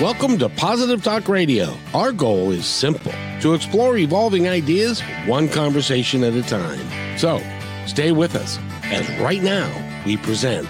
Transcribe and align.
Welcome 0.00 0.38
to 0.38 0.48
Positive 0.48 1.04
Talk 1.04 1.28
Radio. 1.28 1.72
Our 1.94 2.10
goal 2.10 2.50
is 2.50 2.66
simple 2.66 3.12
to 3.40 3.54
explore 3.54 3.96
evolving 3.96 4.48
ideas 4.48 5.00
one 5.24 5.48
conversation 5.48 6.24
at 6.24 6.32
a 6.32 6.42
time. 6.42 7.16
So 7.16 7.40
stay 7.86 8.10
with 8.10 8.34
us 8.34 8.58
as 8.82 9.08
right 9.20 9.40
now 9.40 9.70
we 10.04 10.16
present. 10.16 10.68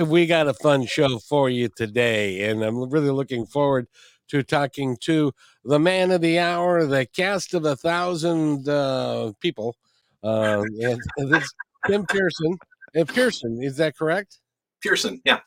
We 0.00 0.26
got 0.26 0.48
a 0.48 0.54
fun 0.54 0.84
show 0.84 1.20
for 1.20 1.48
you 1.48 1.68
today, 1.68 2.50
and 2.50 2.64
I'm 2.64 2.90
really 2.90 3.10
looking 3.10 3.46
forward 3.46 3.86
to 4.30 4.42
talking 4.42 4.96
to 5.02 5.32
the 5.64 5.78
man 5.78 6.10
of 6.10 6.22
the 6.22 6.40
hour, 6.40 6.84
the 6.86 7.06
cast 7.06 7.54
of 7.54 7.64
a 7.64 7.76
thousand 7.76 8.68
uh, 8.68 9.30
people. 9.38 9.76
Uh, 10.24 10.64
and 10.80 11.00
this 11.30 11.48
Tim 11.86 12.04
Peirson. 12.04 12.56
And 12.96 13.06
Peirson, 13.06 13.64
is 13.64 13.76
that 13.76 13.96
correct? 13.96 14.40
Peirson, 14.84 15.20
yeah. 15.24 15.38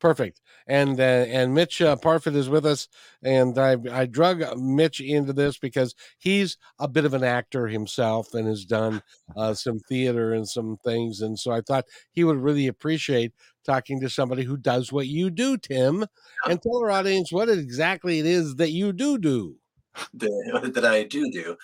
Perfect. 0.00 0.40
And 0.66 0.98
uh, 0.98 1.02
and 1.02 1.54
Mitch 1.54 1.82
uh, 1.82 1.96
Parfitt 1.96 2.34
is 2.34 2.48
with 2.48 2.64
us, 2.64 2.88
and 3.22 3.58
I 3.58 3.76
I 3.92 4.06
drug 4.06 4.42
Mitch 4.58 5.00
into 5.00 5.32
this 5.32 5.58
because 5.58 5.94
he's 6.18 6.56
a 6.78 6.88
bit 6.88 7.04
of 7.04 7.12
an 7.12 7.24
actor 7.24 7.66
himself 7.66 8.32
and 8.34 8.46
has 8.48 8.64
done 8.64 9.02
uh, 9.36 9.52
some 9.54 9.78
theater 9.80 10.32
and 10.32 10.48
some 10.48 10.78
things, 10.84 11.20
and 11.20 11.38
so 11.38 11.50
I 11.50 11.60
thought 11.60 11.84
he 12.12 12.24
would 12.24 12.38
really 12.38 12.66
appreciate 12.66 13.32
talking 13.64 14.00
to 14.00 14.08
somebody 14.08 14.42
who 14.42 14.56
does 14.56 14.90
what 14.90 15.06
you 15.06 15.28
do, 15.28 15.58
Tim, 15.58 16.06
and 16.46 16.62
tell 16.62 16.82
our 16.82 16.90
audience 16.90 17.30
what 17.30 17.50
exactly 17.50 18.20
it 18.20 18.26
is 18.26 18.56
that 18.56 18.70
you 18.70 18.92
do 18.92 19.18
do. 19.18 19.56
That 20.14 20.84
I 20.84 21.02
do 21.02 21.30
do 21.32 21.56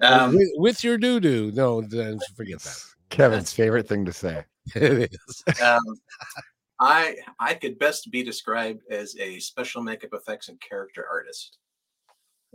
um, 0.00 0.36
with, 0.36 0.48
with, 0.54 0.84
your 0.84 0.96
do 0.96 1.18
do. 1.18 1.50
No, 1.52 1.82
forget 2.36 2.60
that. 2.60 2.78
Kevin's 3.10 3.52
favorite 3.52 3.88
thing 3.88 4.04
to 4.04 4.12
say. 4.12 4.44
it 4.76 5.12
is. 5.12 5.60
Um, 5.60 5.80
I 6.84 7.16
I 7.40 7.54
could 7.54 7.78
best 7.78 8.10
be 8.10 8.22
described 8.22 8.82
as 8.90 9.16
a 9.18 9.38
special 9.38 9.82
makeup 9.82 10.10
effects 10.12 10.50
and 10.50 10.60
character 10.60 11.06
artist 11.10 11.56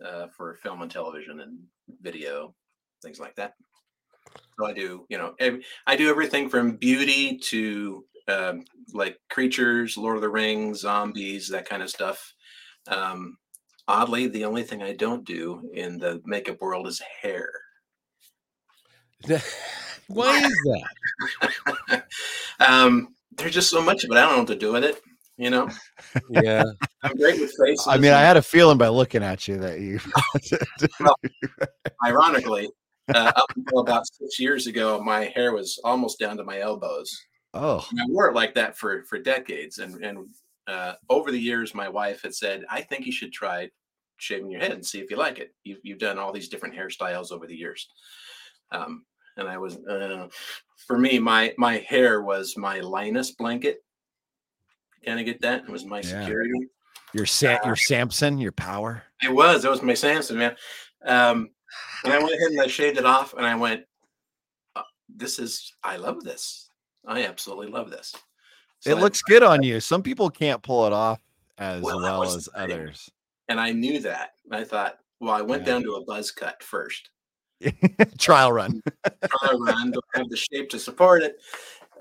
uh, 0.05 0.27
for 0.37 0.53
film 0.61 0.83
and 0.83 0.91
television 0.91 1.39
and 1.39 1.57
video, 2.01 2.53
things 3.01 3.19
like 3.19 3.35
that. 3.37 3.55
So 4.59 4.67
I 4.67 4.73
do, 4.73 5.07
you 5.09 5.17
know, 5.17 5.33
every, 5.39 5.65
I 5.87 5.95
do 5.95 6.09
everything 6.09 6.47
from 6.47 6.75
beauty 6.75 7.39
to 7.45 8.05
um, 8.27 8.65
like 8.93 9.17
creatures, 9.31 9.97
Lord 9.97 10.17
of 10.17 10.21
the 10.21 10.29
Rings, 10.29 10.81
zombies, 10.81 11.47
that 11.49 11.67
kind 11.67 11.81
of 11.81 11.89
stuff. 11.89 12.33
Um, 12.87 13.35
oddly, 13.87 14.27
the 14.27 14.45
only 14.45 14.61
thing 14.61 14.83
I 14.83 14.93
don't 14.93 15.25
do 15.25 15.71
in 15.73 15.97
the 15.97 16.21
makeup 16.25 16.61
world 16.61 16.85
is 16.85 17.01
hair. 17.21 17.49
Why 20.07 20.37
is 20.37 20.85
that? 21.91 22.03
um, 22.59 23.15
there's 23.37 23.53
just 23.53 23.69
so 23.69 23.81
much 23.81 24.03
of 24.03 24.11
it. 24.11 24.17
I 24.17 24.21
don't 24.21 24.31
know 24.31 24.37
what 24.39 24.47
to 24.47 24.55
do 24.55 24.73
with 24.73 24.83
it. 24.83 24.99
You 25.37 25.49
know. 25.49 25.69
Yeah. 26.29 26.63
I'm 27.03 27.15
great 27.15 27.39
with 27.39 27.53
faces. 27.63 27.87
I 27.87 27.97
mean, 27.97 28.11
I 28.11 28.21
had 28.21 28.37
a 28.37 28.41
feeling 28.41 28.77
by 28.77 28.87
looking 28.87 29.23
at 29.23 29.47
you 29.47 29.57
that 29.57 29.79
you. 29.79 29.99
well, 30.99 31.15
ironically, 32.03 32.69
uh, 33.13 33.31
up 33.35 33.45
until 33.55 33.79
about 33.79 34.03
six 34.07 34.39
years 34.39 34.67
ago, 34.67 35.01
my 35.01 35.25
hair 35.35 35.53
was 35.53 35.79
almost 35.83 36.19
down 36.19 36.37
to 36.37 36.43
my 36.43 36.59
elbows. 36.59 37.11
Oh. 37.53 37.85
And 37.91 37.99
I 37.99 38.03
wore 38.09 38.27
it 38.27 38.35
like 38.35 38.53
that 38.55 38.77
for 38.77 39.03
for 39.05 39.19
decades, 39.19 39.79
and 39.79 40.03
and 40.03 40.27
uh, 40.67 40.93
over 41.09 41.31
the 41.31 41.39
years, 41.39 41.73
my 41.73 41.89
wife 41.89 42.21
had 42.23 42.35
said, 42.35 42.63
"I 42.69 42.81
think 42.81 43.05
you 43.05 43.11
should 43.11 43.33
try 43.33 43.69
shaving 44.17 44.51
your 44.51 44.61
head 44.61 44.71
and 44.71 44.85
see 44.85 44.99
if 44.99 45.09
you 45.09 45.17
like 45.17 45.39
it. 45.39 45.53
You've 45.63 45.79
you've 45.83 45.99
done 45.99 46.17
all 46.17 46.31
these 46.31 46.49
different 46.49 46.75
hairstyles 46.75 47.31
over 47.31 47.47
the 47.47 47.55
years." 47.55 47.87
Um, 48.71 49.05
and 49.37 49.47
I 49.47 49.57
was 49.57 49.77
uh, 49.89 50.27
for 50.89 50.97
me 50.97 51.19
my 51.19 51.53
my 51.55 51.77
hair 51.87 52.23
was 52.23 52.57
my 52.57 52.79
Linus 52.79 53.29
blanket. 53.29 53.83
Kind 55.05 55.19
of 55.19 55.25
get 55.27 55.39
that? 55.41 55.65
It 55.65 55.69
was 55.69 55.85
my 55.85 55.97
yeah. 55.97 56.21
security. 56.21 56.51
Your 57.13 57.27
Sa- 57.27 57.57
uh, 57.57 57.59
your 57.63 57.75
Samson, 57.75 58.39
your 58.39 58.51
power. 58.51 59.03
It 59.21 59.31
was. 59.31 59.65
It 59.65 59.69
was 59.69 59.83
my 59.83 59.93
Samson, 59.93 60.39
man. 60.39 60.55
Um, 61.05 61.51
and 62.03 62.11
I 62.11 62.17
went 62.17 62.33
ahead 62.33 62.51
and 62.51 62.61
I 62.61 62.65
shaved 62.65 62.97
it 62.97 63.05
off, 63.05 63.35
and 63.35 63.45
I 63.45 63.55
went, 63.55 63.83
oh, 64.75 64.81
"This 65.07 65.37
is. 65.37 65.71
I 65.83 65.97
love 65.97 66.23
this. 66.23 66.71
I 67.05 67.23
absolutely 67.23 67.67
love 67.67 67.91
this." 67.91 68.15
So 68.79 68.89
it 68.89 68.97
I, 68.97 68.99
looks 68.99 69.21
good 69.21 69.43
on 69.43 69.61
you. 69.61 69.79
Some 69.79 70.01
people 70.01 70.31
can't 70.31 70.63
pull 70.63 70.87
it 70.87 70.93
off 70.93 71.21
as 71.59 71.83
well, 71.83 72.01
well 72.01 72.23
as 72.23 72.49
others. 72.55 73.11
And 73.47 73.59
I 73.59 73.73
knew 73.73 73.99
that. 73.99 74.31
I 74.51 74.63
thought, 74.63 74.97
well, 75.19 75.35
I 75.35 75.43
went 75.43 75.67
yeah. 75.67 75.73
down 75.73 75.83
to 75.83 75.95
a 75.95 76.03
buzz 76.03 76.31
cut 76.31 76.63
first. 76.63 77.11
trial 78.17 78.51
run. 78.51 78.81
trial 79.27 79.59
run. 79.59 79.91
Don't 79.91 80.05
have 80.15 80.29
the 80.29 80.37
shape 80.37 80.69
to 80.69 80.79
support 80.79 81.23
it. 81.23 81.37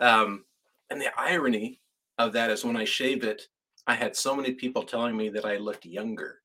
Um, 0.01 0.45
and 0.91 1.01
the 1.01 1.11
irony 1.19 1.81
of 2.19 2.33
that 2.33 2.51
is 2.51 2.65
when 2.65 2.77
I 2.77 2.85
shaved 2.85 3.25
it, 3.25 3.43
I 3.87 3.95
had 3.95 4.17
so 4.17 4.37
many 4.37 4.53
people 4.53 4.83
telling 4.83 5.17
me 5.17 5.29
that 5.31 5.45
I 5.45 5.57
looked 5.57 5.87
younger. 5.87 6.41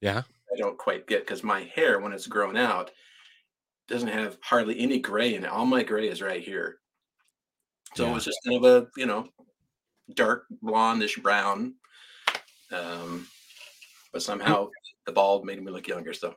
Yeah. 0.00 0.22
I 0.52 0.56
don't 0.56 0.78
quite 0.78 1.06
get 1.06 1.26
because 1.26 1.42
my 1.42 1.62
hair, 1.74 2.00
when 2.00 2.12
it's 2.12 2.26
grown 2.26 2.56
out, 2.56 2.90
doesn't 3.88 4.08
have 4.08 4.38
hardly 4.42 4.80
any 4.80 4.98
gray 4.98 5.34
in 5.34 5.44
it. 5.44 5.50
All 5.50 5.66
my 5.66 5.82
gray 5.82 6.08
is 6.08 6.22
right 6.22 6.42
here. 6.42 6.78
So 7.94 8.04
yeah. 8.04 8.10
it 8.10 8.14
was 8.14 8.24
just 8.24 8.38
kind 8.44 8.56
of 8.56 8.64
a, 8.64 8.88
you 8.96 9.06
know, 9.06 9.28
dark 10.14 10.46
blondish 10.62 11.20
brown. 11.22 11.74
Um, 12.72 13.26
but 14.12 14.22
somehow 14.22 14.70
the 15.06 15.12
bald 15.12 15.44
made 15.44 15.62
me 15.62 15.70
look 15.70 15.88
younger. 15.88 16.12
So 16.12 16.34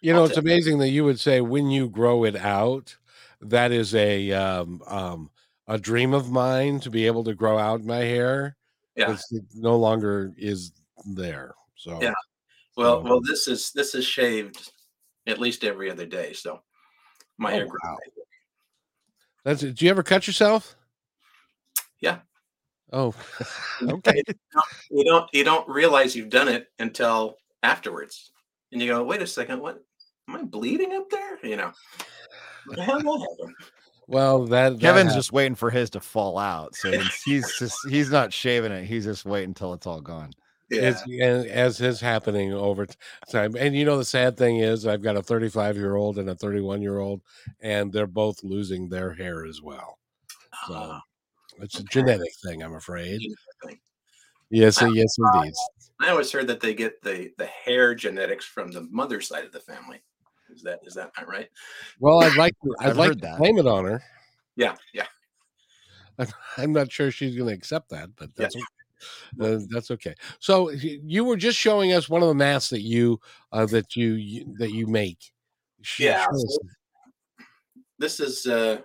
you 0.00 0.12
know, 0.12 0.24
it's 0.24 0.36
amazing 0.36 0.78
that 0.78 0.88
you 0.88 1.04
would 1.04 1.20
say 1.20 1.40
when 1.40 1.70
you 1.70 1.88
grow 1.88 2.24
it 2.24 2.36
out, 2.36 2.96
that 3.40 3.72
is 3.72 3.94
a 3.94 4.32
um, 4.32 4.82
um, 4.86 5.30
a 5.66 5.78
dream 5.78 6.14
of 6.14 6.30
mine 6.30 6.80
to 6.80 6.90
be 6.90 7.06
able 7.06 7.24
to 7.24 7.34
grow 7.34 7.58
out 7.58 7.84
my 7.84 7.98
hair. 7.98 8.56
Yeah, 8.96 9.16
it 9.30 9.44
no 9.54 9.76
longer 9.76 10.32
is 10.36 10.72
there. 11.04 11.54
So 11.74 12.00
yeah, 12.00 12.14
well, 12.76 13.02
well, 13.02 13.20
this 13.20 13.48
is 13.48 13.72
this 13.72 13.94
is 13.94 14.04
shaved 14.04 14.72
at 15.26 15.40
least 15.40 15.64
every 15.64 15.90
other 15.90 16.06
day. 16.06 16.32
So 16.32 16.60
my 17.38 17.52
oh, 17.52 17.54
hair 17.54 17.66
grows. 17.66 17.80
Wow. 17.84 17.96
That's 19.44 19.62
it. 19.62 19.76
Do 19.76 19.84
you 19.84 19.90
ever 19.90 20.02
cut 20.02 20.26
yourself? 20.26 20.76
Yeah. 22.00 22.18
Oh, 22.92 23.14
okay. 23.82 24.22
you 24.90 25.04
don't 25.04 25.28
you 25.32 25.44
don't 25.44 25.68
realize 25.68 26.14
you've 26.14 26.30
done 26.30 26.48
it 26.48 26.68
until 26.78 27.36
afterwards 27.62 28.30
and 28.76 28.82
you 28.82 28.92
go, 28.92 29.02
wait 29.02 29.22
a 29.22 29.26
second, 29.26 29.62
what 29.62 29.82
am 30.28 30.36
I 30.36 30.42
bleeding 30.42 30.92
up 30.92 31.08
there? 31.08 31.38
You 31.42 31.56
know, 31.56 31.72
what 32.66 32.78
happened? 32.78 33.24
Well, 34.06 34.44
that, 34.44 34.74
that 34.74 34.80
Kevin's 34.80 35.08
happened. 35.08 35.14
just 35.14 35.32
waiting 35.32 35.54
for 35.54 35.70
his 35.70 35.88
to 35.90 36.00
fall 36.00 36.36
out, 36.36 36.76
so 36.76 36.92
he's 37.24 37.56
just 37.58 37.78
he's 37.88 38.10
not 38.10 38.34
shaving 38.34 38.70
it. 38.70 38.84
He's 38.84 39.04
just 39.04 39.24
waiting 39.24 39.50
until 39.50 39.72
it's 39.72 39.86
all 39.86 40.02
gone. 40.02 40.30
Yeah. 40.68 40.94
It's, 41.08 41.48
as 41.50 41.80
is 41.80 42.00
happening 42.00 42.52
over 42.52 42.86
time. 43.30 43.56
And 43.56 43.74
you 43.74 43.86
know, 43.86 43.96
the 43.96 44.04
sad 44.04 44.36
thing 44.36 44.58
is, 44.58 44.86
I've 44.86 45.02
got 45.02 45.16
a 45.16 45.22
35 45.22 45.76
year 45.76 45.96
old 45.96 46.18
and 46.18 46.28
a 46.28 46.34
31 46.34 46.82
year 46.82 46.98
old, 46.98 47.22
and 47.60 47.90
they're 47.90 48.06
both 48.06 48.44
losing 48.44 48.90
their 48.90 49.14
hair 49.14 49.46
as 49.46 49.62
well. 49.62 49.98
So 50.66 50.74
uh, 50.74 51.00
it's 51.60 51.78
a 51.78 51.84
genetic 51.84 52.32
thing, 52.44 52.62
I'm 52.62 52.74
afraid. 52.74 53.20
Yes, 54.50 54.82
yes, 54.92 55.16
indeed. 55.34 55.54
I 56.00 56.10
always 56.10 56.30
heard 56.30 56.46
that 56.48 56.60
they 56.60 56.74
get 56.74 57.02
the 57.02 57.30
the 57.38 57.46
hair 57.46 57.94
genetics 57.94 58.44
from 58.44 58.70
the 58.70 58.82
mother 58.90 59.20
side 59.20 59.44
of 59.44 59.52
the 59.52 59.60
family. 59.60 60.02
Is 60.54 60.62
that 60.62 60.80
is 60.84 60.94
that 60.94 61.12
not 61.16 61.28
right? 61.28 61.48
Well, 61.98 62.22
I'd 62.22 62.36
like 62.36 62.54
to, 62.62 62.74
I'd 62.80 62.96
like 62.96 63.12
to 63.12 63.18
that. 63.18 63.38
claim 63.38 63.58
it 63.58 63.66
on 63.66 63.84
her. 63.84 64.02
Yeah, 64.56 64.76
yeah. 64.92 65.06
I'm 66.56 66.72
not 66.72 66.90
sure 66.90 67.10
she's 67.10 67.36
going 67.36 67.48
to 67.48 67.54
accept 67.54 67.90
that, 67.90 68.10
but 68.16 68.34
that's 68.34 68.54
yeah. 68.54 68.62
okay. 68.62 69.54
Uh, 69.54 69.60
that's 69.68 69.90
okay. 69.90 70.14
So 70.38 70.70
you 70.70 71.24
were 71.24 71.36
just 71.36 71.58
showing 71.58 71.92
us 71.92 72.08
one 72.08 72.22
of 72.22 72.28
the 72.28 72.34
masks 72.34 72.70
that 72.70 72.80
you 72.80 73.20
uh, 73.52 73.66
that 73.66 73.94
you, 73.94 74.14
you, 74.14 74.54
that 74.58 74.72
you 74.72 74.86
make. 74.86 75.32
yeah. 75.98 76.26
So 76.32 76.58
this 77.98 78.20
is 78.20 78.46
uh, 78.46 78.78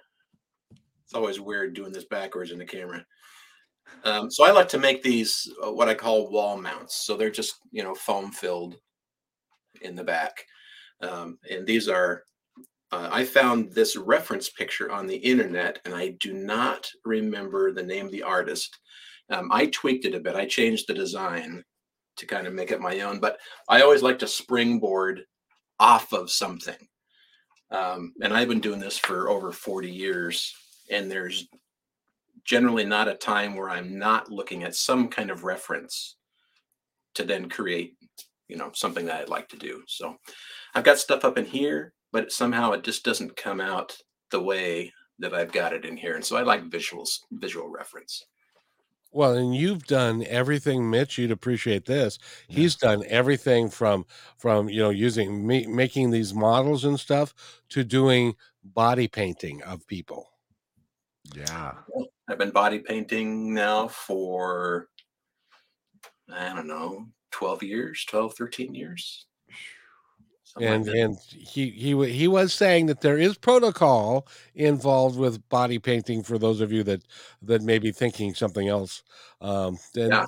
it's 1.03 1.13
always 1.13 1.39
weird 1.39 1.73
doing 1.73 1.93
this 1.93 2.05
backwards 2.05 2.51
in 2.51 2.57
the 2.57 2.65
camera. 2.65 3.05
Um, 4.03 4.31
so 4.31 4.43
I 4.43 4.51
like 4.51 4.69
to 4.69 4.79
make 4.79 5.03
these 5.03 5.51
uh, 5.65 5.71
what 5.71 5.89
I 5.89 5.93
call 5.93 6.31
wall 6.31 6.57
mounts. 6.57 7.05
So 7.05 7.15
they're 7.15 7.29
just 7.29 7.55
you 7.71 7.83
know 7.83 7.95
foam 7.95 8.31
filled 8.31 8.77
in 9.81 9.95
the 9.95 10.03
back, 10.03 10.45
um, 11.01 11.37
and 11.49 11.65
these 11.65 11.87
are. 11.87 12.23
Uh, 12.93 13.07
I 13.09 13.23
found 13.23 13.71
this 13.71 13.95
reference 13.95 14.49
picture 14.49 14.91
on 14.91 15.07
the 15.07 15.15
internet, 15.15 15.79
and 15.85 15.95
I 15.95 16.17
do 16.19 16.33
not 16.33 16.89
remember 17.05 17.71
the 17.71 17.83
name 17.83 18.05
of 18.07 18.11
the 18.11 18.23
artist. 18.23 18.77
Um, 19.29 19.49
I 19.49 19.67
tweaked 19.67 20.03
it 20.03 20.13
a 20.13 20.19
bit. 20.19 20.35
I 20.35 20.45
changed 20.45 20.87
the 20.87 20.93
design 20.93 21.63
to 22.17 22.25
kind 22.25 22.47
of 22.47 22.53
make 22.53 22.71
it 22.71 22.81
my 22.81 22.99
own, 22.99 23.21
but 23.21 23.39
I 23.69 23.81
always 23.81 24.03
like 24.03 24.19
to 24.19 24.27
springboard 24.27 25.23
off 25.79 26.11
of 26.11 26.29
something. 26.29 26.75
Um, 27.71 28.13
and 28.21 28.33
I've 28.33 28.49
been 28.49 28.59
doing 28.59 28.79
this 28.79 28.97
for 28.97 29.29
over 29.29 29.51
40 29.51 29.89
years, 29.89 30.53
and 30.91 31.09
there's 31.09 31.47
generally 32.43 32.85
not 32.85 33.07
a 33.07 33.15
time 33.15 33.55
where 33.55 33.69
I'm 33.69 33.97
not 33.97 34.31
looking 34.31 34.63
at 34.63 34.75
some 34.75 35.07
kind 35.07 35.29
of 35.29 35.43
reference 35.43 36.15
to 37.15 37.23
then 37.23 37.49
create, 37.49 37.95
you 38.47 38.57
know, 38.57 38.71
something 38.73 39.05
that 39.05 39.21
I'd 39.21 39.29
like 39.29 39.49
to 39.49 39.57
do. 39.57 39.83
So 39.87 40.17
I've 40.73 40.83
got 40.83 40.97
stuff 40.97 41.25
up 41.25 41.37
in 41.37 41.45
here, 41.45 41.93
but 42.11 42.31
somehow 42.31 42.71
it 42.71 42.83
just 42.83 43.03
doesn't 43.03 43.35
come 43.35 43.61
out 43.61 43.97
the 44.31 44.41
way 44.41 44.93
that 45.19 45.33
I've 45.33 45.51
got 45.51 45.73
it 45.73 45.85
in 45.85 45.97
here. 45.97 46.15
And 46.15 46.25
so 46.25 46.37
I 46.37 46.41
like 46.41 46.69
visuals, 46.69 47.19
visual 47.31 47.69
reference. 47.69 48.25
Well, 49.13 49.35
and 49.35 49.53
you've 49.53 49.85
done 49.85 50.23
everything, 50.27 50.89
Mitch. 50.89 51.17
You'd 51.17 51.31
appreciate 51.31 51.85
this. 51.85 52.17
He's 52.47 52.77
done 52.77 53.03
everything 53.07 53.69
from 53.69 54.05
from 54.37 54.69
you 54.69 54.81
know 54.81 54.89
using 54.89 55.45
me, 55.45 55.67
making 55.67 56.11
these 56.11 56.33
models 56.33 56.85
and 56.85 56.97
stuff 56.97 57.33
to 57.69 57.83
doing 57.83 58.35
body 58.63 59.09
painting 59.09 59.61
of 59.63 59.85
people. 59.85 60.29
Yeah. 61.35 61.73
I've 62.31 62.37
been 62.37 62.51
body 62.51 62.79
painting 62.79 63.53
now 63.53 63.89
for 63.89 64.87
I 66.33 66.53
don't 66.53 66.67
know, 66.67 67.07
12 67.31 67.63
years, 67.63 68.05
12, 68.05 68.35
13 68.35 68.73
years. 68.73 69.25
Something 70.43 70.69
like 70.69 70.87
and 70.87 70.89
and 70.89 71.17
he 71.29 71.69
he 71.69 72.09
he 72.11 72.27
was 72.27 72.53
saying 72.53 72.85
that 72.87 73.01
there 73.01 73.17
is 73.17 73.37
protocol 73.37 74.27
involved 74.55 75.17
with 75.17 75.47
body 75.49 75.79
painting 75.79 76.23
for 76.23 76.37
those 76.37 76.61
of 76.61 76.71
you 76.71 76.83
that 76.83 77.03
that 77.41 77.61
may 77.61 77.79
be 77.79 77.91
thinking 77.91 78.33
something 78.33 78.67
else. 78.67 79.03
Um, 79.39 79.77
and 79.95 80.11
Yeah. 80.11 80.25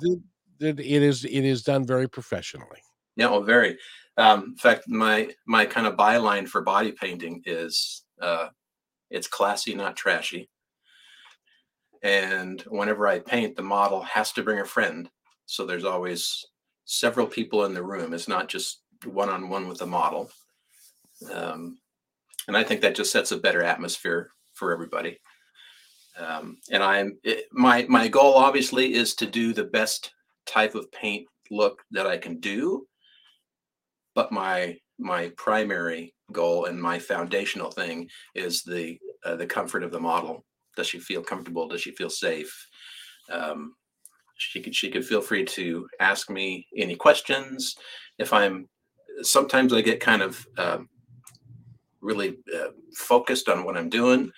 th- 0.60 0.78
it 0.78 1.02
is 1.02 1.24
it 1.24 1.44
is 1.44 1.62
done 1.62 1.86
very 1.86 2.08
professionally. 2.08 2.82
Yeah, 3.16 3.28
well, 3.28 3.42
very. 3.42 3.78
Um, 4.16 4.44
in 4.44 4.56
fact, 4.56 4.88
my 4.88 5.30
my 5.46 5.66
kind 5.66 5.86
of 5.86 5.94
byline 5.94 6.48
for 6.48 6.62
body 6.62 6.92
painting 6.92 7.42
is 7.44 8.04
uh, 8.20 8.48
it's 9.10 9.26
classy, 9.26 9.74
not 9.74 9.96
trashy. 9.96 10.48
And 12.04 12.60
whenever 12.68 13.08
I 13.08 13.18
paint, 13.18 13.56
the 13.56 13.62
model 13.62 14.02
has 14.02 14.30
to 14.32 14.42
bring 14.42 14.60
a 14.60 14.64
friend. 14.64 15.10
So 15.46 15.66
there's 15.66 15.84
always 15.84 16.44
several 16.84 17.26
people 17.26 17.64
in 17.64 17.74
the 17.74 17.82
room. 17.82 18.14
It's 18.14 18.28
not 18.28 18.48
just 18.48 18.82
one 19.04 19.28
on 19.28 19.48
one 19.48 19.68
with 19.68 19.78
the 19.78 19.86
model. 19.86 20.30
Um, 21.32 21.78
and 22.46 22.56
I 22.56 22.62
think 22.62 22.82
that 22.82 22.94
just 22.94 23.10
sets 23.10 23.32
a 23.32 23.38
better 23.38 23.62
atmosphere 23.62 24.30
for 24.52 24.72
everybody. 24.72 25.18
Um, 26.16 26.58
and 26.70 26.82
I'm 26.82 27.18
it, 27.24 27.46
my 27.50 27.86
my 27.88 28.06
goal 28.06 28.34
obviously 28.34 28.94
is 28.94 29.16
to 29.16 29.26
do 29.26 29.52
the 29.52 29.64
best 29.64 30.12
type 30.46 30.76
of 30.76 30.92
paint 30.92 31.26
look 31.50 31.82
that 31.90 32.06
I 32.06 32.18
can 32.18 32.38
do 32.38 32.86
but 34.14 34.32
my 34.32 34.76
my 34.98 35.32
primary 35.36 36.14
goal 36.32 36.66
and 36.66 36.80
my 36.80 36.98
foundational 36.98 37.70
thing 37.70 38.08
is 38.34 38.62
the 38.62 38.98
uh, 39.24 39.36
the 39.36 39.46
comfort 39.46 39.82
of 39.82 39.90
the 39.90 40.00
model 40.00 40.44
does 40.76 40.88
she 40.88 40.98
feel 40.98 41.22
comfortable? 41.22 41.68
Does 41.68 41.80
she 41.80 41.92
feel 41.92 42.10
safe? 42.10 42.68
Um, 43.30 43.74
she 44.36 44.60
could 44.60 44.74
she 44.74 44.90
could 44.90 45.06
feel 45.06 45.20
free 45.20 45.44
to 45.44 45.86
ask 46.00 46.28
me 46.30 46.66
any 46.76 46.96
questions. 46.96 47.76
If 48.18 48.32
i'm 48.32 48.68
sometimes 49.22 49.72
i 49.72 49.80
get 49.80 50.00
kind 50.00 50.22
of 50.22 50.46
um, 50.58 50.88
really 52.00 52.36
uh, 52.54 52.68
focused 52.96 53.48
on 53.48 53.64
what 53.64 53.76
i'm 53.76 53.88
doing 53.88 54.30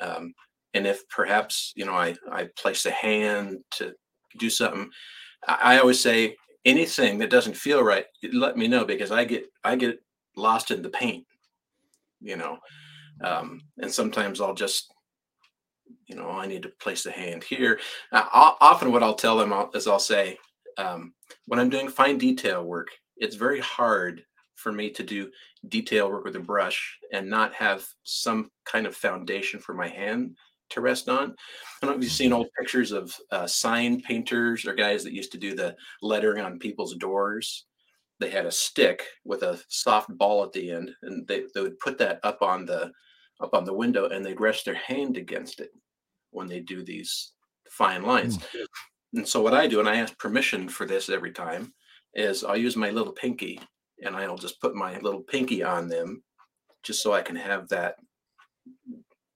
um, 0.00 0.32
and 0.74 0.86
if 0.86 1.08
perhaps 1.08 1.72
you 1.76 1.84
know 1.84 1.94
i 1.94 2.14
i 2.30 2.46
place 2.56 2.86
a 2.86 2.90
hand 2.90 3.58
to 3.70 3.92
do 4.38 4.50
something 4.50 4.88
i, 5.46 5.74
I 5.74 5.78
always 5.78 6.00
say 6.00 6.36
anything 6.64 7.18
that 7.18 7.30
doesn't 7.30 7.56
feel 7.56 7.82
right 7.82 8.04
let 8.32 8.56
me 8.56 8.68
know 8.68 8.84
because 8.84 9.10
i 9.10 9.24
get 9.24 9.46
i 9.64 9.76
get 9.76 9.98
lost 10.36 10.70
in 10.70 10.82
the 10.82 10.90
paint 10.90 11.24
you 12.20 12.36
know? 12.36 12.58
Um, 13.24 13.62
and 13.78 13.92
sometimes 13.92 14.40
i'll 14.40 14.54
just 14.54 14.92
you 16.08 16.16
know 16.16 16.30
i 16.30 16.46
need 16.46 16.62
to 16.62 16.72
place 16.80 17.02
the 17.02 17.10
hand 17.10 17.44
here. 17.44 17.78
Uh, 18.12 18.24
o- 18.34 18.56
often 18.60 18.92
what 18.92 19.02
i'll 19.02 19.14
tell 19.14 19.36
them 19.36 19.52
is 19.74 19.86
i'll 19.86 19.98
say 19.98 20.36
um, 20.76 21.12
when 21.46 21.60
i'm 21.60 21.70
doing 21.70 21.88
fine 21.88 22.18
detail 22.18 22.64
work 22.64 22.88
it's 23.16 23.36
very 23.36 23.60
hard 23.60 24.24
for 24.56 24.72
me 24.72 24.90
to 24.90 25.02
do 25.02 25.30
detail 25.68 26.10
work 26.10 26.24
with 26.24 26.36
a 26.36 26.40
brush 26.40 26.98
and 27.12 27.28
not 27.28 27.54
have 27.54 27.86
some 28.02 28.50
kind 28.64 28.86
of 28.86 28.96
foundation 28.96 29.60
for 29.60 29.72
my 29.72 29.88
hand 29.88 30.36
to 30.70 30.80
rest 30.80 31.08
on. 31.08 31.30
I 31.30 31.86
don't 31.86 31.90
know 31.90 31.96
if 31.96 32.02
you've 32.02 32.12
seen 32.12 32.32
old 32.32 32.48
pictures 32.58 32.92
of 32.92 33.14
uh, 33.30 33.46
sign 33.46 34.00
painters 34.02 34.66
or 34.66 34.74
guys 34.74 35.04
that 35.04 35.14
used 35.14 35.32
to 35.32 35.38
do 35.38 35.54
the 35.54 35.76
lettering 36.02 36.44
on 36.44 36.58
people's 36.58 36.94
doors. 36.96 37.66
They 38.20 38.30
had 38.30 38.46
a 38.46 38.52
stick 38.52 39.04
with 39.24 39.42
a 39.42 39.60
soft 39.68 40.10
ball 40.18 40.42
at 40.44 40.52
the 40.52 40.72
end, 40.72 40.90
and 41.02 41.26
they, 41.26 41.44
they 41.54 41.62
would 41.62 41.78
put 41.78 41.98
that 41.98 42.20
up 42.24 42.42
on 42.42 42.66
the 42.66 42.92
up 43.40 43.54
on 43.54 43.64
the 43.64 43.72
window, 43.72 44.08
and 44.08 44.26
they'd 44.26 44.40
rest 44.40 44.64
their 44.64 44.74
hand 44.74 45.16
against 45.16 45.60
it 45.60 45.70
when 46.30 46.46
they 46.48 46.60
do 46.60 46.82
these 46.82 47.32
fine 47.70 48.02
lines. 48.02 48.38
And 49.14 49.26
so 49.26 49.40
what 49.40 49.54
I 49.54 49.66
do, 49.66 49.80
and 49.80 49.88
I 49.88 49.96
ask 49.96 50.16
permission 50.18 50.68
for 50.68 50.86
this 50.86 51.08
every 51.08 51.32
time, 51.32 51.72
is 52.14 52.44
I'll 52.44 52.56
use 52.56 52.76
my 52.76 52.90
little 52.90 53.12
pinky, 53.12 53.60
and 54.04 54.14
I'll 54.16 54.36
just 54.36 54.60
put 54.60 54.74
my 54.74 54.98
little 54.98 55.22
pinky 55.22 55.62
on 55.62 55.88
them, 55.88 56.22
just 56.82 57.02
so 57.02 57.12
I 57.12 57.22
can 57.22 57.36
have 57.36 57.68
that. 57.68 57.96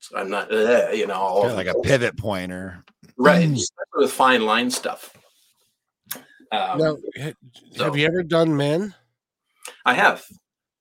So 0.00 0.16
I'm 0.18 0.28
not, 0.30 0.52
uh, 0.52 0.88
you 0.92 1.06
know, 1.06 1.14
all 1.14 1.54
like 1.54 1.68
a 1.68 1.74
pivot 1.82 2.16
pointer. 2.18 2.84
right 3.16 3.48
Mm. 3.48 3.62
with 3.94 4.10
fine 4.12 4.42
line 4.44 4.70
stuff 4.70 5.14
um, 6.50 6.78
now, 6.78 6.96
ha- 7.20 7.32
so- 7.72 7.84
have 7.84 7.96
you 7.96 8.06
ever 8.06 8.22
done 8.22 8.56
men? 8.56 8.94
i 9.86 9.94
have 9.94 10.24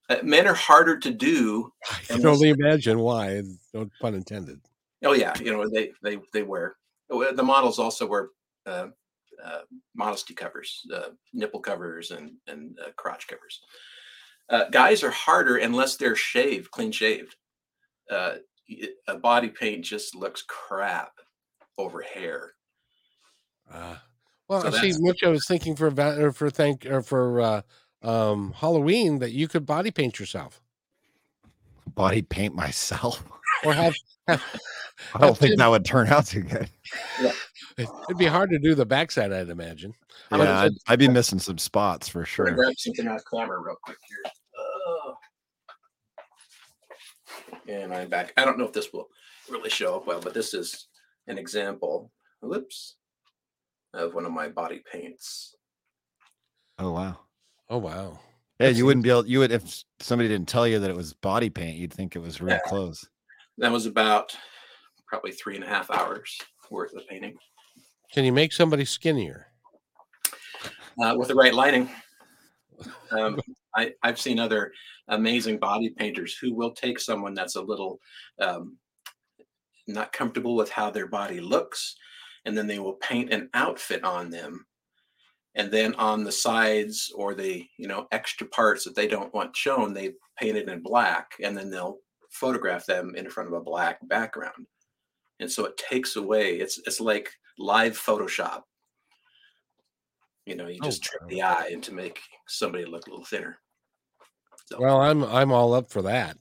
Uh, 0.09 0.17
men 0.23 0.47
are 0.47 0.53
harder 0.55 0.97
to 0.99 1.11
do 1.11 1.71
I 1.89 1.99
can 2.07 2.25
only 2.25 2.49
imagine 2.49 2.99
why. 2.99 3.41
No 3.73 3.89
pun 4.01 4.15
intended. 4.15 4.59
Oh 5.03 5.13
yeah 5.13 5.33
you 5.39 5.51
know 5.51 5.67
they 5.69 5.91
they 6.03 6.17
they 6.33 6.43
wear 6.43 6.75
oh, 7.09 7.31
the 7.33 7.43
models 7.43 7.79
also 7.79 8.05
wear 8.07 8.29
uh, 8.65 8.87
uh, 9.43 9.61
modesty 9.95 10.33
covers 10.33 10.81
uh, 10.93 11.09
nipple 11.33 11.59
covers 11.59 12.11
and 12.11 12.31
and 12.47 12.77
uh, 12.85 12.89
crotch 12.95 13.27
covers 13.27 13.61
uh, 14.49 14.65
guys 14.69 15.03
are 15.03 15.11
harder 15.11 15.57
unless 15.57 15.95
they're 15.95 16.15
shaved 16.15 16.69
clean 16.71 16.91
shaved 16.91 17.35
uh, 18.11 18.35
y- 18.69 18.87
a 19.07 19.15
body 19.17 19.47
paint 19.49 19.83
just 19.83 20.15
looks 20.15 20.43
crap 20.47 21.13
over 21.77 22.01
hair 22.01 22.53
Uh, 23.71 23.95
well, 24.47 24.61
So 24.61 24.67
I 24.67 24.71
see, 24.71 24.77
that's- 24.91 24.99
Mitch. 24.99 25.23
I 25.23 25.29
was 25.29 25.47
thinking 25.47 25.75
for 25.77 25.89
va- 25.89 26.21
or 26.21 26.31
for 26.33 26.49
thank 26.49 26.85
or 26.85 27.01
for 27.01 27.39
uh, 27.41 27.61
um, 28.03 28.51
Halloween 28.53 29.19
that 29.19 29.31
you 29.31 29.47
could 29.47 29.65
body 29.65 29.91
paint 29.91 30.19
yourself 30.19 30.61
Body 31.95 32.21
paint 32.21 32.53
myself. 32.53 33.23
Or 33.65 33.73
have. 33.73 33.95
have 34.27 34.43
I 35.15 35.19
don't 35.19 35.29
Have 35.29 35.37
think 35.39 35.57
that 35.57 35.67
would 35.67 35.83
turn 35.85 36.07
out 36.07 36.25
too 36.27 36.41
good. 36.43 36.69
it'd 37.77 38.17
be 38.17 38.25
hard 38.27 38.49
to 38.51 38.59
do 38.59 38.75
the 38.75 38.85
backside, 38.85 39.31
I'd 39.33 39.49
imagine. 39.49 39.93
I'm 40.29 40.39
gonna 40.39 40.49
Yeah, 40.51 40.59
I'd, 40.61 40.71
I'd 40.87 40.99
be 40.99 41.07
missing 41.07 41.39
some 41.39 41.57
spots 41.57 42.07
for 42.07 42.19
I'm 42.19 42.25
sure. 42.25 42.51
grab 42.51 42.73
something 42.77 43.07
off 43.07 43.21
camera 43.33 43.59
real 43.59 43.77
quick 43.83 43.97
here. 44.07 44.31
Oh. 44.59 45.15
And 47.67 47.93
I'm 47.93 48.09
back. 48.09 48.33
I 48.37 48.45
don't 48.45 48.57
know 48.57 48.65
if 48.65 48.73
this 48.73 48.91
will 48.93 49.07
really 49.49 49.69
show 49.69 49.95
up 49.95 50.07
well, 50.07 50.19
but 50.21 50.33
this 50.33 50.53
is 50.53 50.87
an 51.27 51.37
example. 51.37 52.11
Whoops. 52.41 52.95
Of 53.93 54.13
one 54.13 54.25
of 54.25 54.31
my 54.31 54.47
body 54.47 54.81
paints. 54.91 55.55
Oh 56.79 56.91
wow. 56.91 57.19
Oh 57.69 57.77
wow! 57.77 58.19
Yeah, 58.59 58.69
you 58.69 58.85
wouldn't 58.85 59.03
be 59.03 59.09
able. 59.09 59.25
You 59.27 59.39
would 59.39 59.51
if 59.51 59.83
somebody 59.99 60.29
didn't 60.29 60.47
tell 60.47 60.65
you 60.67 60.79
that 60.79 60.89
it 60.89 60.95
was 60.95 61.13
body 61.13 61.49
paint. 61.49 61.77
You'd 61.77 61.91
think 61.93 62.15
it 62.15 62.19
was 62.19 62.39
real 62.41 62.53
Yeah. 62.55 62.59
clothes. 62.65 63.07
That 63.61 63.71
was 63.71 63.85
about 63.85 64.35
probably 65.05 65.31
three 65.31 65.53
and 65.53 65.63
a 65.63 65.67
half 65.67 65.91
hours 65.91 66.35
worth 66.71 66.93
of 66.93 67.07
painting 67.07 67.37
Can 68.11 68.25
you 68.25 68.33
make 68.33 68.51
somebody 68.51 68.85
skinnier? 68.85 69.47
uh, 70.99 71.15
with 71.15 71.27
the 71.27 71.35
right 71.35 71.53
lighting. 71.53 71.89
Um, 73.11 73.39
I, 73.75 73.91
I've 74.01 74.19
seen 74.19 74.39
other 74.39 74.71
amazing 75.09 75.59
body 75.59 75.89
painters 75.89 76.35
who 76.35 76.55
will 76.55 76.71
take 76.71 76.97
someone 76.97 77.35
that's 77.35 77.57
a 77.57 77.61
little 77.61 77.99
um, 78.39 78.77
not 79.85 80.13
comfortable 80.13 80.55
with 80.55 80.71
how 80.71 80.89
their 80.89 81.07
body 81.07 81.41
looks, 81.41 81.97
and 82.45 82.57
then 82.57 82.65
they 82.65 82.79
will 82.79 82.93
paint 82.93 83.31
an 83.31 83.49
outfit 83.53 84.03
on 84.03 84.31
them. 84.31 84.65
And 85.53 85.69
then 85.69 85.93
on 85.95 86.23
the 86.23 86.31
sides 86.31 87.11
or 87.13 87.35
the 87.35 87.67
you 87.77 87.87
know 87.87 88.07
extra 88.11 88.47
parts 88.47 88.85
that 88.85 88.95
they 88.95 89.07
don't 89.07 89.33
want 89.33 89.55
shown, 89.55 89.93
they 89.93 90.13
paint 90.39 90.57
it 90.57 90.69
in 90.69 90.81
black, 90.81 91.33
and 91.43 91.55
then 91.55 91.69
they'll 91.69 91.99
photograph 92.31 92.85
them 92.85 93.13
in 93.15 93.29
front 93.29 93.47
of 93.47 93.53
a 93.53 93.61
black 93.61 93.99
background. 94.07 94.65
And 95.39 95.51
so 95.51 95.65
it 95.65 95.77
takes 95.77 96.15
away. 96.15 96.55
It's 96.55 96.79
it's 96.85 96.99
like 96.99 97.31
live 97.57 97.97
Photoshop. 97.97 98.63
You 100.45 100.55
know, 100.55 100.67
you 100.67 100.79
Oh, 100.81 100.85
just 100.85 101.03
trick 101.03 101.21
the 101.27 101.43
eye 101.43 101.67
into 101.67 101.93
make 101.93 102.19
somebody 102.47 102.85
look 102.85 103.05
a 103.07 103.09
little 103.09 103.25
thinner. 103.25 103.59
So, 104.65 104.79
Well, 104.79 105.01
I'm 105.01 105.23
I'm 105.23 105.51
all 105.51 105.73
up 105.73 105.91
for 105.91 106.01
that. 106.03 106.37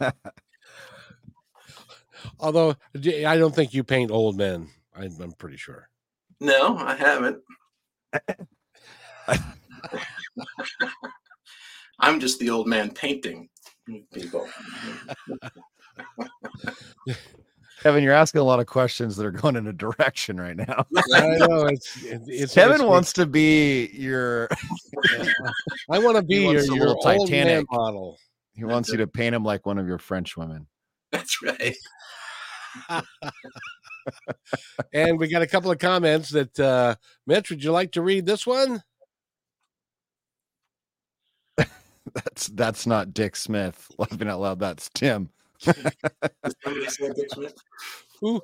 Although 2.40 2.76
I 2.96 3.36
don't 3.36 3.54
think 3.54 3.72
you 3.72 3.84
paint 3.84 4.10
old 4.10 4.36
men. 4.36 4.68
I, 4.94 5.04
I'm 5.04 5.32
pretty 5.32 5.56
sure. 5.56 5.88
no, 6.40 6.76
I 6.76 6.94
haven't. 6.94 7.38
I'm 12.00 12.18
just 12.20 12.38
the 12.38 12.50
old 12.50 12.66
man 12.66 12.90
painting 12.90 13.48
people. 14.12 14.46
Kevin, 17.82 18.04
you're 18.04 18.12
asking 18.12 18.42
a 18.42 18.44
lot 18.44 18.60
of 18.60 18.66
questions 18.66 19.16
that 19.16 19.24
are 19.24 19.30
going 19.30 19.56
in 19.56 19.66
a 19.66 19.72
direction 19.72 20.38
right 20.38 20.56
now. 20.56 20.84
I 21.14 21.36
know 21.38 21.66
it's 21.66 22.02
it- 22.04 22.20
it's 22.26 22.54
Kevin 22.54 22.74
it's- 22.76 22.88
wants 22.88 23.12
to 23.14 23.24
be 23.26 23.86
your. 23.92 24.48
I 25.90 25.98
want 25.98 26.16
to 26.16 26.22
be 26.22 26.36
your, 26.42 26.54
wants 26.54 26.66
your 26.68 26.76
little 26.78 26.96
old 27.06 27.30
man 27.30 27.46
Titanic. 27.46 27.66
model. 27.72 28.18
He 28.54 28.64
wants 28.64 28.90
you 28.90 28.98
to 28.98 29.06
paint 29.06 29.34
him 29.34 29.44
like 29.44 29.64
one 29.64 29.78
of 29.78 29.86
your 29.86 29.98
French 29.98 30.36
women. 30.36 30.66
That's 31.10 31.38
right. 31.42 31.74
and 34.92 35.18
we 35.18 35.28
got 35.28 35.42
a 35.42 35.46
couple 35.46 35.70
of 35.70 35.78
comments 35.78 36.28
that 36.30 36.60
uh 36.60 36.94
Mitch, 37.26 37.48
would 37.50 37.64
you 37.64 37.72
like 37.72 37.92
to 37.92 38.02
read 38.02 38.26
this 38.26 38.46
one? 38.46 38.82
That's 42.14 42.48
that's 42.48 42.86
not 42.86 43.14
Dick 43.14 43.36
Smith. 43.36 43.90
Laughing 43.98 44.28
out 44.28 44.40
loud, 44.40 44.58
that's 44.58 44.88
Tim. 44.94 45.30
Who, 48.20 48.40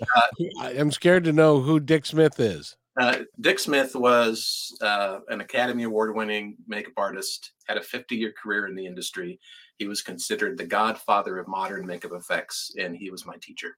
I'm 0.59 0.91
scared 0.91 1.25
to 1.25 1.33
know 1.33 1.61
who 1.61 1.81
Dick 1.81 2.07
Smith 2.07 2.41
is. 2.41 2.77
Uh, 2.99 3.19
Dick 3.41 3.59
Smith 3.59 3.95
was 3.95 4.77
uh, 4.81 5.19
an 5.29 5.43
Academy 5.43 5.83
Award 5.83 6.17
winning 6.17 6.57
makeup 6.67 6.95
artist, 6.97 7.53
had 7.67 7.77
a 7.77 7.83
50 7.83 8.17
year 8.17 8.33
career 8.33 8.67
in 8.67 8.75
the 8.75 8.87
industry. 8.87 9.39
He 9.77 9.87
was 9.87 10.01
considered 10.01 10.57
the 10.57 10.65
godfather 10.65 11.39
of 11.39 11.47
modern 11.47 11.87
makeup 11.87 12.13
effects, 12.15 12.73
and 12.79 12.97
he 12.97 13.11
was 13.11 13.27
my 13.27 13.37
teacher. 13.41 13.77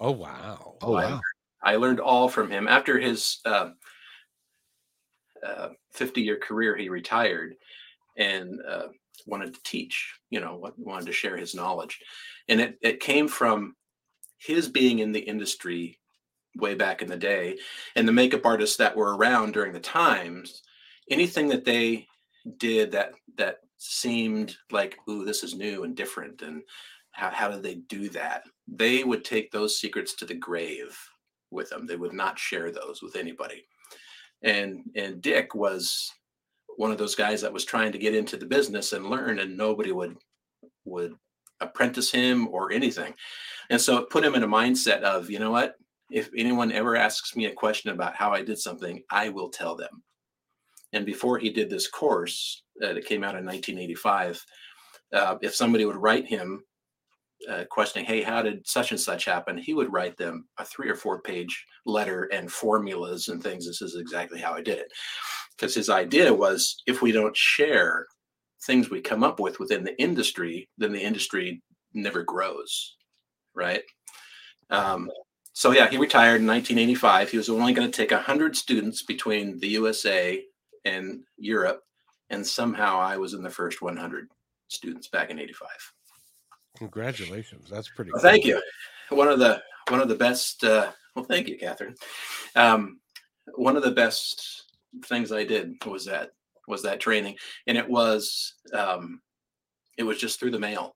Oh, 0.00 0.10
wow. 0.12 0.76
Oh, 0.82 0.92
wow. 0.92 1.20
I, 1.62 1.72
I 1.72 1.76
learned 1.76 2.00
all 2.00 2.28
from 2.28 2.50
him. 2.50 2.68
After 2.68 2.98
his 2.98 3.40
50 3.44 3.48
uh, 5.46 5.70
uh, 6.00 6.06
year 6.16 6.36
career, 6.36 6.76
he 6.76 6.90
retired 6.90 7.54
and 8.18 8.60
uh, 8.68 8.88
wanted 9.26 9.54
to 9.54 9.60
teach, 9.64 10.14
you 10.30 10.40
know, 10.40 10.70
wanted 10.76 11.06
to 11.06 11.12
share 11.12 11.36
his 11.36 11.54
knowledge. 11.54 11.98
And 12.48 12.60
it, 12.60 12.78
it 12.82 13.00
came 13.00 13.28
from 13.28 13.74
his 14.36 14.68
being 14.68 14.98
in 14.98 15.12
the 15.12 15.20
industry 15.20 15.98
way 16.56 16.74
back 16.74 17.02
in 17.02 17.08
the 17.08 17.16
day 17.16 17.56
and 17.94 18.06
the 18.06 18.12
makeup 18.12 18.44
artists 18.44 18.76
that 18.76 18.96
were 18.96 19.16
around 19.16 19.52
during 19.52 19.72
the 19.72 19.80
times 19.80 20.62
anything 21.10 21.46
that 21.48 21.64
they 21.64 22.06
did 22.56 22.90
that 22.90 23.12
that 23.36 23.58
seemed 23.76 24.56
like 24.72 24.98
ooh 25.08 25.24
this 25.24 25.44
is 25.44 25.54
new 25.54 25.84
and 25.84 25.94
different 25.94 26.42
and 26.42 26.62
how, 27.18 27.30
how 27.30 27.48
did 27.48 27.64
they 27.64 27.74
do 27.74 28.08
that? 28.10 28.44
They 28.68 29.02
would 29.02 29.24
take 29.24 29.50
those 29.50 29.80
secrets 29.80 30.14
to 30.14 30.24
the 30.24 30.34
grave 30.34 30.96
with 31.50 31.68
them. 31.68 31.84
They 31.84 31.96
would 31.96 32.12
not 32.12 32.38
share 32.38 32.70
those 32.70 33.02
with 33.02 33.16
anybody. 33.16 33.66
And 34.42 34.84
and 34.94 35.20
dick 35.20 35.54
was 35.54 36.12
one 36.78 36.90
of 36.90 36.98
those 36.98 37.14
guys 37.14 37.40
that 37.40 37.52
was 37.52 37.64
trying 37.64 37.92
to 37.92 37.98
get 37.98 38.14
into 38.14 38.36
the 38.36 38.46
business 38.46 38.92
and 38.92 39.10
learn 39.10 39.40
and 39.40 39.56
nobody 39.56 39.92
would 39.92 40.16
would 40.84 41.14
apprentice 41.60 42.10
him 42.10 42.48
or 42.48 42.72
anything 42.72 43.12
and 43.70 43.80
so 43.80 43.98
it 43.98 44.10
put 44.10 44.24
him 44.24 44.34
in 44.34 44.44
a 44.44 44.48
mindset 44.48 45.02
of 45.02 45.28
you 45.28 45.38
know 45.38 45.50
what 45.50 45.76
if 46.10 46.30
anyone 46.36 46.72
ever 46.72 46.96
asks 46.96 47.36
me 47.36 47.46
a 47.46 47.52
question 47.52 47.90
about 47.90 48.14
how 48.14 48.32
I 48.32 48.42
did 48.42 48.58
something, 48.58 49.02
I 49.10 49.28
will 49.28 49.50
tell 49.50 49.76
them. 49.76 50.02
And 50.92 51.04
before 51.04 51.38
he 51.38 51.50
did 51.50 51.68
this 51.68 51.88
course, 51.88 52.62
uh, 52.82 52.94
that 52.94 53.04
came 53.04 53.24
out 53.24 53.36
in 53.36 53.44
1985, 53.44 54.44
uh, 55.12 55.36
if 55.42 55.54
somebody 55.54 55.84
would 55.84 55.96
write 55.96 56.26
him 56.26 56.62
uh, 57.48 57.64
questioning, 57.70 58.06
hey, 58.06 58.22
how 58.22 58.42
did 58.42 58.66
such 58.66 58.90
and 58.90 59.00
such 59.00 59.24
happen? 59.24 59.58
He 59.58 59.74
would 59.74 59.92
write 59.92 60.16
them 60.16 60.46
a 60.58 60.64
three 60.64 60.88
or 60.88 60.96
four 60.96 61.20
page 61.20 61.64
letter 61.86 62.24
and 62.32 62.50
formulas 62.50 63.28
and 63.28 63.42
things. 63.42 63.66
This 63.66 63.82
is 63.82 63.96
exactly 63.96 64.40
how 64.40 64.54
I 64.54 64.62
did 64.62 64.78
it. 64.78 64.92
Because 65.56 65.74
his 65.74 65.90
idea 65.90 66.32
was 66.32 66.82
if 66.86 67.02
we 67.02 67.12
don't 67.12 67.36
share 67.36 68.06
things 68.62 68.90
we 68.90 69.00
come 69.00 69.22
up 69.22 69.40
with 69.40 69.60
within 69.60 69.84
the 69.84 70.00
industry, 70.00 70.68
then 70.78 70.92
the 70.92 71.02
industry 71.02 71.62
never 71.94 72.22
grows. 72.22 72.96
Right. 73.54 73.82
Um, 74.70 75.10
so 75.52 75.72
yeah, 75.72 75.88
he 75.88 75.96
retired 75.96 76.40
in 76.40 76.46
1985. 76.46 77.30
He 77.30 77.36
was 77.36 77.48
only 77.48 77.72
going 77.72 77.90
to 77.90 77.96
take 77.96 78.12
100 78.12 78.56
students 78.56 79.02
between 79.02 79.58
the 79.58 79.68
USA 79.68 80.42
and 80.84 81.22
Europe, 81.36 81.82
and 82.30 82.46
somehow 82.46 82.98
I 82.98 83.16
was 83.16 83.34
in 83.34 83.42
the 83.42 83.50
first 83.50 83.82
100 83.82 84.28
students 84.68 85.08
back 85.08 85.30
in 85.30 85.38
85. 85.38 85.68
Congratulations. 86.78 87.68
That's 87.70 87.88
pretty 87.88 88.12
well, 88.12 88.22
Thank 88.22 88.44
you. 88.44 88.60
One 89.10 89.28
of 89.28 89.38
the 89.38 89.62
one 89.88 90.00
of 90.00 90.08
the 90.08 90.14
best 90.14 90.64
uh, 90.64 90.90
well 91.16 91.24
thank 91.24 91.48
you, 91.48 91.58
Catherine. 91.58 91.94
Um, 92.56 93.00
one 93.54 93.76
of 93.76 93.82
the 93.82 93.90
best 93.90 94.64
things 95.04 95.32
I 95.32 95.44
did 95.44 95.74
was 95.84 96.04
that 96.06 96.30
was 96.66 96.82
that 96.82 97.00
training. 97.00 97.36
And 97.66 97.76
it 97.76 97.88
was 97.88 98.54
um, 98.72 99.20
it 99.96 100.02
was 100.04 100.18
just 100.18 100.38
through 100.38 100.52
the 100.52 100.58
mail, 100.58 100.94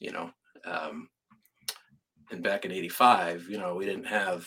you 0.00 0.12
know. 0.12 0.30
Um, 0.64 1.08
and 2.30 2.42
back 2.42 2.64
in 2.64 2.72
85 2.72 3.46
you 3.48 3.58
know 3.58 3.74
we 3.74 3.86
didn't 3.86 4.06
have 4.06 4.46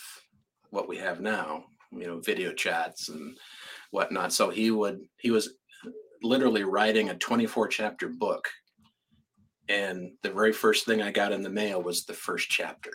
what 0.69 0.87
we 0.87 0.97
have 0.97 1.21
now 1.21 1.63
you 1.91 2.05
know 2.05 2.19
video 2.19 2.53
chats 2.53 3.09
and 3.09 3.37
whatnot 3.91 4.33
so 4.33 4.49
he 4.49 4.71
would 4.71 4.99
he 5.17 5.31
was 5.31 5.55
literally 6.21 6.63
writing 6.63 7.09
a 7.09 7.15
24 7.15 7.67
chapter 7.69 8.09
book 8.09 8.47
and 9.69 10.11
the 10.23 10.31
very 10.31 10.51
first 10.51 10.85
thing 10.85 11.01
i 11.01 11.11
got 11.11 11.31
in 11.31 11.43
the 11.43 11.49
mail 11.49 11.81
was 11.81 12.03
the 12.03 12.13
first 12.13 12.49
chapter. 12.49 12.91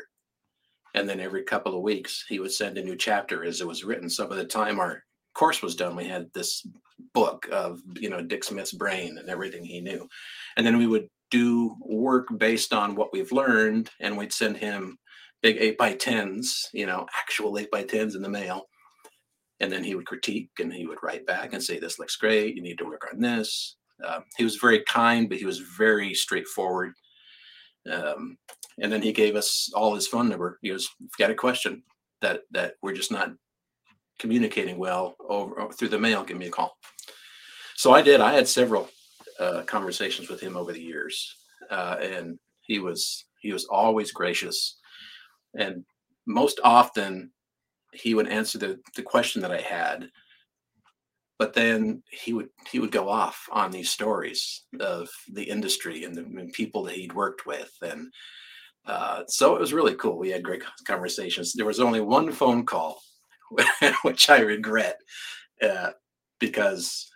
And 0.96 1.08
then 1.08 1.18
every 1.18 1.42
couple 1.42 1.74
of 1.74 1.82
weeks 1.82 2.24
he 2.28 2.38
would 2.40 2.52
send 2.52 2.76
a 2.76 2.82
new 2.82 2.96
chapter 2.96 3.44
as 3.44 3.60
it 3.60 3.66
was 3.66 3.84
written. 3.84 4.10
So 4.10 4.28
by 4.28 4.36
the 4.36 4.44
time 4.44 4.78
our 4.78 5.02
course 5.34 5.62
was 5.62 5.74
done 5.74 5.96
we 5.96 6.04
had 6.04 6.28
this 6.32 6.64
book 7.12 7.48
of 7.50 7.80
you 7.96 8.08
know 8.08 8.22
dick 8.22 8.44
smith's 8.44 8.72
brain 8.72 9.18
and 9.18 9.28
everything 9.28 9.64
he 9.64 9.80
knew. 9.80 10.08
And 10.56 10.66
then 10.66 10.78
we 10.78 10.86
would 10.86 11.08
do 11.30 11.76
work 11.80 12.28
based 12.36 12.72
on 12.72 12.94
what 12.94 13.12
we've 13.12 13.32
learned 13.32 13.90
and 14.00 14.16
we'd 14.16 14.32
send 14.32 14.56
him 14.56 14.98
big 15.42 15.56
eight 15.58 15.78
by 15.78 15.94
tens 15.94 16.68
you 16.72 16.86
know 16.86 17.06
actual 17.16 17.58
eight 17.58 17.70
by 17.70 17.84
tens 17.84 18.14
in 18.14 18.22
the 18.22 18.28
mail. 18.28 18.66
And 19.60 19.70
then 19.70 19.84
he 19.84 19.94
would 19.94 20.06
critique 20.06 20.50
and 20.58 20.72
he 20.72 20.86
would 20.86 21.02
write 21.02 21.26
back 21.26 21.52
and 21.52 21.62
say 21.62 21.78
this 21.78 21.98
looks 21.98 22.16
great. 22.16 22.56
You 22.56 22.62
need 22.62 22.78
to 22.78 22.84
work 22.84 23.08
on 23.12 23.20
this 23.20 23.76
uh, 24.02 24.20
he 24.36 24.44
was 24.44 24.56
very 24.56 24.82
kind 24.84 25.28
but 25.28 25.38
he 25.38 25.44
was 25.44 25.58
very 25.58 26.14
straightforward. 26.14 26.94
Um, 27.90 28.38
and 28.80 28.92
then 28.92 29.02
he 29.02 29.12
gave 29.12 29.36
us 29.36 29.70
all 29.74 29.94
his 29.94 30.06
phone 30.06 30.28
number. 30.28 30.58
He 30.62 30.68
you 30.68 30.78
got 31.18 31.30
a 31.30 31.34
question 31.34 31.82
that 32.22 32.40
that 32.52 32.74
we're 32.82 32.94
just 32.94 33.12
not 33.12 33.32
communicating 34.18 34.78
well 34.78 35.16
over 35.28 35.70
through 35.72 35.88
the 35.88 35.98
mail 35.98 36.24
give 36.24 36.38
me 36.38 36.46
a 36.46 36.50
call. 36.50 36.76
So 37.76 37.92
i 37.92 38.02
did. 38.02 38.20
I 38.20 38.32
had 38.32 38.48
several 38.48 38.88
uh, 39.38 39.62
conversations 39.62 40.28
with 40.28 40.40
him 40.40 40.56
over 40.56 40.72
the 40.72 40.80
years, 40.80 41.34
uh, 41.70 41.96
and 42.00 42.38
he 42.62 42.78
was 42.78 43.26
he 43.40 43.52
was 43.52 43.64
always 43.66 44.12
gracious, 44.12 44.78
and 45.58 45.84
most 46.26 46.60
often 46.64 47.30
he 47.92 48.14
would 48.14 48.28
answer 48.28 48.58
the 48.58 48.78
the 48.96 49.02
question 49.02 49.42
that 49.42 49.52
I 49.52 49.60
had, 49.60 50.08
but 51.38 51.52
then 51.52 52.02
he 52.10 52.32
would 52.32 52.48
he 52.70 52.78
would 52.78 52.92
go 52.92 53.08
off 53.08 53.48
on 53.50 53.70
these 53.70 53.90
stories 53.90 54.64
of 54.80 55.08
the 55.32 55.42
industry 55.42 56.04
and 56.04 56.14
the 56.14 56.22
and 56.22 56.52
people 56.52 56.82
that 56.84 56.94
he'd 56.94 57.12
worked 57.12 57.46
with 57.46 57.72
and. 57.82 58.12
Uh, 58.86 59.22
so 59.28 59.56
it 59.56 59.60
was 59.60 59.72
really 59.72 59.94
cool. 59.94 60.18
We 60.18 60.28
had 60.28 60.42
great 60.42 60.62
conversations. 60.86 61.54
There 61.54 61.64
was 61.64 61.80
only 61.80 62.02
one 62.02 62.30
phone 62.30 62.66
call, 62.66 63.00
which 64.02 64.28
I 64.28 64.40
regret, 64.40 64.98
uh, 65.62 65.92
because 66.38 67.10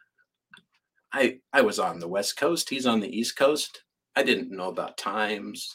I 1.13 1.41
I 1.53 1.61
was 1.61 1.79
on 1.79 1.99
the 1.99 2.09
West 2.09 2.39
Coast. 2.39 2.71
He's 2.71 2.87
on 2.87 3.01
the 3.01 3.15
East 3.15 3.37
Coast. 3.37 3.83
I 4.17 4.23
didn't 4.23 4.51
know 4.51 4.69
about 4.69 4.97
times, 4.97 5.71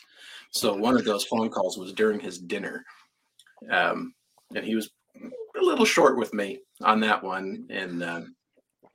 so 0.49 0.75
one 0.75 0.95
of 0.95 1.05
those 1.05 1.25
phone 1.25 1.49
calls 1.49 1.77
was 1.77 1.93
during 1.93 2.19
his 2.19 2.39
dinner, 2.39 2.83
um, 3.69 4.13
and 4.55 4.65
he 4.65 4.75
was 4.75 4.89
a 5.15 5.63
little 5.63 5.85
short 5.85 6.17
with 6.17 6.33
me 6.33 6.59
on 6.83 6.99
that 7.01 7.23
one. 7.23 7.65
And 7.69 8.03
um, 8.03 8.35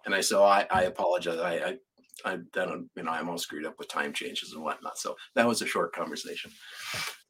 and 0.04 0.14
I 0.14 0.22
oh, 0.32 0.44
I, 0.44 0.66
I 0.70 0.82
apologize. 0.84 1.38
I, 1.38 1.54
I 1.54 1.76
I 2.24 2.38
don't, 2.52 2.90
you 2.96 3.04
know, 3.04 3.12
I'm 3.12 3.28
all 3.28 3.38
screwed 3.38 3.66
up 3.66 3.78
with 3.78 3.88
time 3.88 4.12
changes 4.12 4.52
and 4.52 4.62
whatnot. 4.62 4.98
So 4.98 5.14
that 5.36 5.46
was 5.46 5.62
a 5.62 5.66
short 5.66 5.94
conversation. 5.94 6.50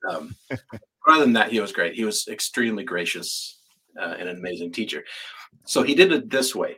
Um, 0.08 0.34
other 1.08 1.20
than 1.20 1.34
that, 1.34 1.52
he 1.52 1.60
was 1.60 1.72
great. 1.72 1.94
He 1.94 2.04
was 2.04 2.26
extremely 2.28 2.84
gracious 2.84 3.60
uh, 4.00 4.14
and 4.18 4.30
an 4.30 4.38
amazing 4.38 4.72
teacher. 4.72 5.04
So 5.66 5.82
he 5.82 5.94
did 5.94 6.12
it 6.12 6.30
this 6.30 6.54
way. 6.54 6.76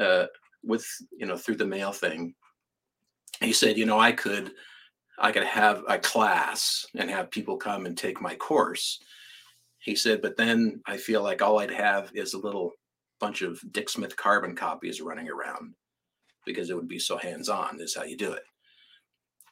Uh, 0.00 0.26
with 0.64 0.86
you 1.16 1.26
know 1.26 1.36
through 1.36 1.56
the 1.56 1.66
mail 1.66 1.92
thing 1.92 2.34
he 3.40 3.52
said 3.52 3.76
you 3.76 3.86
know 3.86 3.98
i 3.98 4.12
could 4.12 4.52
i 5.18 5.32
could 5.32 5.44
have 5.44 5.82
a 5.88 5.98
class 5.98 6.86
and 6.96 7.10
have 7.10 7.30
people 7.30 7.56
come 7.56 7.86
and 7.86 7.98
take 7.98 8.20
my 8.20 8.34
course 8.36 9.00
he 9.80 9.96
said 9.96 10.22
but 10.22 10.36
then 10.36 10.80
i 10.86 10.96
feel 10.96 11.22
like 11.22 11.42
all 11.42 11.58
i'd 11.60 11.70
have 11.70 12.10
is 12.14 12.34
a 12.34 12.38
little 12.38 12.72
bunch 13.22 13.42
of 13.42 13.60
dick 13.72 13.88
smith 13.88 14.16
carbon 14.16 14.54
copies 14.54 15.00
running 15.00 15.28
around 15.28 15.74
because 16.44 16.70
it 16.70 16.76
would 16.76 16.88
be 16.88 16.98
so 16.98 17.16
hands-on 17.16 17.80
is 17.80 17.94
how 17.94 18.02
you 18.02 18.16
do 18.16 18.32
it 18.32 18.42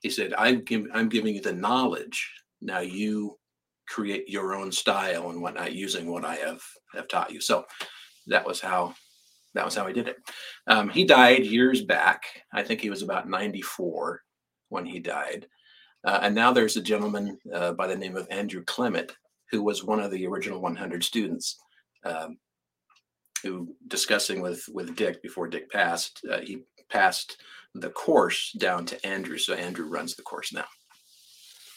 he 0.02 0.10
said 0.10 0.34
i'm, 0.36 0.62
give, 0.64 0.86
I'm 0.92 1.08
giving 1.08 1.34
you 1.34 1.40
the 1.40 1.52
knowledge 1.52 2.30
now 2.60 2.80
you 2.80 3.38
create 3.88 4.28
your 4.28 4.54
own 4.54 4.70
style 4.70 5.30
and 5.30 5.40
whatnot 5.40 5.72
using 5.72 6.10
what 6.10 6.24
i 6.24 6.36
have 6.36 6.62
have 6.94 7.08
taught 7.08 7.32
you 7.32 7.40
so 7.40 7.64
that 8.26 8.46
was 8.46 8.60
how 8.60 8.94
that 9.54 9.64
was 9.64 9.74
how 9.74 9.86
he 9.86 9.92
did 9.92 10.08
it. 10.08 10.16
Um, 10.66 10.88
he 10.88 11.04
died 11.04 11.44
years 11.44 11.82
back. 11.82 12.22
I 12.52 12.62
think 12.62 12.80
he 12.80 12.90
was 12.90 13.02
about 13.02 13.28
94 13.28 14.22
when 14.68 14.86
he 14.86 15.00
died. 15.00 15.46
Uh, 16.04 16.20
and 16.22 16.34
now 16.34 16.52
there's 16.52 16.76
a 16.76 16.82
gentleman 16.82 17.38
uh, 17.52 17.72
by 17.72 17.86
the 17.86 17.96
name 17.96 18.16
of 18.16 18.28
Andrew 18.30 18.62
Clement, 18.64 19.12
who 19.50 19.62
was 19.62 19.84
one 19.84 20.00
of 20.00 20.10
the 20.10 20.26
original 20.26 20.60
100 20.60 21.02
students. 21.02 21.58
Um, 22.04 22.38
who 23.42 23.74
discussing 23.88 24.40
with 24.40 24.64
with 24.72 24.96
Dick 24.96 25.22
before 25.22 25.48
Dick 25.48 25.70
passed, 25.70 26.20
uh, 26.30 26.40
he 26.40 26.64
passed 26.90 27.40
the 27.74 27.90
course 27.90 28.52
down 28.52 28.84
to 28.86 29.06
Andrew. 29.06 29.38
So 29.38 29.54
Andrew 29.54 29.86
runs 29.86 30.16
the 30.16 30.22
course 30.22 30.52
now. 30.52 30.66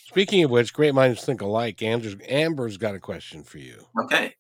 Speaking 0.08 0.44
of 0.44 0.52
which, 0.52 0.74
great 0.74 0.94
minds 0.94 1.24
think 1.24 1.42
alike. 1.42 1.82
Amber's, 1.82 2.16
Amber's 2.28 2.78
got 2.78 2.94
a 2.94 3.00
question 3.00 3.44
for 3.44 3.58
you. 3.58 3.84
Okay. 4.04 4.36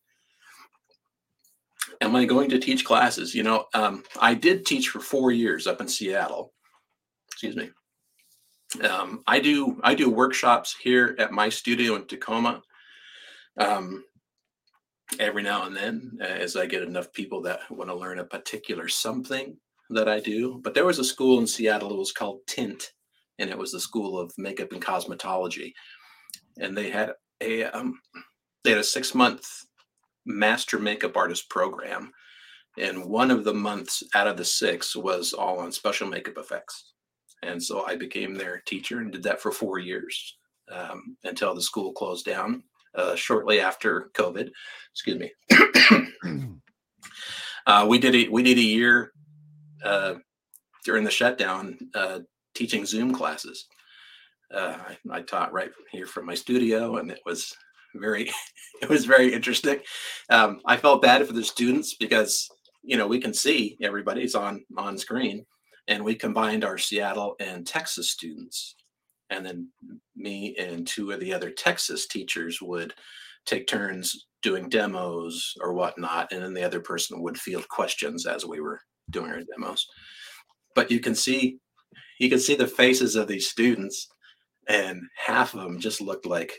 Am 2.01 2.15
I 2.15 2.25
going 2.25 2.49
to 2.49 2.59
teach 2.59 2.85
classes? 2.85 3.33
You 3.33 3.43
know, 3.43 3.65
um, 3.73 4.03
I 4.19 4.33
did 4.33 4.65
teach 4.65 4.89
for 4.89 4.99
four 4.99 5.31
years 5.31 5.65
up 5.65 5.81
in 5.81 5.87
Seattle. 5.87 6.53
Excuse 7.31 7.55
me. 7.55 7.71
Um, 8.87 9.23
I 9.27 9.39
do 9.39 9.79
I 9.83 9.95
do 9.95 10.09
workshops 10.09 10.75
here 10.81 11.15
at 11.19 11.31
my 11.31 11.49
studio 11.49 11.95
in 11.95 12.05
Tacoma. 12.05 12.61
Um, 13.57 14.03
every 15.19 15.43
now 15.43 15.65
and 15.65 15.75
then, 15.75 16.17
as 16.21 16.55
I 16.55 16.65
get 16.65 16.83
enough 16.83 17.11
people 17.13 17.41
that 17.43 17.59
want 17.69 17.89
to 17.89 17.95
learn 17.95 18.19
a 18.19 18.25
particular 18.25 18.87
something 18.87 19.57
that 19.89 20.07
I 20.07 20.19
do. 20.19 20.59
But 20.63 20.73
there 20.73 20.85
was 20.85 20.99
a 20.99 21.03
school 21.03 21.39
in 21.39 21.47
Seattle. 21.47 21.91
It 21.91 21.97
was 21.97 22.11
called 22.11 22.41
Tint, 22.47 22.91
and 23.39 23.49
it 23.49 23.57
was 23.57 23.71
the 23.71 23.79
School 23.79 24.19
of 24.19 24.31
Makeup 24.37 24.71
and 24.71 24.81
Cosmetology, 24.81 25.73
and 26.59 26.75
they 26.75 26.89
had 26.89 27.13
a 27.41 27.65
um, 27.65 27.99
they 28.63 28.71
had 28.71 28.79
a 28.79 28.83
six 28.83 29.13
month 29.13 29.47
master 30.25 30.79
makeup 30.79 31.17
artist 31.17 31.49
program, 31.49 32.11
and 32.77 33.05
one 33.05 33.31
of 33.31 33.43
the 33.43 33.53
months 33.53 34.03
out 34.15 34.27
of 34.27 34.37
the 34.37 34.45
six 34.45 34.95
was 34.95 35.33
all 35.33 35.59
on 35.59 35.71
special 35.71 36.07
makeup 36.07 36.37
effects 36.37 36.93
and 37.43 37.61
so 37.61 37.85
I 37.85 37.95
became 37.95 38.33
their 38.33 38.61
teacher 38.65 38.99
and 38.99 39.11
did 39.11 39.23
that 39.23 39.41
for 39.41 39.51
four 39.51 39.79
years 39.79 40.37
um, 40.71 41.17
until 41.23 41.53
the 41.53 41.61
school 41.61 41.91
closed 41.91 42.25
down 42.25 42.63
uh, 42.95 43.15
shortly 43.15 43.59
after 43.59 44.09
COVID. 44.13 44.49
Excuse 44.91 45.19
me. 45.19 45.31
uh, 47.67 47.85
we 47.87 47.97
did 47.99 48.15
a, 48.15 48.29
we 48.29 48.43
did 48.43 48.57
a 48.57 48.61
year 48.61 49.11
uh, 49.83 50.15
during 50.85 51.03
the 51.03 51.11
shutdown 51.11 51.77
uh, 51.95 52.19
teaching 52.53 52.85
Zoom 52.85 53.13
classes. 53.13 53.67
Uh, 54.53 54.77
I, 54.87 55.17
I, 55.17 55.21
taught 55.21 55.51
right 55.51 55.71
here 55.91 56.05
from 56.05 56.27
my 56.27 56.35
studio, 56.35 56.97
and 56.97 57.09
it 57.09 57.21
was 57.25 57.55
very 57.95 58.29
it 58.81 58.89
was 58.89 59.05
very 59.05 59.33
interesting. 59.33 59.79
Um, 60.29 60.59
I 60.65 60.77
felt 60.77 61.01
bad 61.01 61.25
for 61.25 61.33
the 61.33 61.43
students 61.43 61.95
because 61.95 62.47
you 62.83 62.97
know 62.97 63.07
we 63.07 63.19
can 63.19 63.33
see 63.33 63.77
everybody's 63.81 64.35
on 64.35 64.63
on 64.77 64.97
screen 64.97 65.45
and 65.87 66.03
we 66.03 66.15
combined 66.15 66.63
our 66.63 66.77
Seattle 66.77 67.35
and 67.39 67.65
Texas 67.67 68.11
students. 68.11 68.75
And 69.33 69.45
then 69.45 69.69
me 70.15 70.55
and 70.57 70.87
two 70.87 71.11
of 71.11 71.19
the 71.19 71.33
other 71.33 71.49
Texas 71.49 72.07
teachers 72.07 72.61
would 72.61 72.93
take 73.45 73.67
turns 73.67 74.27
doing 74.41 74.69
demos 74.69 75.53
or 75.61 75.73
whatnot, 75.73 76.31
and 76.31 76.43
then 76.43 76.53
the 76.53 76.63
other 76.63 76.79
person 76.79 77.21
would 77.21 77.37
field 77.37 77.67
questions 77.69 78.25
as 78.25 78.45
we 78.45 78.59
were 78.59 78.79
doing 79.09 79.31
our 79.31 79.41
demos. 79.41 79.85
But 80.75 80.91
you 80.91 80.99
can 80.99 81.15
see, 81.15 81.57
you 82.19 82.29
can 82.29 82.39
see 82.39 82.55
the 82.55 82.67
faces 82.67 83.15
of 83.15 83.27
these 83.27 83.49
students, 83.49 84.07
and 84.67 85.01
half 85.15 85.53
of 85.53 85.61
them 85.61 85.79
just 85.79 86.01
looked 86.01 86.25
like, 86.25 86.53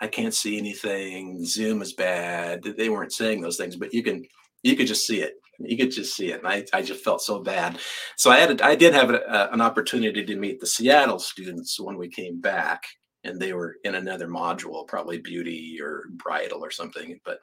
I 0.00 0.06
can't 0.06 0.34
see 0.34 0.58
anything. 0.58 1.44
Zoom 1.44 1.82
is 1.82 1.92
bad. 1.92 2.62
They 2.62 2.88
weren't 2.88 3.12
saying 3.12 3.40
those 3.40 3.56
things, 3.56 3.76
but 3.76 3.92
you 3.92 4.02
can, 4.02 4.24
you 4.62 4.76
could 4.76 4.86
just 4.86 5.06
see 5.06 5.20
it 5.20 5.34
you 5.58 5.76
could 5.76 5.90
just 5.90 6.14
see 6.14 6.30
it 6.30 6.38
and 6.38 6.48
I, 6.48 6.64
I 6.72 6.82
just 6.82 7.02
felt 7.02 7.20
so 7.20 7.40
bad. 7.40 7.78
So 8.16 8.30
i 8.30 8.38
had 8.38 8.60
a, 8.60 8.64
i 8.64 8.74
did 8.74 8.94
have 8.94 9.10
a, 9.10 9.20
a, 9.28 9.52
an 9.52 9.60
opportunity 9.60 10.24
to 10.24 10.36
meet 10.36 10.60
the 10.60 10.66
seattle 10.66 11.18
students 11.18 11.80
when 11.80 11.96
we 11.96 12.08
came 12.08 12.40
back 12.40 12.84
and 13.24 13.40
they 13.40 13.52
were 13.52 13.76
in 13.84 13.96
another 13.96 14.28
module 14.28 14.86
probably 14.86 15.18
beauty 15.18 15.78
or 15.82 16.04
bridal 16.12 16.64
or 16.64 16.70
something 16.70 17.18
but 17.24 17.40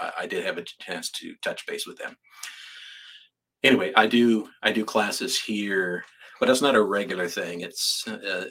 I, 0.00 0.12
I 0.20 0.26
did 0.26 0.44
have 0.44 0.58
a 0.58 0.64
chance 0.80 1.10
to 1.12 1.34
touch 1.42 1.66
base 1.66 1.86
with 1.86 1.98
them. 1.98 2.16
Anyway 3.62 3.92
i 3.96 4.06
do 4.06 4.48
i 4.62 4.72
do 4.72 4.84
classes 4.84 5.40
here 5.40 6.04
but 6.40 6.46
that's 6.46 6.62
not 6.62 6.74
a 6.74 6.82
regular 6.82 7.28
thing. 7.28 7.60
It's 7.60 8.04
uh, 8.08 8.46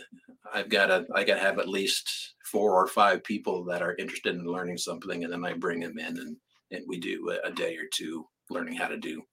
i've 0.54 0.70
got 0.70 0.88
to 0.88 1.06
i 1.14 1.24
got 1.24 1.36
to 1.36 1.42
have 1.42 1.60
at 1.60 1.68
least 1.68 2.36
four 2.46 2.74
or 2.82 2.88
five 2.88 3.24
people 3.24 3.64
that 3.66 3.82
are 3.82 3.96
interested 3.96 4.36
in 4.36 4.46
learning 4.46 4.78
something 4.78 5.24
and 5.24 5.32
then 5.32 5.46
i 5.46 5.54
bring 5.54 5.80
them 5.80 5.98
in 5.98 6.18
and 6.18 6.38
and 6.72 6.84
we 6.88 7.00
do 7.00 7.30
a, 7.32 7.48
a 7.48 7.52
day 7.52 7.76
or 7.76 7.86
two 7.94 8.26
learning 8.52 8.76
how 8.76 8.88
to 8.88 8.98
do 8.98 9.24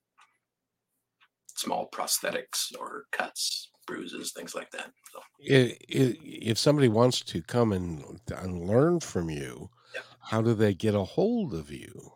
small 1.58 1.88
prosthetics 1.92 2.72
or 2.78 3.04
cuts, 3.12 3.70
bruises, 3.86 4.32
things 4.32 4.54
like 4.54 4.70
that. 4.70 4.90
So. 5.12 5.20
If, 5.40 6.56
somebody 6.58 6.88
wants 6.88 7.20
to 7.22 7.42
come 7.42 7.72
and, 7.72 8.20
and 8.36 8.68
learn 8.68 9.00
from 9.00 9.28
you, 9.28 9.68
yeah. 9.94 10.02
how 10.20 10.40
do 10.40 10.54
they 10.54 10.74
get 10.74 10.94
a 10.94 11.02
hold 11.02 11.54
of 11.54 11.72
you? 11.72 12.12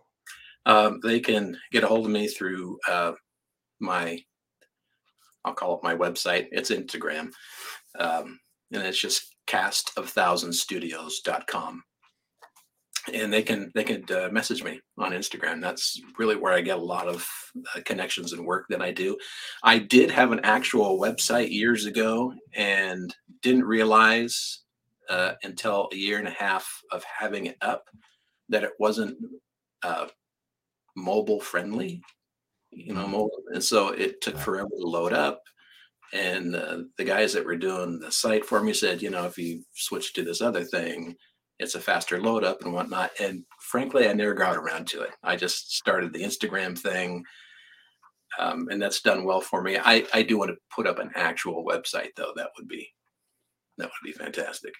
Um, 0.65 1.01
they 1.03 1.19
can 1.19 1.59
get 1.73 1.83
a 1.83 1.89
hold 1.89 2.07
of 2.07 2.13
me 2.13 2.29
through 2.29 2.79
uh, 2.89 3.15
my, 3.81 4.21
I'll 5.45 5.55
call 5.55 5.77
it 5.77 5.83
my 5.83 5.97
website. 5.97 6.47
It's 6.53 6.71
Instagram. 6.71 7.33
Um, 7.99 8.39
and 8.71 8.85
it's 8.85 9.01
just 9.01 9.35
castofthousandsstudios.com 9.49 11.83
and 13.13 13.33
they 13.33 13.43
can 13.43 13.71
they 13.75 13.85
can 13.85 14.05
uh, 14.15 14.29
message 14.31 14.63
me 14.63 14.81
on 14.99 15.13
Instagram. 15.13 15.61
That's 15.61 16.01
really 16.19 16.37
where 16.37 16.53
I 16.53 16.61
get 16.61 16.79
a 16.79 16.83
lot 16.83 17.09
of 17.09 17.29
uh, 17.75 17.81
connections 17.85 18.33
and 18.33 18.47
work 18.47 18.67
that 18.69 18.83
I 18.83 18.93
do. 18.93 19.17
I 19.63 19.79
did 19.79 20.11
have 20.11 20.33
an 20.33 20.41
actual 20.45 20.99
website 21.01 21.51
years 21.51 21.87
ago 21.87 22.35
and 22.55 23.15
didn't 23.43 23.65
realize 23.65 24.61
uh, 25.09 25.33
until 25.43 25.89
a 25.93 25.97
year 25.97 26.19
and 26.19 26.29
a 26.29 26.33
half 26.33 26.83
of 26.91 27.05
having 27.05 27.47
it 27.47 27.57
up 27.61 27.89
that 28.49 28.65
it 28.65 28.73
wasn't 28.79 29.17
uh, 29.83 30.07
mobile 30.97 31.41
friendly. 31.41 32.03
You 32.71 32.95
know, 32.95 33.03
mm-hmm. 33.03 33.13
mobile, 33.13 33.43
and 33.53 33.63
so 33.63 33.89
it 33.89 34.21
took 34.23 34.39
forever 34.39 34.69
to 34.69 34.87
load 34.87 35.13
up. 35.13 35.43
And 36.15 36.55
uh, 36.55 36.79
the 36.99 37.05
guys 37.05 37.33
that 37.33 37.45
were 37.45 37.57
doing 37.57 37.99
the 37.99 38.13
site 38.13 38.45
for 38.45 38.63
me 38.63 38.73
said, 38.75 39.03
you 39.03 39.11
know, 39.11 39.25
if 39.27 39.39
you 39.39 39.63
switch 39.75 40.13
to 40.15 40.23
this 40.23 40.41
other 40.41 40.63
thing, 40.65 41.17
it's 41.59 41.75
a 41.75 41.81
faster 41.81 42.21
load 42.21 42.45
up 42.45 42.63
and 42.63 42.73
whatnot. 42.73 43.11
And 43.21 43.45
frankly, 43.61 44.09
I 44.09 44.13
never 44.13 44.35
got 44.35 44.57
around 44.57 44.87
to 44.89 45.03
it. 45.03 45.11
I 45.23 45.37
just 45.37 45.77
started 45.77 46.13
the 46.13 46.23
Instagram 46.23 46.79
thing. 46.79 47.25
Um, 48.39 48.69
and 48.71 48.81
that's 48.81 49.03
done 49.03 49.25
well 49.25 49.41
for 49.41 49.63
me. 49.63 49.79
I, 49.79 50.07
I 50.15 50.23
do 50.23 50.39
want 50.39 50.51
to 50.51 50.57
put 50.75 50.87
up 50.87 50.99
an 50.99 51.11
actual 51.15 51.65
website 51.65 52.11
though. 52.17 52.33
That 52.35 52.51
would 52.57 52.67
be, 52.67 52.89
that 53.79 53.85
would 53.85 54.05
be 54.05 54.13
fantastic. 54.13 54.73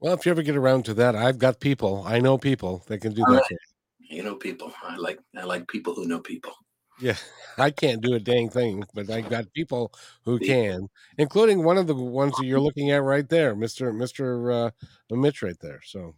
Well, 0.00 0.14
if 0.14 0.24
you 0.24 0.30
ever 0.30 0.42
get 0.42 0.56
around 0.56 0.84
to 0.84 0.94
that, 0.94 1.16
I've 1.16 1.38
got 1.38 1.58
people. 1.58 2.04
I 2.06 2.20
know 2.20 2.38
people 2.38 2.84
that 2.86 2.98
can 2.98 3.14
do 3.14 3.24
All 3.26 3.32
that. 3.32 3.42
Right. 3.50 3.58
You 3.98 4.22
know 4.22 4.36
people. 4.36 4.72
I 4.82 4.96
like 4.96 5.18
I 5.36 5.44
like 5.44 5.66
people 5.68 5.94
who 5.94 6.06
know 6.06 6.20
people. 6.20 6.52
Yeah, 7.00 7.16
I 7.56 7.70
can't 7.70 8.00
do 8.00 8.14
a 8.14 8.20
dang 8.20 8.50
thing, 8.50 8.84
but 8.94 9.10
I 9.10 9.20
got 9.20 9.52
people 9.52 9.92
who 10.24 10.38
can, 10.38 10.88
including 11.16 11.62
one 11.62 11.78
of 11.78 11.86
the 11.86 11.94
ones 11.94 12.34
that 12.36 12.46
you're 12.46 12.60
looking 12.60 12.90
at 12.90 13.02
right 13.02 13.28
there, 13.28 13.54
Mister 13.54 13.92
Mister 13.92 14.50
uh, 14.50 14.70
Mitch, 15.10 15.42
right 15.42 15.58
there. 15.60 15.80
So, 15.84 16.14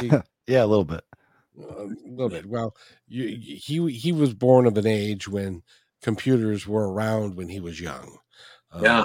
he, 0.00 0.10
yeah, 0.46 0.64
a 0.64 0.66
little 0.66 0.84
bit, 0.84 1.04
a 1.58 1.88
little 2.06 2.30
bit. 2.30 2.46
Well, 2.46 2.74
you, 3.06 3.36
he 3.38 3.90
he 3.92 4.12
was 4.12 4.34
born 4.34 4.66
of 4.66 4.78
an 4.78 4.86
age 4.86 5.28
when 5.28 5.62
computers 6.02 6.66
were 6.66 6.92
around 6.92 7.36
when 7.36 7.48
he 7.48 7.60
was 7.60 7.80
young. 7.80 8.18
Um, 8.72 8.84
yeah. 8.84 9.04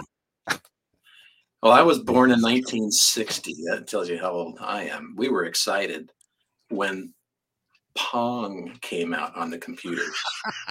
Well, 1.62 1.74
I 1.74 1.82
was 1.82 2.00
born 2.00 2.32
in 2.32 2.42
1960. 2.42 3.56
That 3.70 3.88
tells 3.88 4.08
you 4.08 4.18
how 4.18 4.32
old 4.32 4.58
I 4.62 4.84
am. 4.84 5.16
We 5.18 5.28
were 5.28 5.44
excited 5.44 6.12
when 6.70 7.14
Pong 8.00 8.78
came 8.82 9.14
out 9.14 9.36
on 9.36 9.50
the 9.50 9.58
computer. 9.58 10.04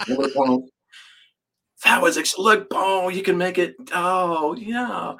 that 0.07 2.01
was 2.01 2.17
ex- 2.17 2.37
look, 2.37 2.69
Pong, 2.69 3.13
you 3.13 3.21
can 3.21 3.37
make 3.37 3.57
it. 3.57 3.75
Oh, 3.93 4.55
yeah. 4.55 5.13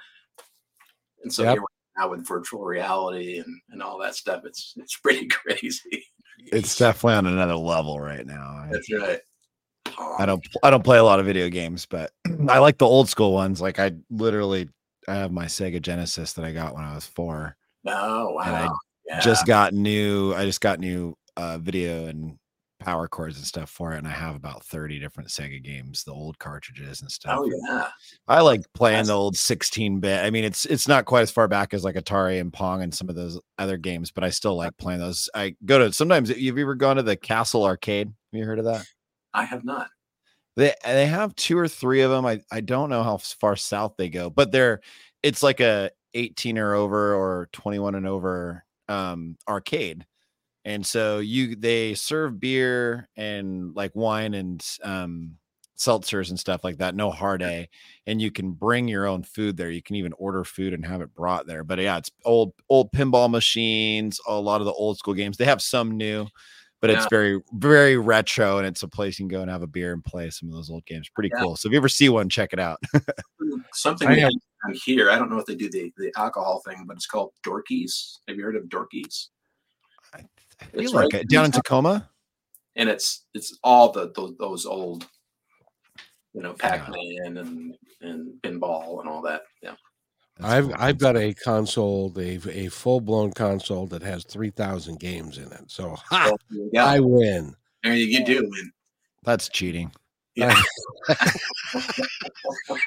And 1.24 1.32
so 1.32 1.44
yep. 1.44 1.54
here 1.54 1.62
we 1.62 1.66
are 1.66 2.06
now 2.06 2.12
with 2.12 2.28
virtual 2.28 2.64
reality 2.66 3.38
and, 3.38 3.62
and 3.70 3.84
all 3.84 4.00
that 4.00 4.16
stuff. 4.16 4.44
It's 4.46 4.74
it's 4.78 4.98
pretty 4.98 5.28
crazy. 5.32 6.06
It's 6.40 6.78
definitely 6.78 7.16
on 7.16 7.28
another 7.28 7.56
level 7.56 8.00
right 8.00 8.26
now. 8.26 8.68
That's 8.72 8.92
right. 8.92 9.20
I 10.18 10.26
don't 10.26 10.46
I 10.64 10.70
don't 10.70 10.84
play 10.84 10.98
a 10.98 11.04
lot 11.04 11.20
of 11.20 11.26
video 11.26 11.50
games, 11.50 11.86
but 11.86 12.12
I 12.50 12.60
like 12.60 12.78
the 12.78 12.88
old 12.88 13.10
school 13.10 13.34
ones. 13.34 13.62
Like 13.62 13.80
I 13.80 13.92
literally 14.10 14.70
I 15.08 15.16
have 15.16 15.32
my 15.32 15.46
Sega 15.46 15.82
Genesis 15.82 16.34
that 16.34 16.46
I 16.46 16.52
got 16.54 16.74
when 16.74 16.84
I 16.84 16.96
was 16.96 17.06
four. 17.06 17.56
Oh 17.86 18.34
wow. 18.34 18.44
And 18.46 18.56
I 18.56 18.70
yeah. 19.06 19.20
just 19.20 19.46
got 19.46 19.74
new 19.74 20.34
I 20.34 20.46
just 20.46 20.62
got 20.62 20.80
new 20.80 21.16
uh, 21.40 21.58
video 21.58 22.08
and 22.08 22.38
power 22.80 23.08
cords 23.08 23.38
and 23.38 23.46
stuff 23.46 23.70
for 23.70 23.94
it, 23.94 23.98
and 23.98 24.08
I 24.08 24.12
have 24.12 24.36
about 24.36 24.64
30 24.66 25.00
different 25.00 25.30
Sega 25.30 25.64
games, 25.64 26.04
the 26.04 26.12
old 26.12 26.38
cartridges 26.40 27.02
and 27.02 27.10
stuff. 27.10 27.38
Oh 27.40 27.52
yeah. 27.68 27.88
I 28.28 28.42
like 28.42 28.62
playing 28.74 29.06
the 29.06 29.14
old 29.14 29.38
16 29.38 30.00
bit. 30.00 30.24
I 30.24 30.30
mean, 30.30 30.44
it's 30.44 30.66
it's 30.66 30.88
not 30.88 31.06
quite 31.06 31.22
as 31.22 31.32
far 31.32 31.48
back 31.48 31.74
as 31.74 31.84
like 31.84 31.96
Atari 31.96 32.40
and 32.40 32.52
Pong 32.52 32.82
and 32.82 32.94
some 32.94 33.10
of 33.10 33.16
those 33.16 33.40
other 33.58 33.78
games, 33.78 34.12
but 34.12 34.24
I 34.24 34.30
still 34.30 34.56
like 34.56 34.76
playing 34.78 35.00
those. 35.00 35.30
I 35.34 35.56
go 35.66 35.80
to 35.80 35.94
sometimes 35.94 36.30
you've 36.30 36.58
ever 36.58 36.76
gone 36.76 36.98
to 36.98 37.04
the 37.04 37.16
Castle 37.16 37.66
Arcade? 37.66 38.08
Have 38.08 38.40
you 38.40 38.46
heard 38.46 38.60
of 38.60 38.66
that? 38.66 38.86
I 39.34 39.46
have 39.46 39.64
not. 39.64 39.88
They 40.56 40.74
they 40.84 41.06
have 41.06 41.36
two 41.36 41.58
or 41.58 41.68
three 41.68 42.02
of 42.02 42.12
them. 42.12 42.26
I, 42.26 42.42
I 42.52 42.62
don't 42.62 42.90
know 42.90 43.04
how 43.04 43.18
far 43.18 43.56
south 43.56 43.94
they 43.98 44.10
go, 44.10 44.30
but 44.30 44.52
they're 44.52 44.82
it's 45.24 45.44
like 45.44 45.60
a 45.60 45.92
18 46.16 46.58
or 46.58 46.74
over 46.74 47.14
or 47.14 47.50
21 47.54 47.96
and 47.96 48.08
over 48.08 48.66
um 48.88 49.38
arcade 49.48 50.06
and 50.66 50.86
so 50.86 51.20
you 51.20 51.56
they 51.56 51.94
serve 51.94 52.40
beer 52.40 53.08
and 53.16 53.74
like 53.76 53.92
wine 53.96 54.34
and 54.34 54.66
um 54.84 55.36
seltzers 55.78 56.30
and 56.30 56.38
stuff 56.38 56.62
like 56.66 56.78
that. 56.80 56.94
No 56.94 57.10
hard 57.10 57.42
A, 57.42 57.70
and 58.06 58.22
you 58.22 58.32
can 58.32 58.52
bring 58.52 58.88
your 58.90 59.06
own 59.08 59.24
food 59.24 59.56
there. 59.56 59.72
You 59.72 59.82
can 59.82 59.96
even 59.96 60.12
order 60.18 60.44
food 60.44 60.74
and 60.74 60.86
have 60.86 61.00
it 61.02 61.14
brought 61.16 61.48
there. 61.48 61.64
But 61.64 61.80
yeah, 61.80 61.98
it's 61.98 62.12
old 62.26 62.54
old 62.70 62.92
pinball 62.92 63.30
machines. 63.30 64.20
A 64.28 64.34
lot 64.40 64.60
of 64.62 64.66
the 64.66 64.74
old 64.74 64.98
school 64.98 65.14
games. 65.14 65.38
They 65.38 65.46
have 65.46 65.62
some 65.62 65.92
new, 65.92 66.28
but 66.82 66.90
it's 66.90 67.08
very 67.10 67.40
very 67.54 67.96
retro, 67.98 68.58
and 68.58 68.68
it's 68.68 68.84
a 68.84 68.90
place 68.90 69.18
you 69.18 69.24
can 69.24 69.30
go 69.38 69.42
and 69.42 69.50
have 69.50 69.62
a 69.62 69.68
beer 69.68 69.94
and 69.94 70.04
play 70.04 70.30
some 70.30 70.50
of 70.50 70.56
those 70.56 70.70
old 70.70 70.86
games. 70.86 71.08
Pretty 71.16 71.30
Yeah. 71.34 71.42
cool. 71.44 71.56
So 71.56 71.68
if 71.68 71.72
you 71.72 71.78
ever 71.78 71.88
see 71.88 72.10
one, 72.10 72.28
check 72.28 72.52
it 72.52 72.60
out. 72.60 72.80
Something 73.74 74.10
I 74.10 74.16
they 74.16 74.20
have- 74.22 74.32
have 74.66 74.74
down 74.74 74.80
here. 74.84 75.10
I 75.10 75.18
don't 75.18 75.30
know 75.32 75.40
if 75.40 75.46
they 75.46 75.56
do 75.56 75.70
the, 75.70 75.94
the 75.98 76.12
alcohol 76.18 76.62
thing, 76.68 76.84
but 76.86 76.98
it's 76.98 77.08
called 77.08 77.32
Dorky's. 77.44 78.20
Have 78.28 78.36
you 78.38 78.44
heard 78.44 78.58
of 78.58 78.68
Dorky's? 78.68 79.30
I 80.62 80.66
It's 80.74 80.94
like 80.94 81.14
right 81.14 81.22
it. 81.24 81.30
down 81.30 81.46
in 81.46 81.52
Tacoma. 81.52 82.10
And 82.76 82.90
it's 82.90 83.26
it's 83.34 83.58
all 83.64 83.92
the 83.92 84.12
those, 84.16 84.36
those 84.40 84.66
old, 84.66 85.06
you 86.34 86.42
know, 86.42 86.54
Pac-Man 86.54 87.38
and 87.38 87.76
and 88.02 88.42
pinball 88.42 89.00
and 89.02 89.10
all 89.10 89.22
that. 89.24 89.42
Yeah. 89.62 89.76
That's 90.38 90.52
I've 90.54 90.66
cool. 90.66 90.76
I've 90.78 90.98
got 90.98 91.18
a 91.18 91.34
console, 91.34 92.14
a 92.18 92.40
a 92.50 92.68
full 92.70 93.02
blown 93.02 93.34
console 93.34 93.88
that 93.88 94.02
has 94.04 94.24
three 94.24 94.52
thousand 94.52 95.00
games 95.00 95.38
in 95.38 95.52
it. 95.52 95.64
So 95.68 95.96
ha, 96.10 96.32
yeah, 96.72 96.86
I 96.86 97.00
win. 97.00 97.56
there 97.84 97.94
you, 97.94 98.06
you 98.06 98.26
do. 98.26 98.42
win. 98.50 98.72
That's 99.24 99.50
cheating. 99.50 99.92
yeah. 100.36 100.56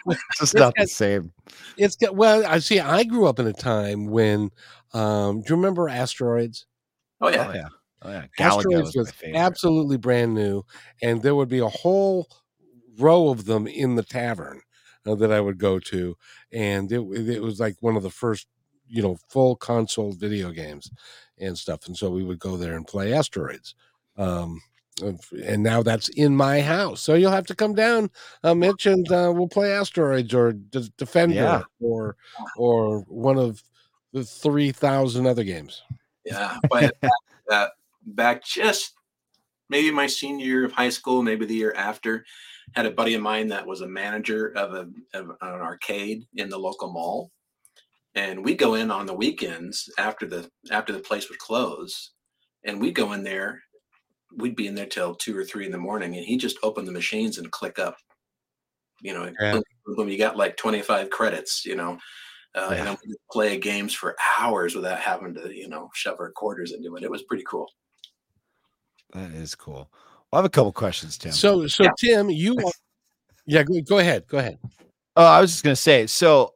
It's 0.07 0.39
just 0.41 0.55
not 0.55 0.75
the 0.77 0.87
same. 0.87 1.33
It's 1.77 1.97
got 1.97 2.17
well. 2.17 2.45
I 2.47 2.59
see. 2.59 2.81
I 2.81 3.05
grew 3.05 3.27
up 3.27 3.39
in 3.39 3.47
a 3.47 3.53
time 3.53 4.07
when. 4.07 4.51
Um, 4.95 5.41
do 5.41 5.47
you 5.51 5.57
remember 5.57 5.89
asteroids? 5.89 6.67
Oh 7.23 7.29
yeah. 7.31 7.47
Oh 7.49 7.55
yeah. 7.55 7.69
Oh 8.03 8.11
yeah. 8.11 8.27
Galaga 8.39 8.59
Asteroids 8.59 8.97
was 8.97 8.97
was 8.97 9.13
absolutely 9.35 9.97
brand 9.97 10.35
new, 10.35 10.65
and 11.03 11.23
there 11.23 11.35
would 11.35 11.49
be 11.49 11.61
a 11.61 11.69
whole 11.69 12.29
row 12.99 13.29
of 13.31 13.47
them 13.47 13.67
in 13.67 13.95
the 13.97 14.03
tavern 14.03 14.61
uh, 15.07 15.15
that 15.15 15.33
I 15.33 15.41
would 15.41 15.59
go 15.59 15.79
to, 15.79 16.17
and 16.53 16.91
it 16.93 17.01
it 17.01 17.41
was 17.43 17.61
like 17.61 17.77
one 17.81 17.97
of 17.97 18.03
the 18.03 18.11
first, 18.11 18.47
you 18.89 19.03
know, 19.03 19.17
full 19.29 19.57
console 19.57 20.13
video 20.13 20.51
games 20.51 20.91
and 21.39 21.57
stuff, 21.57 21.87
and 21.87 21.97
so 21.97 22.11
we 22.11 22.25
would 22.25 22.39
go 22.39 22.57
there 22.57 22.77
and 22.77 22.87
play 22.87 23.13
asteroids. 23.15 23.75
Um, 24.17 24.61
and 25.03 25.19
and 25.47 25.63
now 25.63 25.83
that's 25.83 26.09
in 26.11 26.37
my 26.37 26.61
house, 26.61 27.01
so 27.01 27.15
you'll 27.15 27.31
have 27.33 27.47
to 27.47 27.55
come 27.55 27.75
down, 27.75 28.11
uh, 28.45 28.55
Mitch, 28.55 28.87
and 28.87 29.11
uh, 29.11 29.33
we'll 29.35 29.49
play 29.49 29.73
asteroids 29.73 30.35
or 30.35 30.53
D- 30.53 30.93
Defender 30.99 31.35
Yeah. 31.35 31.63
or 31.81 32.17
or 32.59 33.01
one 33.09 33.39
of 33.39 33.63
the 34.13 34.25
three 34.25 34.71
thousand 34.71 35.27
other 35.27 35.45
games. 35.45 35.83
Yeah, 36.25 36.59
but 36.71 36.93
back, 37.01 37.11
uh, 37.51 37.69
back 38.07 38.45
just 38.45 38.95
maybe 39.69 39.91
my 39.91 40.07
senior 40.07 40.45
year 40.45 40.65
of 40.65 40.73
high 40.73 40.91
school, 40.91 41.23
maybe 41.23 41.47
the 41.47 41.55
year 41.55 41.73
after, 41.77 42.25
had 42.75 42.87
a 42.87 42.91
buddy 42.91 43.15
of 43.15 43.23
mine 43.23 43.49
that 43.49 43.67
was 43.67 43.81
a 43.81 43.89
manager 43.89 44.49
of, 44.57 44.75
a, 44.75 45.19
of 45.19 45.31
an 45.31 45.37
arcade 45.41 46.25
in 46.37 46.49
the 46.49 46.59
local 46.59 46.93
mall, 46.93 47.31
and 48.15 48.45
we 48.45 48.55
go 48.55 48.75
in 48.75 48.91
on 48.91 49.07
the 49.07 49.15
weekends 49.15 49.91
after 49.99 50.27
the 50.27 50.49
after 50.71 50.93
the 50.93 51.01
place 51.01 51.29
would 51.29 51.39
close, 51.39 52.13
and 52.65 52.81
we 52.81 52.93
go 52.93 53.13
in 53.13 53.23
there. 53.23 53.63
We'd 54.37 54.57
be 54.57 54.67
in 54.67 54.75
there 54.75 54.87
till 54.87 55.15
two 55.15 55.37
or 55.37 55.45
three 55.45 55.67
in 55.67 55.73
the 55.73 55.79
morning, 55.79 56.17
and 56.17 56.25
he 56.25 56.39
just 56.39 56.59
opened 56.63 56.89
the 56.89 56.93
machines 56.93 57.39
and 57.39 57.51
click 57.51 57.79
up. 57.79 57.97
You 59.03 59.15
know, 59.15 59.25
Yeah. 59.41 59.53
boom, 59.53 59.63
boom, 59.85 59.97
boom, 59.97 60.09
you 60.09 60.19
got 60.19 60.37
like 60.37 60.57
twenty 60.57 60.81
five 60.81 61.11
credits. 61.11 61.65
You 61.65 61.77
know, 61.77 61.99
uh, 62.55 62.69
Yeah. 62.71 62.77
and 62.79 62.87
then 62.89 62.99
we 63.05 63.09
could 63.13 63.21
play 63.31 63.59
games 63.59 63.95
for 63.95 64.17
hours 64.39 64.75
without 64.75 64.99
having 64.99 65.35
to, 65.35 65.55
you 65.55 65.69
know, 65.69 65.91
shove 65.95 66.19
our 66.21 66.31
quarters 66.31 66.73
into 66.73 66.95
it. 66.97 67.03
It 67.03 67.11
was 67.11 67.23
pretty 67.23 67.45
cool. 67.47 67.69
That 69.13 69.31
is 69.33 69.55
cool. 69.55 69.91
Well, 70.31 70.35
I 70.35 70.37
have 70.39 70.45
a 70.45 70.51
couple 70.51 70.73
questions, 70.73 71.19
Tim. 71.19 71.33
So, 71.33 71.67
so 71.67 71.85
Yeah. 71.85 71.91
Tim, 71.99 72.31
you, 72.31 72.57
are- 72.59 72.73
yeah, 73.47 73.63
go, 73.63 73.81
go 73.83 73.99
ahead, 73.99 74.27
go 74.27 74.39
ahead. 74.39 74.59
Oh, 75.17 75.25
I 75.25 75.41
was 75.41 75.51
just 75.51 75.63
gonna 75.65 75.77
say. 75.77 76.07
So, 76.07 76.55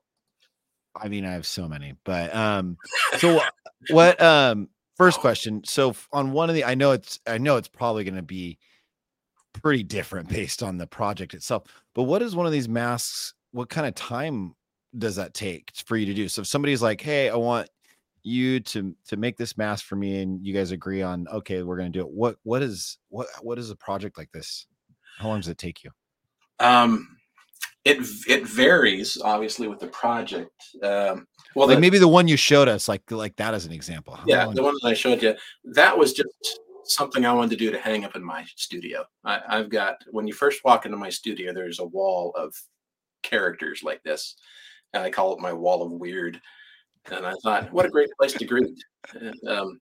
I 0.94 1.08
mean, 1.08 1.26
I 1.26 1.32
have 1.32 1.46
so 1.46 1.68
many, 1.68 1.94
but 2.04 2.34
um, 2.34 2.78
so 3.18 3.40
what? 3.90 4.18
Um, 4.22 4.68
first 4.96 5.20
question. 5.20 5.62
So 5.64 5.94
on 6.12 6.32
one 6.32 6.48
of 6.48 6.54
the, 6.54 6.64
I 6.64 6.74
know 6.74 6.92
it's, 6.92 7.20
I 7.26 7.36
know 7.36 7.56
it's 7.58 7.68
probably 7.68 8.04
gonna 8.04 8.22
be 8.22 8.58
pretty 9.52 9.82
different 9.82 10.28
based 10.30 10.62
on 10.62 10.78
the 10.78 10.86
project 10.86 11.34
itself. 11.34 11.64
But 11.94 12.04
what 12.04 12.22
is 12.22 12.34
one 12.34 12.46
of 12.46 12.52
these 12.52 12.68
masks? 12.68 13.34
What 13.52 13.68
kind 13.68 13.86
of 13.86 13.94
time 13.94 14.54
does 14.98 15.16
that 15.16 15.34
take 15.34 15.72
for 15.84 15.96
you 15.96 16.06
to 16.06 16.14
do? 16.14 16.28
So 16.28 16.42
if 16.42 16.46
somebody's 16.46 16.82
like, 16.82 17.00
"Hey, 17.00 17.28
I 17.30 17.36
want 17.36 17.68
you 18.22 18.60
to 18.60 18.94
to 19.08 19.16
make 19.16 19.36
this 19.36 19.56
mask 19.56 19.84
for 19.84 19.96
me," 19.96 20.22
and 20.22 20.44
you 20.44 20.52
guys 20.52 20.70
agree 20.70 21.02
on, 21.02 21.26
okay, 21.28 21.62
we're 21.62 21.76
gonna 21.76 21.90
do 21.90 22.00
it. 22.00 22.10
What 22.10 22.36
what 22.42 22.62
is 22.62 22.98
what 23.08 23.28
what 23.42 23.58
is 23.58 23.70
a 23.70 23.76
project 23.76 24.18
like 24.18 24.30
this? 24.32 24.66
How 25.18 25.28
long 25.28 25.40
does 25.40 25.48
it 25.48 25.58
take 25.58 25.84
you? 25.84 25.90
Um, 26.58 27.16
it 27.84 27.98
it 28.28 28.46
varies 28.46 29.20
obviously 29.22 29.68
with 29.68 29.78
the 29.78 29.86
project. 29.88 30.50
Um, 30.82 31.26
well, 31.54 31.68
like 31.68 31.76
the- 31.76 31.80
maybe 31.80 31.98
the 31.98 32.08
one 32.08 32.26
you 32.28 32.36
showed 32.36 32.68
us, 32.68 32.88
like 32.88 33.08
like 33.10 33.36
that 33.36 33.54
as 33.54 33.64
an 33.64 33.72
example. 33.72 34.14
How 34.14 34.24
yeah, 34.26 34.46
the 34.52 34.62
one 34.62 34.74
that 34.82 34.88
I 34.88 34.94
showed 34.94 35.22
you, 35.22 35.34
that 35.64 35.96
was 35.96 36.12
just 36.12 36.60
something 36.84 37.24
I 37.24 37.32
wanted 37.32 37.50
to 37.50 37.56
do 37.56 37.70
to 37.70 37.78
hang 37.78 38.04
up 38.04 38.16
in 38.16 38.24
my 38.24 38.44
studio. 38.56 39.04
I, 39.24 39.40
I've 39.48 39.70
got 39.70 39.96
when 40.10 40.26
you 40.26 40.34
first 40.34 40.64
walk 40.64 40.84
into 40.84 40.96
my 40.96 41.10
studio, 41.10 41.52
there's 41.52 41.78
a 41.78 41.84
wall 41.84 42.32
of 42.36 42.54
characters 43.22 43.82
like 43.82 44.02
this, 44.02 44.36
and 44.92 45.02
I 45.02 45.10
call 45.10 45.32
it 45.34 45.40
my 45.40 45.52
wall 45.52 45.82
of 45.82 45.92
weird. 45.92 46.40
And 47.10 47.24
I 47.24 47.34
thought, 47.42 47.72
what 47.72 47.86
a 47.86 47.90
great 47.90 48.10
place 48.18 48.32
to 48.32 48.44
greet. 48.44 48.76
And, 49.14 49.48
um, 49.48 49.80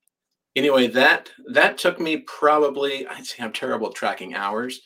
anyway, 0.54 0.86
that 0.88 1.30
that 1.52 1.78
took 1.78 1.98
me 1.98 2.18
probably. 2.18 3.06
I 3.06 3.20
say 3.22 3.42
I'm 3.42 3.52
terrible 3.52 3.88
at 3.88 3.94
tracking 3.94 4.34
hours, 4.34 4.80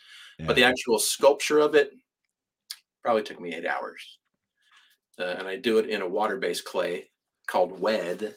but 0.47 0.57
the 0.57 0.65
actual 0.65 0.99
sculpture 0.99 1.59
of 1.59 1.75
it 1.75 1.91
probably 3.03 3.23
took 3.23 3.41
me 3.41 3.55
eight 3.55 3.67
hours. 3.67 4.19
Uh, 5.19 5.35
and 5.39 5.47
I 5.47 5.57
do 5.57 5.79
it 5.79 5.91
in 5.91 6.01
a 6.01 6.09
water-based 6.09 6.65
clay 6.65 7.11
called 7.47 7.79
WED, 7.79 8.35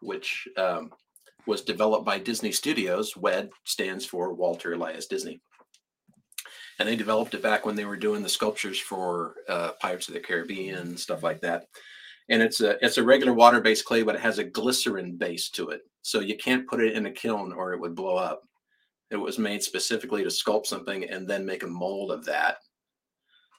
which 0.00 0.48
um, 0.56 0.90
was 1.46 1.62
developed 1.62 2.06
by 2.06 2.18
Disney 2.18 2.52
Studios. 2.52 3.16
WED 3.16 3.50
stands 3.64 4.06
for 4.06 4.32
Walter 4.32 4.72
Elias 4.72 5.06
Disney. 5.06 5.42
And 6.80 6.88
they 6.88 6.96
developed 6.96 7.34
it 7.34 7.42
back 7.42 7.64
when 7.64 7.76
they 7.76 7.84
were 7.84 7.96
doing 7.96 8.22
the 8.22 8.28
sculptures 8.28 8.80
for 8.80 9.34
uh, 9.48 9.72
Pirates 9.80 10.08
of 10.08 10.14
the 10.14 10.20
Caribbean, 10.20 10.78
and 10.78 10.98
stuff 10.98 11.22
like 11.22 11.40
that. 11.42 11.66
And 12.30 12.42
it's 12.42 12.62
a 12.62 12.84
it's 12.84 12.96
a 12.96 13.04
regular 13.04 13.34
water-based 13.34 13.84
clay, 13.84 14.02
but 14.02 14.14
it 14.14 14.22
has 14.22 14.38
a 14.38 14.44
glycerin 14.44 15.16
base 15.16 15.50
to 15.50 15.68
it, 15.68 15.82
so 16.02 16.20
you 16.20 16.36
can't 16.38 16.66
put 16.66 16.80
it 16.80 16.94
in 16.94 17.06
a 17.06 17.12
kiln 17.12 17.52
or 17.52 17.74
it 17.74 17.80
would 17.80 17.94
blow 17.94 18.16
up. 18.16 18.42
It 19.10 19.16
was 19.16 19.38
made 19.38 19.62
specifically 19.62 20.22
to 20.22 20.30
sculpt 20.30 20.66
something 20.66 21.04
and 21.04 21.28
then 21.28 21.44
make 21.44 21.64
a 21.64 21.68
mold 21.68 22.12
of 22.12 22.24
that. 22.24 22.58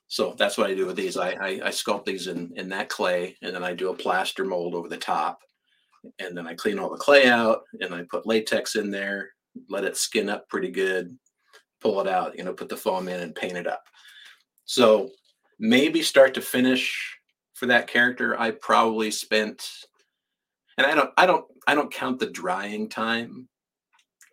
So 0.08 0.34
that's 0.38 0.58
what 0.58 0.70
I 0.70 0.74
do 0.74 0.86
with 0.86 0.96
these. 0.96 1.16
I, 1.16 1.30
I, 1.32 1.48
I 1.48 1.70
sculpt 1.70 2.06
these 2.06 2.28
in, 2.28 2.52
in 2.56 2.70
that 2.70 2.90
clay 2.90 3.38
and 3.42 3.54
then 3.56 3.64
I 3.64 3.74
do 3.74 3.90
a 3.90 3.96
plaster 3.96 4.44
mold 4.44 4.76
over 4.76 4.90
the 4.90 4.98
top. 4.98 5.40
And 6.20 6.36
then 6.36 6.48
I 6.48 6.54
clean 6.54 6.80
all 6.80 6.90
the 6.90 6.98
clay 6.98 7.28
out 7.28 7.62
and 7.80 7.94
I 7.94 8.04
put 8.10 8.26
latex 8.26 8.76
in 8.76 8.90
there, 8.92 9.30
let 9.70 9.86
it 9.86 9.96
skin 9.96 10.30
up 10.30 10.50
pretty 10.50 10.72
good, 10.72 11.18
pull 11.82 12.00
it 12.00 12.08
out, 12.08 12.38
you 12.38 12.44
know, 12.44 12.54
put 12.54 12.70
the 12.70 12.78
foam 12.78 13.08
in 13.08 13.20
and 13.20 13.36
paint 13.36 13.58
it 13.58 13.67
up. 13.67 13.84
So 14.65 15.10
maybe 15.60 16.02
start 16.02 16.34
to 16.36 16.41
finish 16.41 17.17
for 17.54 17.65
that 17.67 17.88
character, 17.88 18.39
I 18.39 18.52
probably 18.52 19.12
spent 19.12 19.67
and 20.78 20.88
I 20.88 20.96
don't 20.96 21.12
I 21.17 21.26
don't 21.26 21.46
I 21.67 21.76
don't 21.76 21.91
count 21.94 22.20
the 22.20 22.30
drying 22.30 22.89
time 22.89 23.48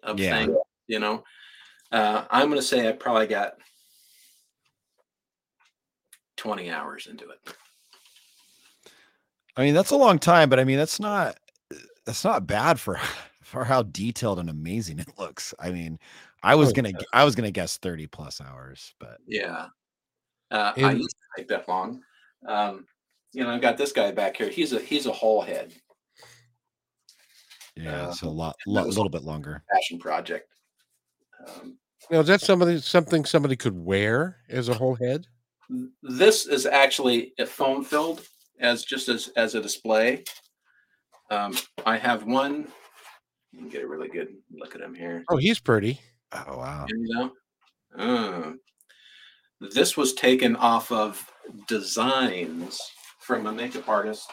of 0.02 0.18
Yeah. 0.18 0.38
things, 0.38 0.56
you 0.86 0.98
know. 0.98 1.24
Uh, 1.90 2.24
I'm 2.30 2.48
gonna 2.48 2.62
say 2.62 2.88
I 2.88 2.92
probably 2.92 3.26
got 3.26 3.54
20 6.36 6.70
hours 6.70 7.06
into 7.06 7.28
it. 7.28 7.38
I 9.56 9.64
mean, 9.64 9.74
that's 9.74 9.90
a 9.90 9.96
long 9.96 10.18
time, 10.18 10.48
but 10.48 10.60
I 10.60 10.64
mean, 10.64 10.78
that's 10.78 11.00
not 11.00 11.38
that's 12.04 12.24
not 12.24 12.46
bad 12.46 12.78
for 12.78 12.98
for 13.42 13.64
how 13.64 13.82
detailed 13.82 14.38
and 14.38 14.48
amazing 14.48 14.98
it 15.00 15.18
looks. 15.18 15.52
I 15.58 15.70
mean, 15.70 15.98
I 16.42 16.54
was 16.54 16.70
Oh, 16.70 16.72
gonna 16.72 16.92
gu- 16.92 17.04
I 17.12 17.24
was 17.24 17.34
gonna 17.34 17.50
guess 17.50 17.76
30 17.78 18.06
plus 18.06 18.40
hours, 18.40 18.94
but 18.98 19.18
Yeah. 19.26 19.68
Uh, 20.50 20.72
I 20.76 20.92
used 20.92 21.10
to 21.10 21.16
take 21.36 21.48
that 21.48 21.68
long. 21.68 22.02
Um, 22.46 22.86
you 23.32 23.42
know, 23.44 23.50
I've 23.50 23.60
got 23.60 23.76
this 23.76 23.92
guy 23.92 24.10
back 24.12 24.36
here. 24.36 24.48
He's 24.48 24.72
a 24.72 24.78
he's 24.80 25.06
a 25.06 25.12
whole 25.12 25.42
head 25.42 25.74
yeah, 27.76 28.08
Uh, 28.08 28.12
so 28.12 28.26
a 28.26 28.30
lot, 28.30 28.56
and 28.66 28.74
that 28.74 28.80
lo- 28.80 28.86
was- 28.86 28.96
little 28.96 29.10
bit 29.10 29.22
longer. 29.22 29.62
passion 29.70 29.98
project. 29.98 30.48
Um, 31.46 31.78
Now, 32.10 32.20
is 32.20 32.26
that 32.28 32.40
somebody 32.40 32.80
something 32.80 33.24
somebody 33.24 33.54
could 33.56 33.76
wear 33.78 34.42
as 34.48 34.68
a 34.68 34.74
whole 34.74 34.94
head? 34.96 35.26
this 36.02 36.46
is 36.46 36.64
actually 36.64 37.34
a 37.38 37.44
foam 37.44 37.84
filled 37.84 38.26
as 38.58 38.84
just 38.84 39.08
as 39.08 39.28
as 39.36 39.54
a 39.54 39.60
display. 39.60 40.24
Um, 41.30 41.54
I 41.84 41.98
have 41.98 42.24
one. 42.24 42.72
You 43.52 43.58
can 43.60 43.68
get 43.68 43.82
a 43.82 43.86
really 43.86 44.08
good 44.08 44.34
look 44.50 44.74
at 44.74 44.80
him 44.80 44.94
here. 44.94 45.24
Oh, 45.28 45.36
he's 45.36 45.60
pretty. 45.60 46.00
Oh 46.32 46.58
wow. 46.58 46.86
Here 46.88 46.96
you 46.96 47.14
go. 47.14 47.32
Uh, 47.96 48.52
this 49.72 49.96
was 49.96 50.12
taken 50.12 50.56
off 50.56 50.92
of 50.92 51.24
designs 51.66 52.80
from 53.20 53.46
a 53.46 53.52
makeup 53.52 53.88
artist 53.88 54.30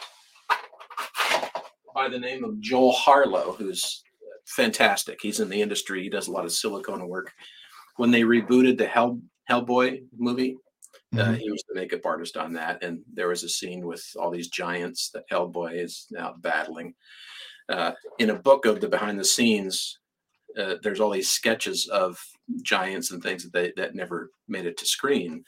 by 1.94 2.08
the 2.08 2.18
name 2.18 2.44
of 2.44 2.60
Joel 2.60 2.92
Harlow, 2.92 3.52
who's 3.52 4.02
fantastic. 4.44 5.18
He's 5.20 5.40
in 5.40 5.48
the 5.48 5.60
industry. 5.60 6.02
He 6.02 6.10
does 6.10 6.28
a 6.28 6.32
lot 6.32 6.44
of 6.44 6.52
silicone 6.52 7.08
work. 7.08 7.32
When 7.96 8.10
they 8.10 8.22
rebooted 8.22 8.76
the 8.78 8.86
Hell 8.86 9.20
Hellboy 9.50 10.02
movie. 10.16 10.56
Uh, 11.14 11.18
mm-hmm. 11.18 11.34
Uh, 11.34 11.36
he 11.36 11.50
was 11.50 11.64
the 11.68 11.74
makeup 11.74 12.04
artist 12.04 12.36
on 12.36 12.52
that, 12.54 12.82
and 12.82 13.00
there 13.12 13.28
was 13.28 13.44
a 13.44 13.48
scene 13.48 13.86
with 13.86 14.04
all 14.18 14.30
these 14.30 14.48
giants 14.48 15.10
that 15.14 15.28
Hellboy 15.30 15.82
is 15.82 16.06
now 16.10 16.34
battling. 16.40 16.94
Uh, 17.68 17.92
in 18.18 18.30
a 18.30 18.34
book 18.34 18.64
of 18.64 18.80
the 18.80 18.88
behind 18.88 19.18
the 19.18 19.24
scenes, 19.24 19.98
uh, 20.58 20.76
there's 20.82 21.00
all 21.00 21.10
these 21.10 21.30
sketches 21.30 21.88
of 21.88 22.18
giants 22.62 23.10
and 23.10 23.22
things 23.22 23.42
that 23.42 23.52
they, 23.52 23.72
that 23.76 23.94
never 23.94 24.30
made 24.48 24.66
it 24.66 24.76
to 24.78 24.86
screen. 24.86 25.44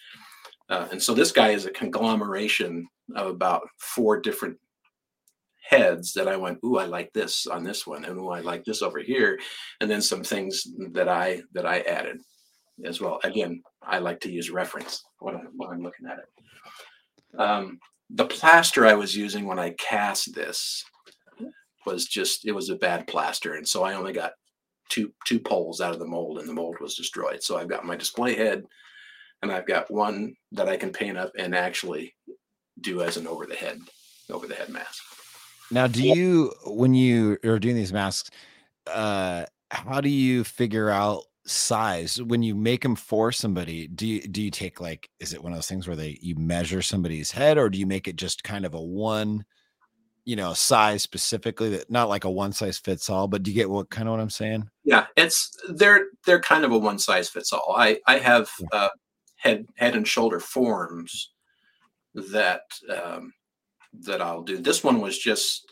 Uh, 0.69 0.87
and 0.91 1.03
so 1.03 1.15
this 1.15 1.33
guy 1.33 1.49
is 1.51 1.65
a 1.65 1.71
conglomeration 1.71 2.87
of 3.17 3.29
about 3.29 3.63
four 3.79 4.21
different 4.21 4.57
heads 5.63 6.13
that 6.15 6.29
I 6.29 6.37
went, 6.37 6.59
ooh, 6.65 6.79
I 6.79 6.87
like 6.87 7.13
this 7.13 7.47
on 7.47 7.63
this 7.63 7.87
one, 7.87 8.05
and 8.05 8.19
ooh, 8.19 8.31
I 8.31 8.41
like 8.41 8.65
this 8.65 8.83
over 8.83 8.99
here, 8.99 9.39
and 9.81 9.91
then 9.91 10.03
some 10.03 10.23
things 10.23 10.67
that 10.93 11.09
I 11.09 11.43
that 11.53 11.67
I 11.67 11.81
added 11.81 12.19
as 12.85 13.01
well. 13.01 13.21
Again, 13.25 13.63
I 13.83 13.99
like 13.99 14.21
to 14.21 14.31
use 14.31 14.51
reference 14.51 15.05
when, 15.19 15.37
I, 15.37 15.41
when 15.57 15.71
I'm 15.71 15.83
looking 15.83 16.07
at 16.07 16.19
it. 16.19 17.41
Um, 17.41 17.79
the 18.11 18.27
plaster 18.27 18.87
I 18.87 18.95
was 18.95 19.17
using 19.17 19.47
when 19.47 19.59
I 19.59 19.71
cast 19.79 20.35
this 20.35 20.85
was 21.85 22.07
just 22.07 22.47
it 22.47 22.53
was 22.53 22.71
a 22.71 22.77
bad 22.77 23.07
plaster, 23.07 23.55
and 23.55 23.67
so 23.67 23.83
I 23.83 23.95
only 23.95 24.13
got 24.13 24.33
two 24.89 25.13
two 25.27 25.39
poles 25.39 25.81
out 25.81 25.93
of 25.93 25.99
the 25.99 26.07
mold, 26.07 26.39
and 26.39 26.49
the 26.49 26.55
mold 26.55 26.77
was 26.81 26.95
destroyed. 26.95 27.43
So 27.43 27.57
I've 27.57 27.69
got 27.69 27.85
my 27.85 27.97
display 27.97 28.35
head, 28.35 28.65
and 29.43 29.53
I've 29.53 29.67
got 29.67 29.91
one 29.91 30.35
that 30.53 30.69
I 30.69 30.77
can 30.77 30.93
paint 30.93 31.19
up 31.19 31.33
and 31.39 31.55
actually 31.55 32.15
do 32.81 33.03
as 33.03 33.17
an 33.17 33.27
over 33.27 33.47
the 33.47 33.55
head 33.55 33.79
over 34.31 34.47
the 34.47 34.55
head 34.55 34.69
mask. 34.69 35.03
Now, 35.71 35.87
do 35.87 36.03
you 36.03 36.53
when 36.67 36.95
you 36.95 37.39
are 37.45 37.59
doing 37.59 37.77
these 37.77 37.93
masks, 37.93 38.31
uh, 38.87 39.45
how 39.71 40.01
do 40.01 40.09
you 40.09 40.45
figure 40.45 40.91
out 40.91 41.25
size 41.45 42.23
when 42.23 42.43
you 42.43 42.55
make 42.55 42.83
them 42.83 42.95
for 42.95 43.33
somebody 43.33 43.87
do 43.89 44.07
you 44.07 44.21
do 44.21 44.43
you 44.43 44.51
take 44.51 44.83
like 44.83 45.09
is 45.19 45.33
it 45.33 45.43
one 45.43 45.51
of 45.51 45.57
those 45.57 45.67
things 45.67 45.87
where 45.87 45.97
they 45.97 46.19
you 46.21 46.35
measure 46.35 46.83
somebody's 46.83 47.31
head 47.31 47.57
or 47.57 47.71
do 47.71 47.79
you 47.79 47.87
make 47.87 48.07
it 48.07 48.17
just 48.17 48.45
kind 48.45 48.67
of 48.67 48.75
a 48.75 48.81
one 48.81 49.43
you 50.29 50.37
know 50.37 50.53
size 50.53 51.03
specifically 51.03 51.71
that 51.71 51.91
not 51.91 52.11
like 52.11 52.25
a 52.25 52.31
one 52.31 52.53
size 52.53 52.77
fits 52.77 53.09
all 53.09 53.27
but 53.27 53.43
do 53.43 53.51
you 53.51 53.55
get 53.55 53.71
what 53.71 53.89
kind 53.89 54.07
of 54.07 54.13
what 54.13 54.21
i'm 54.21 54.29
saying? 54.29 54.69
Yeah 54.85 55.07
it's 55.17 55.57
they're 55.71 56.09
they're 56.27 56.39
kind 56.41 56.67
of 56.67 56.73
a 56.73 56.79
one 56.79 56.99
size 56.99 57.31
fits 57.31 57.51
all. 57.51 57.75
I 57.75 57.99
i 58.07 58.19
have 58.19 58.51
uh, 58.73 58.91
head 59.37 59.65
head 59.77 59.97
and 59.97 60.07
shoulder 60.07 60.39
forms 60.39 61.31
that 62.15 62.61
um, 62.95 63.33
that 64.01 64.21
i'll 64.21 64.43
do. 64.43 64.59
This 64.59 64.85
one 64.85 65.01
was 65.01 65.17
just 65.17 65.65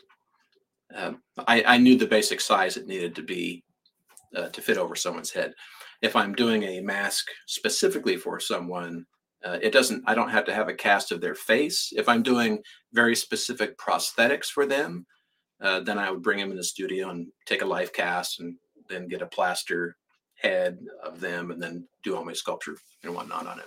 um, 0.95 1.21
I, 1.47 1.63
I 1.75 1.77
knew 1.77 1.95
the 1.95 2.07
basic 2.07 2.41
size 2.41 2.77
it 2.77 2.87
needed 2.87 3.13
to 3.15 3.21
be 3.21 3.63
uh, 4.35 4.49
to 4.49 4.61
fit 4.61 4.79
over 4.79 4.95
someone's 4.95 5.31
head. 5.31 5.53
If 6.01 6.15
I'm 6.15 6.33
doing 6.33 6.63
a 6.63 6.81
mask 6.81 7.27
specifically 7.45 8.17
for 8.17 8.39
someone, 8.39 9.05
uh, 9.45 9.57
it 9.61 9.71
doesn't, 9.71 10.03
I 10.07 10.15
don't 10.15 10.29
have 10.29 10.45
to 10.45 10.53
have 10.53 10.67
a 10.67 10.73
cast 10.73 11.11
of 11.11 11.21
their 11.21 11.35
face. 11.35 11.93
If 11.95 12.09
I'm 12.09 12.23
doing 12.23 12.61
very 12.93 13.15
specific 13.15 13.77
prosthetics 13.77 14.47
for 14.47 14.65
them, 14.65 15.05
uh, 15.61 15.81
then 15.81 15.97
I 15.97 16.11
would 16.11 16.21
bring 16.21 16.39
them 16.39 16.51
in 16.51 16.57
the 16.57 16.63
studio 16.63 17.09
and 17.09 17.27
take 17.45 17.61
a 17.61 17.65
life 17.65 17.93
cast 17.93 18.39
and 18.39 18.55
then 18.89 19.07
get 19.07 19.21
a 19.21 19.27
plaster 19.27 19.95
head 20.35 20.79
of 21.03 21.19
them 21.19 21.51
and 21.51 21.61
then 21.61 21.87
do 22.03 22.15
all 22.15 22.25
my 22.25 22.33
sculpture 22.33 22.77
and 23.03 23.13
whatnot 23.13 23.47
on 23.47 23.59
it. 23.59 23.65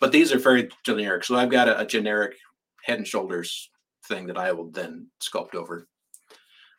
But 0.00 0.12
these 0.12 0.32
are 0.32 0.38
very 0.38 0.68
generic. 0.84 1.24
So 1.24 1.36
I've 1.36 1.50
got 1.50 1.68
a, 1.68 1.80
a 1.80 1.86
generic 1.86 2.36
head 2.82 2.98
and 2.98 3.06
shoulders 3.06 3.70
thing 4.06 4.26
that 4.26 4.38
I 4.38 4.52
will 4.52 4.70
then 4.70 5.08
sculpt 5.22 5.54
over. 5.54 5.86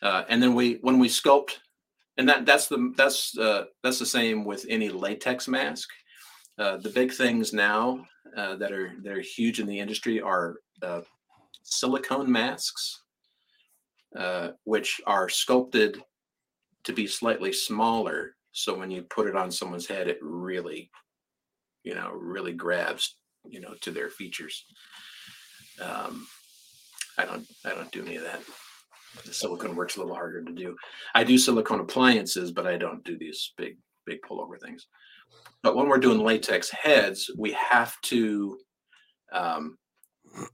Uh, 0.01 0.23
and 0.29 0.41
then 0.41 0.55
we, 0.55 0.79
when 0.81 0.97
we 0.97 1.07
sculpt 1.07 1.57
and 2.17 2.27
that 2.29 2.45
that's 2.45 2.67
the 2.67 2.93
that's 2.95 3.37
uh, 3.37 3.65
that's 3.83 3.99
the 3.99 4.05
same 4.05 4.43
with 4.43 4.65
any 4.69 4.89
latex 4.89 5.47
mask. 5.47 5.89
Uh, 6.61 6.77
the 6.77 6.91
big 6.91 7.11
things 7.11 7.53
now 7.53 8.05
uh, 8.37 8.55
that 8.55 8.71
are 8.71 8.93
that 9.01 9.13
are 9.13 9.21
huge 9.21 9.59
in 9.59 9.65
the 9.65 9.79
industry 9.79 10.21
are 10.21 10.57
uh, 10.83 11.01
silicone 11.63 12.31
masks, 12.31 13.01
uh, 14.15 14.49
which 14.65 15.01
are 15.07 15.27
sculpted 15.27 16.03
to 16.83 16.93
be 16.93 17.07
slightly 17.07 17.51
smaller. 17.51 18.35
So 18.51 18.77
when 18.77 18.91
you 18.91 19.01
put 19.01 19.27
it 19.27 19.35
on 19.35 19.49
someone's 19.49 19.87
head, 19.87 20.07
it 20.07 20.19
really, 20.21 20.91
you 21.83 21.95
know, 21.95 22.11
really 22.11 22.53
grabs, 22.53 23.15
you 23.43 23.59
know, 23.59 23.73
to 23.81 23.89
their 23.89 24.11
features. 24.11 24.63
Um, 25.81 26.27
I 27.17 27.25
don't 27.25 27.47
I 27.65 27.69
don't 27.69 27.91
do 27.91 28.05
any 28.05 28.17
of 28.17 28.23
that 28.23 28.41
the 29.25 29.33
silicone 29.33 29.75
works 29.75 29.97
a 29.97 29.99
little 29.99 30.15
harder 30.15 30.43
to 30.43 30.51
do. 30.51 30.75
I 31.13 31.23
do 31.23 31.37
silicone 31.37 31.79
appliances, 31.79 32.51
but 32.51 32.67
I 32.67 32.77
don't 32.77 33.03
do 33.03 33.17
these 33.17 33.53
big, 33.57 33.77
big 34.05 34.21
pullover 34.21 34.59
things. 34.61 34.87
But 35.63 35.75
when 35.75 35.87
we're 35.87 35.99
doing 35.99 36.19
latex 36.19 36.69
heads, 36.71 37.29
we 37.37 37.51
have 37.53 37.99
to 38.01 38.57
um, 39.31 39.77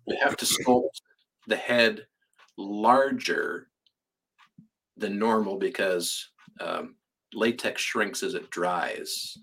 we 0.06 0.16
have 0.22 0.38
to 0.38 0.46
sculpt 0.46 1.02
the 1.48 1.56
head 1.56 2.06
larger 2.58 3.70
than 4.98 5.20
normal 5.20 5.58
because 5.58 6.30
um, 6.60 6.96
latex 7.34 7.82
shrinks 7.82 8.24
as 8.24 8.34
it 8.34 8.50
dries. 8.50 9.38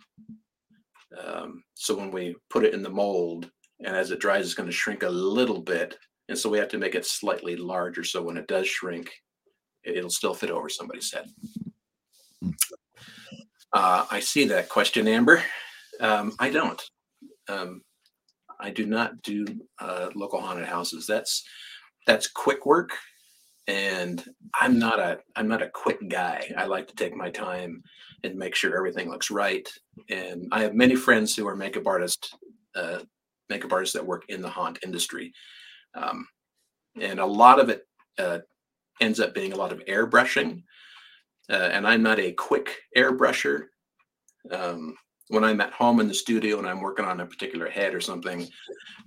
Um, 1.24 1.62
so 1.74 1.96
when 1.96 2.10
we 2.10 2.34
put 2.50 2.64
it 2.64 2.74
in 2.74 2.82
the 2.82 2.90
mold 2.90 3.50
and 3.84 3.96
as 3.96 4.10
it 4.10 4.20
dries, 4.20 4.44
it's 4.44 4.54
going 4.54 4.68
to 4.68 4.74
shrink 4.74 5.02
a 5.02 5.08
little 5.08 5.60
bit 5.60 5.96
and 6.28 6.38
so 6.38 6.48
we 6.48 6.58
have 6.58 6.68
to 6.68 6.78
make 6.78 6.94
it 6.94 7.06
slightly 7.06 7.56
larger 7.56 8.02
so 8.02 8.22
when 8.22 8.36
it 8.36 8.48
does 8.48 8.66
shrink, 8.66 9.10
it'll 9.82 10.10
still 10.10 10.34
fit 10.34 10.50
over 10.50 10.68
somebody's 10.68 11.12
head. 11.12 11.26
Uh, 13.74 14.06
I 14.08 14.20
see 14.20 14.46
that 14.46 14.68
question, 14.68 15.08
Amber. 15.08 15.42
Um, 16.00 16.32
I 16.38 16.48
don't. 16.48 16.80
Um, 17.48 17.82
I 18.60 18.70
do 18.70 18.86
not 18.86 19.20
do 19.22 19.44
uh, 19.80 20.10
local 20.14 20.40
haunted 20.40 20.66
houses. 20.66 21.06
That's 21.06 21.42
that's 22.06 22.28
quick 22.28 22.66
work, 22.66 22.90
and 23.66 24.24
I'm 24.60 24.78
not 24.78 25.00
a 25.00 25.18
I'm 25.34 25.48
not 25.48 25.60
a 25.60 25.68
quick 25.70 26.08
guy. 26.08 26.52
I 26.56 26.66
like 26.66 26.86
to 26.88 26.94
take 26.94 27.16
my 27.16 27.30
time 27.30 27.82
and 28.22 28.36
make 28.36 28.54
sure 28.54 28.76
everything 28.76 29.10
looks 29.10 29.30
right. 29.30 29.68
And 30.08 30.46
I 30.52 30.62
have 30.62 30.74
many 30.74 30.94
friends 30.94 31.34
who 31.34 31.46
are 31.48 31.56
makeup 31.56 31.86
artists, 31.86 32.32
uh, 32.76 33.00
makeup 33.50 33.72
artists 33.72 33.94
that 33.94 34.06
work 34.06 34.22
in 34.28 34.40
the 34.40 34.48
haunt 34.48 34.78
industry, 34.84 35.32
um, 35.96 36.26
and 37.00 37.18
a 37.18 37.26
lot 37.26 37.58
of 37.58 37.70
it 37.70 37.82
uh, 38.18 38.38
ends 39.00 39.18
up 39.18 39.34
being 39.34 39.52
a 39.52 39.56
lot 39.56 39.72
of 39.72 39.84
airbrushing. 39.86 40.62
Uh, 41.50 41.70
and 41.72 41.86
I'm 41.86 42.02
not 42.02 42.18
a 42.18 42.32
quick 42.32 42.76
airbrusher. 42.96 43.66
Um, 44.50 44.94
when 45.28 45.44
I'm 45.44 45.60
at 45.60 45.72
home 45.72 46.00
in 46.00 46.08
the 46.08 46.14
studio 46.14 46.58
and 46.58 46.66
I'm 46.66 46.80
working 46.80 47.04
on 47.04 47.20
a 47.20 47.26
particular 47.26 47.68
head 47.68 47.94
or 47.94 48.00
something, 48.00 48.46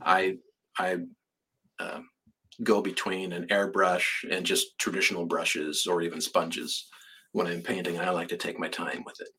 I 0.01 0.37
I 0.77 0.97
uh, 1.79 1.99
go 2.63 2.81
between 2.81 3.33
an 3.33 3.47
airbrush 3.47 4.05
and 4.29 4.45
just 4.45 4.77
traditional 4.79 5.25
brushes 5.25 5.85
or 5.87 6.01
even 6.01 6.21
sponges 6.21 6.87
when 7.31 7.47
I'm 7.47 7.61
painting. 7.61 7.99
I 7.99 8.09
like 8.09 8.29
to 8.29 8.37
take 8.37 8.59
my 8.59 8.67
time 8.67 9.03
with 9.05 9.19
it. 9.21 9.29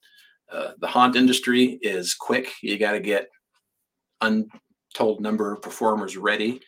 Uh, 0.50 0.72
the 0.80 0.86
haunt 0.86 1.16
industry 1.16 1.78
is 1.82 2.14
quick. 2.14 2.52
You 2.62 2.78
got 2.78 2.92
to 2.92 3.00
get 3.00 3.28
untold 4.20 5.20
number 5.20 5.52
of 5.52 5.62
performers 5.62 6.16
ready 6.16 6.60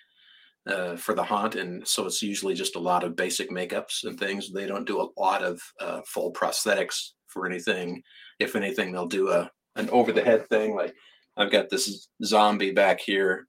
uh, 0.66 0.96
for 0.96 1.14
the 1.14 1.22
haunt, 1.22 1.54
and 1.54 1.86
so 1.86 2.06
it's 2.06 2.22
usually 2.22 2.54
just 2.54 2.76
a 2.76 2.80
lot 2.80 3.04
of 3.04 3.16
basic 3.16 3.50
makeups 3.50 4.04
and 4.04 4.18
things. 4.18 4.52
They 4.52 4.66
don't 4.66 4.86
do 4.86 5.00
a 5.00 5.20
lot 5.20 5.42
of 5.42 5.60
uh, 5.80 6.00
full 6.06 6.32
prosthetics 6.32 7.10
for 7.26 7.46
anything. 7.46 8.02
If 8.38 8.56
anything, 8.56 8.92
they'll 8.92 9.06
do 9.06 9.30
a 9.30 9.50
an 9.76 9.88
over 9.90 10.12
the 10.12 10.22
head 10.22 10.48
thing. 10.48 10.74
Like 10.74 10.94
I've 11.36 11.50
got 11.50 11.70
this 11.70 12.08
zombie 12.24 12.72
back 12.72 13.00
here, 13.00 13.46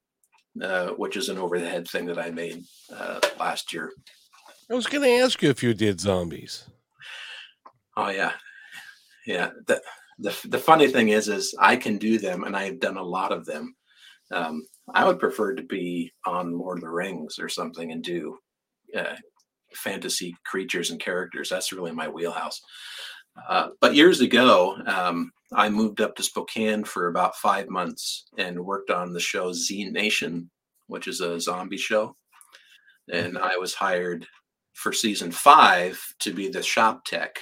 uh, 0.62 0.90
which 0.90 1.18
is 1.18 1.30
an 1.30 1.38
over 1.38 1.60
the 1.60 1.70
head 1.70 1.88
thing 1.88 2.06
that 2.06 2.20
I 2.20 2.32
made 2.32 2.64
uh, 2.96 3.20
last 3.40 3.74
year. 3.74 3.92
I 4.70 4.74
was 4.74 4.88
going 4.88 5.04
to 5.04 5.24
ask 5.24 5.42
you 5.42 5.50
if 5.50 5.62
you 5.62 5.74
did 5.74 6.00
zombies. 6.00 6.66
Oh 7.98 8.10
yeah, 8.10 8.34
yeah. 9.28 9.50
The, 9.68 9.82
the 10.20 10.36
the 10.48 10.58
funny 10.58 10.88
thing 10.88 11.10
is, 11.10 11.28
is 11.28 11.54
I 11.60 11.76
can 11.76 11.98
do 11.98 12.18
them, 12.18 12.46
and 12.46 12.56
I've 12.56 12.80
done 12.80 12.98
a 12.98 13.04
lot 13.04 13.34
of 13.34 13.46
them. 13.46 13.76
Um, 14.32 14.66
I 14.94 15.06
would 15.06 15.20
prefer 15.20 15.56
to 15.56 15.64
be 15.64 16.12
on 16.26 16.58
Lord 16.58 16.80
of 16.80 16.84
the 16.84 16.90
Rings 16.90 17.40
or 17.40 17.50
something 17.50 17.92
and 17.92 18.04
do 18.04 18.38
uh, 18.98 19.16
fantasy 19.74 20.36
creatures 20.46 20.92
and 20.92 21.00
characters. 21.00 21.50
That's 21.50 21.72
really 21.72 21.92
my 21.92 22.08
wheelhouse. 22.08 22.62
Uh, 23.48 23.70
but 23.80 23.96
years 23.96 24.22
ago, 24.22 24.78
um, 24.86 25.32
I 25.54 25.70
moved 25.70 26.02
up 26.02 26.16
to 26.16 26.24
Spokane 26.24 26.84
for 26.84 27.08
about 27.08 27.36
five 27.38 27.70
months 27.70 28.26
and 28.38 28.60
worked 28.60 28.90
on 28.90 29.14
the 29.14 29.20
show 29.20 29.54
Z 29.54 29.90
Nation, 29.90 30.50
which 30.88 31.08
is 31.08 31.22
a 31.22 31.40
zombie 31.40 31.78
show. 31.78 32.16
And 33.12 33.38
I 33.38 33.58
was 33.58 33.74
hired 33.74 34.26
for 34.74 34.94
season 34.94 35.32
five 35.32 36.02
to 36.20 36.34
be 36.34 36.50
the 36.50 36.64
shop 36.64 37.06
tech 37.06 37.40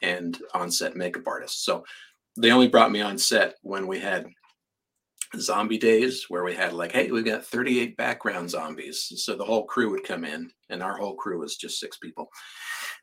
and 0.00 0.38
on 0.54 0.70
set 0.70 0.96
makeup 0.96 1.26
artist. 1.26 1.64
So 1.64 1.84
they 2.36 2.50
only 2.50 2.68
brought 2.68 2.92
me 2.92 3.00
on 3.00 3.18
set 3.18 3.54
when 3.62 3.86
we 3.86 3.98
had 3.98 4.26
zombie 5.38 5.78
days 5.78 6.26
where 6.28 6.44
we 6.44 6.54
had 6.54 6.72
like, 6.72 6.92
hey, 6.92 7.10
we've 7.10 7.24
got 7.24 7.44
38 7.44 7.96
background 7.96 8.50
zombies. 8.50 9.12
So 9.16 9.34
the 9.34 9.44
whole 9.44 9.64
crew 9.64 9.90
would 9.90 10.04
come 10.04 10.24
in, 10.24 10.50
and 10.70 10.82
our 10.82 10.96
whole 10.96 11.14
crew 11.14 11.40
was 11.40 11.56
just 11.56 11.80
six 11.80 11.98
people. 11.98 12.28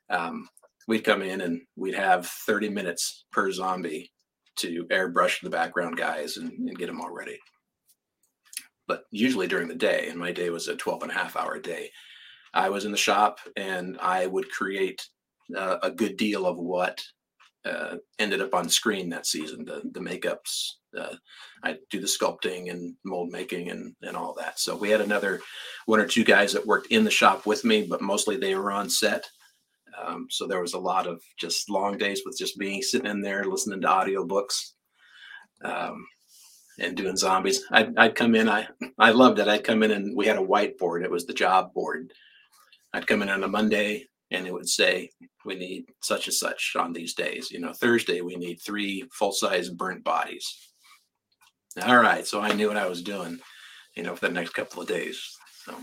Um, 0.09 0.47
we'd 0.87 1.03
come 1.03 1.21
in 1.21 1.41
and 1.41 1.61
we'd 1.75 1.95
have 1.95 2.27
30 2.27 2.69
minutes 2.69 3.25
per 3.31 3.51
zombie 3.51 4.11
to 4.57 4.85
airbrush 4.91 5.41
the 5.41 5.49
background 5.49 5.97
guys 5.97 6.37
and, 6.37 6.51
and 6.51 6.77
get 6.77 6.87
them 6.87 6.99
all 6.99 7.13
ready. 7.13 7.37
But 8.87 9.03
usually 9.11 9.47
during 9.47 9.67
the 9.67 9.75
day, 9.75 10.07
and 10.09 10.17
my 10.17 10.31
day 10.31 10.49
was 10.49 10.67
a 10.67 10.75
12 10.75 11.03
and 11.03 11.11
a 11.11 11.15
half 11.15 11.35
hour 11.35 11.59
day, 11.59 11.91
I 12.53 12.69
was 12.69 12.85
in 12.85 12.91
the 12.91 12.97
shop 12.97 13.39
and 13.55 13.97
I 14.01 14.25
would 14.25 14.49
create 14.49 15.01
uh, 15.55 15.77
a 15.83 15.91
good 15.91 16.17
deal 16.17 16.45
of 16.45 16.57
what 16.57 16.99
uh, 17.65 17.97
ended 18.19 18.41
up 18.41 18.53
on 18.53 18.69
screen 18.69 19.09
that 19.09 19.25
season. 19.25 19.65
The 19.65 19.81
the 19.91 19.99
makeups, 19.99 20.71
uh, 20.97 21.15
I 21.63 21.77
do 21.89 21.99
the 21.99 22.07
sculpting 22.07 22.71
and 22.71 22.95
mold 23.03 23.31
making 23.31 23.69
and 23.69 23.95
and 24.01 24.15
all 24.15 24.33
that. 24.39 24.59
So 24.59 24.75
we 24.75 24.89
had 24.89 25.01
another 25.01 25.41
one 25.85 25.99
or 25.99 26.07
two 26.07 26.23
guys 26.23 26.53
that 26.53 26.65
worked 26.65 26.87
in 26.87 27.03
the 27.03 27.11
shop 27.11 27.45
with 27.45 27.65
me, 27.65 27.85
but 27.89 28.01
mostly 28.01 28.37
they 28.37 28.55
were 28.55 28.71
on 28.71 28.89
set. 28.89 29.29
Um, 30.01 30.27
so 30.29 30.47
there 30.47 30.61
was 30.61 30.73
a 30.73 30.79
lot 30.79 31.07
of 31.07 31.21
just 31.37 31.69
long 31.69 31.97
days 31.97 32.21
with 32.25 32.37
just 32.37 32.57
being 32.57 32.81
sitting 32.81 33.09
in 33.09 33.21
there 33.21 33.43
listening 33.43 33.81
to 33.81 33.87
audiobooks 33.87 34.71
um, 35.63 36.05
and 36.79 36.95
doing 36.95 37.17
zombies. 37.17 37.63
I'd, 37.71 37.97
I'd 37.97 38.15
come 38.15 38.35
in. 38.35 38.47
I 38.47 38.67
I 38.97 39.11
loved 39.11 39.39
it. 39.39 39.47
I'd 39.47 39.65
come 39.65 39.83
in 39.83 39.91
and 39.91 40.15
we 40.15 40.27
had 40.27 40.37
a 40.37 40.45
whiteboard. 40.45 41.03
It 41.03 41.11
was 41.11 41.25
the 41.25 41.33
job 41.33 41.73
board. 41.73 42.13
I'd 42.93 43.07
come 43.07 43.21
in 43.21 43.29
on 43.29 43.43
a 43.43 43.47
Monday 43.47 44.08
and 44.31 44.45
it 44.45 44.53
would 44.53 44.69
say 44.69 45.09
we 45.45 45.55
need 45.55 45.85
such 46.01 46.27
and 46.27 46.33
such 46.33 46.75
on 46.77 46.93
these 46.93 47.13
days. 47.13 47.51
You 47.51 47.59
know, 47.59 47.73
Thursday 47.73 48.21
we 48.21 48.35
need 48.35 48.61
three 48.61 49.05
full 49.11 49.31
size 49.31 49.69
burnt 49.69 50.03
bodies. 50.03 50.71
All 51.83 51.97
right, 51.97 52.25
so 52.25 52.41
I 52.41 52.53
knew 52.53 52.67
what 52.67 52.77
I 52.77 52.87
was 52.87 53.01
doing, 53.01 53.39
you 53.95 54.03
know, 54.03 54.15
for 54.15 54.27
the 54.27 54.33
next 54.33 54.51
couple 54.51 54.81
of 54.81 54.87
days. 54.87 55.37
So, 55.65 55.75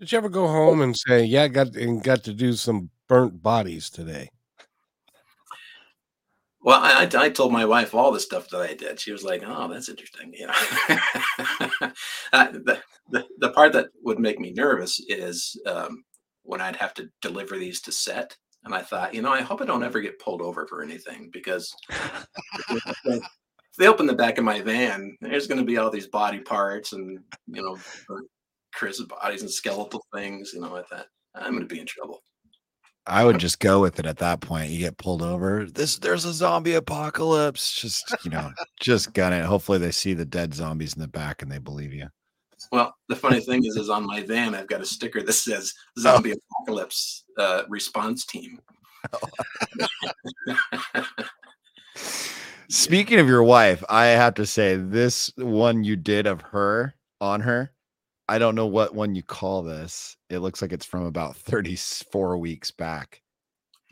did 0.00 0.10
you 0.10 0.18
ever 0.18 0.28
go 0.28 0.46
home 0.46 0.80
and 0.80 0.96
say, 0.96 1.24
"Yeah, 1.24 1.44
I 1.44 1.48
got 1.48 1.76
and 1.76 2.02
got 2.02 2.24
to 2.24 2.32
do 2.32 2.54
some 2.54 2.90
burnt 3.08 3.42
bodies 3.42 3.90
today"? 3.90 4.30
Well, 6.64 6.80
I, 6.80 7.08
I 7.14 7.28
told 7.28 7.52
my 7.52 7.64
wife 7.64 7.94
all 7.94 8.12
the 8.12 8.20
stuff 8.20 8.48
that 8.50 8.60
I 8.60 8.74
did. 8.74 9.00
She 9.00 9.12
was 9.12 9.22
like, 9.22 9.42
"Oh, 9.44 9.68
that's 9.68 9.88
interesting." 9.88 10.32
You 10.32 10.46
know, 10.46 10.52
uh, 12.32 12.52
the, 12.52 12.80
the 13.10 13.26
the 13.38 13.50
part 13.50 13.72
that 13.74 13.88
would 14.02 14.18
make 14.18 14.40
me 14.40 14.52
nervous 14.52 15.00
is 15.08 15.60
um, 15.66 16.04
when 16.42 16.60
I'd 16.60 16.76
have 16.76 16.94
to 16.94 17.08
deliver 17.20 17.58
these 17.58 17.80
to 17.82 17.92
set. 17.92 18.36
And 18.64 18.74
I 18.74 18.82
thought, 18.82 19.14
you 19.14 19.22
know, 19.22 19.32
I 19.32 19.40
hope 19.40 19.60
I 19.60 19.64
don't 19.64 19.82
ever 19.82 20.00
get 20.00 20.20
pulled 20.20 20.40
over 20.40 20.66
for 20.66 20.82
anything 20.82 21.30
because 21.32 21.74
if 23.06 23.26
they 23.76 23.88
open 23.88 24.06
the 24.06 24.14
back 24.14 24.38
of 24.38 24.44
my 24.44 24.60
van, 24.60 25.16
there's 25.20 25.48
going 25.48 25.58
to 25.58 25.66
be 25.66 25.78
all 25.78 25.90
these 25.90 26.06
body 26.06 26.38
parts 26.38 26.92
and, 26.92 27.18
you 27.48 27.62
know, 27.62 27.76
Chris 28.72 29.00
bodies 29.02 29.42
and 29.42 29.50
skeletal 29.50 30.04
things. 30.14 30.52
You 30.54 30.60
know, 30.60 30.76
I 30.76 30.82
thought 30.82 31.06
I'm 31.34 31.52
going 31.52 31.66
to 31.66 31.74
be 31.74 31.80
in 31.80 31.86
trouble. 31.86 32.22
I 33.04 33.24
would 33.24 33.38
just 33.38 33.58
go 33.58 33.80
with 33.80 33.98
it 33.98 34.06
at 34.06 34.18
that 34.18 34.40
point. 34.40 34.70
You 34.70 34.78
get 34.78 34.96
pulled 34.96 35.22
over. 35.22 35.66
This 35.66 35.98
there's 35.98 36.24
a 36.24 36.32
zombie 36.32 36.74
apocalypse. 36.74 37.74
Just 37.74 38.14
you 38.24 38.30
know, 38.30 38.52
just 38.80 39.12
gun 39.12 39.32
it. 39.32 39.44
Hopefully 39.44 39.78
they 39.78 39.90
see 39.90 40.14
the 40.14 40.24
dead 40.24 40.54
zombies 40.54 40.94
in 40.94 41.00
the 41.00 41.08
back 41.08 41.42
and 41.42 41.50
they 41.50 41.58
believe 41.58 41.92
you. 41.92 42.06
Well, 42.72 42.96
the 43.08 43.16
funny 43.16 43.40
thing 43.40 43.64
is, 43.66 43.76
is 43.76 43.90
on 43.90 44.06
my 44.06 44.22
van, 44.22 44.54
I've 44.54 44.66
got 44.66 44.80
a 44.80 44.86
sticker 44.86 45.22
that 45.22 45.32
says 45.34 45.74
"Zombie 45.98 46.32
oh. 46.32 46.36
Apocalypse 46.64 47.24
uh, 47.38 47.64
Response 47.68 48.24
Team." 48.24 48.58
Speaking 52.70 53.18
of 53.20 53.28
your 53.28 53.42
wife, 53.42 53.84
I 53.90 54.06
have 54.06 54.32
to 54.34 54.46
say 54.46 54.76
this 54.76 55.30
one 55.36 55.84
you 55.84 55.96
did 55.96 56.26
of 56.26 56.40
her 56.40 56.94
on 57.20 57.42
her. 57.42 57.70
I 58.26 58.38
don't 58.38 58.54
know 58.54 58.68
what 58.68 58.94
one 58.94 59.14
you 59.14 59.22
call 59.22 59.62
this. 59.62 60.16
It 60.30 60.38
looks 60.38 60.62
like 60.62 60.72
it's 60.72 60.86
from 60.86 61.04
about 61.04 61.36
34 61.36 62.38
weeks 62.38 62.70
back, 62.70 63.20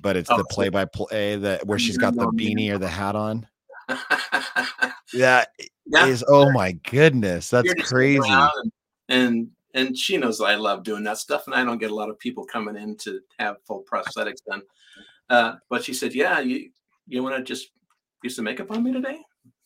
but 0.02 0.16
it's 0.16 0.30
oh, 0.30 0.38
the 0.38 0.44
play 0.44 0.70
by 0.70 0.86
play 0.86 1.36
that 1.36 1.66
where 1.66 1.78
she's 1.78 1.98
got 1.98 2.14
the 2.14 2.28
beanie 2.28 2.72
or 2.72 2.78
the 2.78 2.88
hat 2.88 3.14
on. 3.14 3.46
yeah, 5.12 5.44
yeah. 5.86 6.06
is 6.06 6.24
oh 6.28 6.50
my 6.52 6.72
goodness, 6.72 7.50
that's 7.50 7.72
crazy. 7.88 8.18
And, 8.28 8.72
and 9.08 9.50
and 9.74 9.96
she 9.96 10.16
knows 10.16 10.40
I 10.40 10.56
love 10.56 10.82
doing 10.82 11.04
that 11.04 11.18
stuff, 11.18 11.46
and 11.46 11.54
I 11.54 11.64
don't 11.64 11.78
get 11.78 11.90
a 11.90 11.94
lot 11.94 12.10
of 12.10 12.18
people 12.18 12.44
coming 12.44 12.76
in 12.76 12.96
to 12.98 13.20
have 13.38 13.56
full 13.66 13.84
prosthetics 13.90 14.44
done. 14.48 14.62
Uh, 15.28 15.54
but 15.68 15.84
she 15.84 15.94
said, 15.94 16.14
"Yeah, 16.14 16.40
you 16.40 16.70
you 17.06 17.22
want 17.22 17.36
to 17.36 17.42
just 17.42 17.70
do 18.22 18.28
some 18.28 18.44
makeup 18.44 18.70
on 18.70 18.82
me 18.82 18.92
today?" 18.92 19.18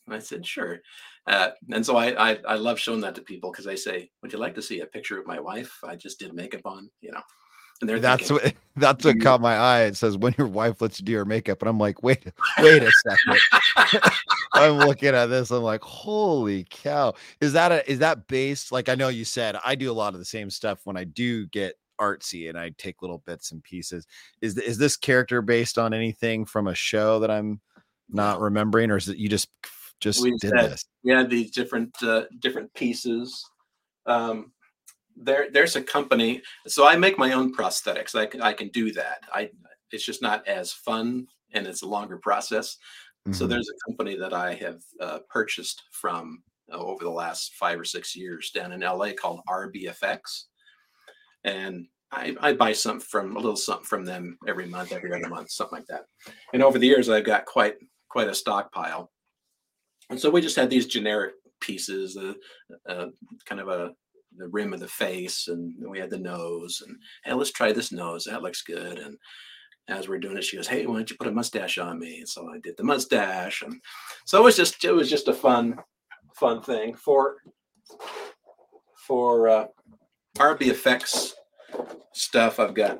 And 0.06 0.14
I 0.14 0.18
said, 0.18 0.46
"Sure." 0.46 0.80
Uh, 1.26 1.50
and 1.72 1.84
so 1.84 1.96
I, 1.96 2.32
I 2.32 2.38
I 2.46 2.54
love 2.56 2.78
showing 2.78 3.00
that 3.00 3.14
to 3.14 3.22
people 3.22 3.50
because 3.50 3.66
I 3.66 3.74
say, 3.74 4.10
"Would 4.22 4.32
you 4.32 4.38
like 4.38 4.54
to 4.56 4.62
see 4.62 4.80
a 4.80 4.86
picture 4.86 5.18
of 5.18 5.26
my 5.26 5.40
wife? 5.40 5.78
I 5.82 5.96
just 5.96 6.18
did 6.18 6.34
makeup 6.34 6.66
on," 6.66 6.90
you 7.00 7.12
know. 7.12 7.22
And 7.84 7.90
they're 7.90 8.00
that's 8.00 8.28
thinking, 8.28 8.46
what 8.46 8.54
that's 8.76 9.04
what 9.04 9.20
caught 9.20 9.42
my 9.42 9.56
eye. 9.56 9.82
It 9.82 9.96
says 9.96 10.16
when 10.16 10.34
your 10.38 10.46
wife 10.46 10.80
lets 10.80 10.98
you 10.98 11.04
do 11.04 11.12
your 11.12 11.26
makeup, 11.26 11.60
and 11.60 11.68
I'm 11.68 11.78
like, 11.78 12.02
wait, 12.02 12.24
wait 12.60 12.82
a 12.82 12.90
second. 12.90 14.10
I'm 14.54 14.78
looking 14.78 15.10
at 15.10 15.26
this. 15.26 15.50
I'm 15.50 15.62
like, 15.62 15.82
holy 15.82 16.66
cow! 16.70 17.12
Is 17.42 17.52
that 17.52 17.72
a 17.72 17.90
is 17.90 17.98
that 17.98 18.26
based? 18.26 18.72
Like 18.72 18.88
I 18.88 18.94
know 18.94 19.08
you 19.08 19.26
said 19.26 19.58
I 19.62 19.74
do 19.74 19.90
a 19.90 19.92
lot 19.92 20.14
of 20.14 20.18
the 20.18 20.24
same 20.24 20.48
stuff 20.48 20.80
when 20.84 20.96
I 20.96 21.04
do 21.04 21.46
get 21.48 21.74
artsy 22.00 22.48
and 22.48 22.58
I 22.58 22.70
take 22.78 23.02
little 23.02 23.22
bits 23.26 23.52
and 23.52 23.62
pieces. 23.62 24.06
Is 24.40 24.56
is 24.56 24.78
this 24.78 24.96
character 24.96 25.42
based 25.42 25.76
on 25.76 25.92
anything 25.92 26.46
from 26.46 26.68
a 26.68 26.74
show 26.74 27.20
that 27.20 27.30
I'm 27.30 27.60
not 28.08 28.40
remembering, 28.40 28.90
or 28.90 28.96
is 28.96 29.10
it 29.10 29.18
you 29.18 29.28
just 29.28 29.50
just 30.00 30.22
we 30.22 30.30
did 30.38 30.52
said, 30.56 30.70
this? 30.70 30.86
Yeah, 31.02 31.22
these 31.24 31.50
different 31.50 31.94
uh, 32.02 32.24
different 32.38 32.72
pieces. 32.72 33.44
Um, 34.06 34.52
there 35.16 35.48
there's 35.52 35.76
a 35.76 35.82
company 35.82 36.42
so 36.66 36.86
i 36.86 36.96
make 36.96 37.18
my 37.18 37.32
own 37.32 37.54
prosthetics. 37.54 38.14
I 38.14 38.26
can 38.26 38.40
i 38.42 38.52
can 38.52 38.68
do 38.68 38.92
that. 38.92 39.18
I 39.32 39.50
it's 39.90 40.04
just 40.04 40.22
not 40.22 40.46
as 40.48 40.72
fun 40.72 41.26
and 41.52 41.66
it's 41.66 41.82
a 41.82 41.88
longer 41.88 42.18
process. 42.18 42.76
Mm-hmm. 43.26 43.32
so 43.32 43.46
there's 43.46 43.70
a 43.70 43.90
company 43.90 44.16
that 44.16 44.34
i 44.34 44.52
have 44.52 44.82
uh, 45.00 45.18
purchased 45.30 45.82
from 45.92 46.42
uh, 46.70 46.76
over 46.76 47.04
the 47.04 47.10
last 47.10 47.54
five 47.54 47.80
or 47.80 47.84
six 47.84 48.14
years 48.14 48.50
down 48.50 48.70
in 48.72 48.80
la 48.80 49.12
called 49.12 49.40
rbfx 49.48 50.20
and 51.44 51.86
I, 52.12 52.36
I 52.40 52.52
buy 52.52 52.72
something 52.72 53.00
from 53.00 53.34
a 53.34 53.38
little 53.38 53.56
something 53.56 53.86
from 53.86 54.04
them 54.04 54.38
every 54.46 54.66
month 54.66 54.92
every 54.92 55.10
other 55.12 55.28
month 55.28 55.50
something 55.50 55.78
like 55.78 55.86
that. 55.86 56.04
And 56.52 56.62
over 56.62 56.78
the 56.78 56.86
years 56.86 57.08
i've 57.08 57.24
got 57.24 57.46
quite 57.46 57.76
quite 58.14 58.28
a 58.28 58.34
stockpile. 58.34 59.10
And 60.08 60.20
so 60.20 60.30
we 60.30 60.40
just 60.40 60.54
had 60.54 60.70
these 60.70 60.86
generic 60.86 61.34
pieces 61.60 62.16
uh, 62.16 62.34
uh, 62.88 63.06
kind 63.44 63.60
of 63.60 63.68
a 63.68 63.90
the 64.36 64.48
rim 64.48 64.72
of 64.72 64.80
the 64.80 64.88
face 64.88 65.48
and 65.48 65.74
we 65.88 65.98
had 65.98 66.10
the 66.10 66.18
nose 66.18 66.82
and 66.86 66.96
hey 67.24 67.32
let's 67.32 67.52
try 67.52 67.72
this 67.72 67.92
nose. 67.92 68.24
That 68.24 68.42
looks 68.42 68.62
good. 68.62 68.98
And 68.98 69.16
as 69.88 70.08
we're 70.08 70.18
doing 70.18 70.36
it 70.36 70.44
she 70.44 70.56
goes 70.56 70.66
hey 70.66 70.86
why 70.86 70.94
don't 70.94 71.10
you 71.10 71.16
put 71.16 71.28
a 71.28 71.32
mustache 71.32 71.78
on 71.78 71.98
me? 71.98 72.18
And 72.18 72.28
so 72.28 72.48
i 72.50 72.58
did 72.58 72.76
the 72.76 72.84
mustache 72.84 73.62
and 73.62 73.80
so 74.24 74.40
it 74.40 74.44
was 74.44 74.56
just 74.56 74.82
it 74.84 74.92
was 74.92 75.10
just 75.10 75.28
a 75.28 75.34
fun 75.34 75.76
fun 76.34 76.62
thing 76.62 76.94
for 76.94 77.36
for 79.06 79.48
uh 79.48 79.66
rbfx 80.38 81.32
stuff. 82.12 82.58
I've 82.58 82.74
got 82.74 82.98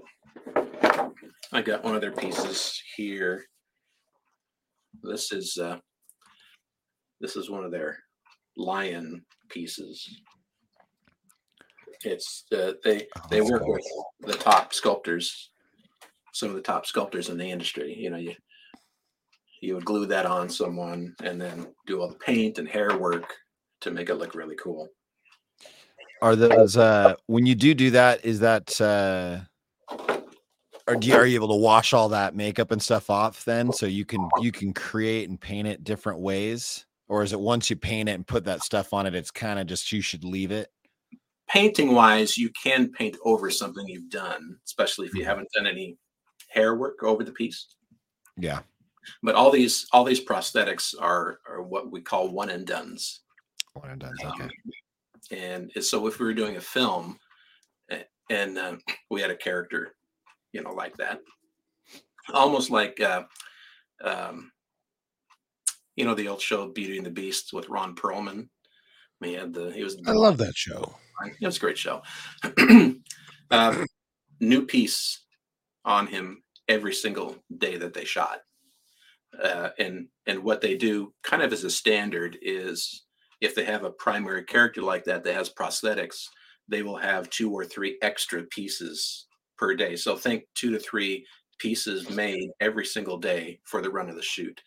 i 1.53 1.63
got 1.63 1.85
one 1.85 1.95
of 1.95 2.01
their 2.01 2.13
pieces 2.13 2.81
here. 2.97 3.45
This 5.03 5.33
is 5.33 5.57
uh 5.61 5.79
this 7.21 7.37
is 7.37 7.49
one 7.51 7.65
of 7.65 7.71
their 7.71 7.99
lion 8.57 9.25
pieces 9.49 10.21
it's 12.07 12.45
uh, 12.53 12.73
they 12.83 13.07
oh, 13.17 13.21
they 13.31 13.41
work 13.41 13.67
with 13.67 13.85
the 14.21 14.35
top 14.35 14.75
sculptors, 14.75 15.51
some 16.33 16.51
of 16.51 16.55
the 16.55 16.63
top 16.63 16.87
sculptors 16.87 17.29
in 17.29 17.39
the 17.39 17.51
industry. 17.51 17.95
You 17.97 18.11
know, 18.11 18.17
you 18.17 18.35
you 19.61 19.75
would 19.75 19.85
glue 19.85 20.07
that 20.07 20.27
on 20.27 20.49
someone 20.49 21.15
and 21.23 21.41
then 21.41 21.67
do 21.87 22.01
all 22.01 22.09
the 22.09 22.17
paint 22.17 22.59
and 22.59 22.69
hair 22.69 22.97
work 22.99 23.35
to 23.81 23.91
make 23.91 24.11
it 24.11 24.17
look 24.17 24.35
really 24.35 24.57
cool. 24.57 24.89
Are 26.23 26.37
those 26.37 26.77
uh 26.77 27.15
when 27.27 27.47
you 27.47 27.55
do 27.55 27.75
do 27.75 27.91
that? 27.91 28.25
Is 28.25 28.41
that 28.41 28.81
uh 28.81 29.41
do 30.99 31.09
you, 31.09 31.15
are 31.15 31.27
you 31.27 31.37
able 31.37 31.49
to 31.49 31.57
wash 31.57 31.93
all 31.93 32.11
that 32.11 32.35
makeup 32.35 32.71
and 32.71 32.83
stuff 32.83 33.09
off 33.09 33.45
then 33.45 33.73
so 33.73 33.87
you 33.87 34.05
can 34.05 34.29
you 34.41 34.53
can 34.53 34.73
create 34.75 35.29
and 35.29 35.41
paint 35.41 35.67
it 35.67 35.83
different 35.83 36.21
ways 36.21 36.85
or 37.09 37.23
is 37.23 37.33
it 37.33 37.41
once 37.41 37.71
you 37.71 37.77
paint 37.77 38.09
it 38.09 38.13
and 38.13 38.27
put 38.27 38.45
that 38.45 38.63
stuff 38.63 38.93
on 38.93 39.07
it 39.07 39.15
it's 39.15 39.31
kind 39.31 39.59
of 39.59 39.67
just 39.67 39.91
you 39.93 40.03
should 40.03 40.25
leave 40.25 40.51
it 40.51 40.71
painting 41.55 41.95
wise, 41.95 42.37
you 42.37 42.51
can 42.51 42.91
paint 42.91 43.17
over 43.25 43.49
something 43.49 43.87
you've 43.87 44.11
done, 44.11 44.59
especially 44.67 45.07
if 45.07 45.15
you 45.15 45.21
mm-hmm. 45.21 45.29
haven't 45.29 45.49
done 45.55 45.69
any 45.69 45.97
hair 46.49 46.75
work 46.75 47.03
over 47.05 47.23
the 47.23 47.33
piece. 47.33 47.69
Yeah. 48.37 48.61
But 49.23 49.37
all 49.37 49.51
these 49.51 49.87
all 49.93 50.03
these 50.03 50.25
prosthetics 50.25 50.95
are 50.99 51.39
are 51.49 51.63
what 51.63 51.93
we 51.93 52.01
call 52.01 52.29
one 52.31 52.51
and 52.51 52.67
dones. 52.67 53.21
One 53.75 53.91
and 53.91 54.01
dones. 54.01 54.19
Okay. 54.25 54.45
Um, 54.45 54.51
and 55.31 55.71
so 55.81 56.07
if 56.07 56.19
we 56.19 56.27
were 56.27 56.35
doing 56.35 56.57
a 56.57 56.61
film, 56.61 57.19
and 58.31 58.59
uh, 58.59 58.77
we 59.11 59.21
had 59.21 59.31
a 59.31 59.37
character, 59.37 59.95
you 60.53 60.63
know, 60.63 60.73
like 60.73 60.97
that, 60.97 61.21
almost 62.33 62.71
like, 62.71 63.01
uh, 63.01 63.25
um, 64.03 64.51
you 65.97 66.05
know, 66.05 66.15
the 66.15 66.29
old 66.29 66.41
show 66.41 66.69
Beauty 66.69 66.97
and 66.97 67.07
the 67.07 67.11
Beast 67.11 67.53
with 67.53 67.69
Ron 67.69 67.95
Perlman. 67.95 68.49
He 69.23 69.35
had 69.35 69.55
the 69.55 69.71
he 69.71 69.85
was. 69.85 69.97
I 70.07 70.13
love 70.13 70.39
that 70.39 70.57
show. 70.57 70.97
It 71.41 71.47
was 71.47 71.57
a 71.57 71.61
great 71.61 71.79
show. 71.79 72.03
um, 73.51 73.87
new 74.41 74.67
piece 74.67 75.21
on 75.85 76.07
him 76.07 76.43
every 76.69 76.95
single 76.95 77.37
day 77.59 77.77
that 77.77 77.95
they 77.95 78.05
shot. 78.05 78.41
uh, 79.43 79.71
and 79.79 80.09
and 80.27 80.43
what 80.43 80.61
they 80.61 80.77
do 80.77 81.13
kind 81.23 81.43
of 81.43 81.53
as 81.53 81.65
a 81.65 81.71
standard 81.71 82.39
is 82.43 83.05
if 83.41 83.55
they 83.55 83.65
have 83.65 83.85
a 83.85 83.91
primary 83.91 84.45
character 84.45 84.83
like 84.83 85.05
that 85.05 85.25
that 85.25 85.35
has 85.35 85.51
prosthetics 85.51 86.25
they 86.69 86.83
will 86.83 86.97
have 86.97 87.29
two 87.31 87.53
or 87.53 87.65
three 87.65 87.99
extra 88.03 88.43
pieces 88.45 89.27
per 89.59 89.75
day 89.75 89.97
so 89.97 90.17
think 90.17 90.45
two 90.55 90.71
to 90.71 90.79
three 90.79 91.25
pieces 91.59 92.11
made 92.11 92.49
every 92.61 92.85
single 92.87 93.19
day 93.19 93.59
for 93.65 93.81
the 93.83 93.91
run 93.91 94.09
of 94.09 94.17
the 94.17 94.23
shoot 94.23 94.61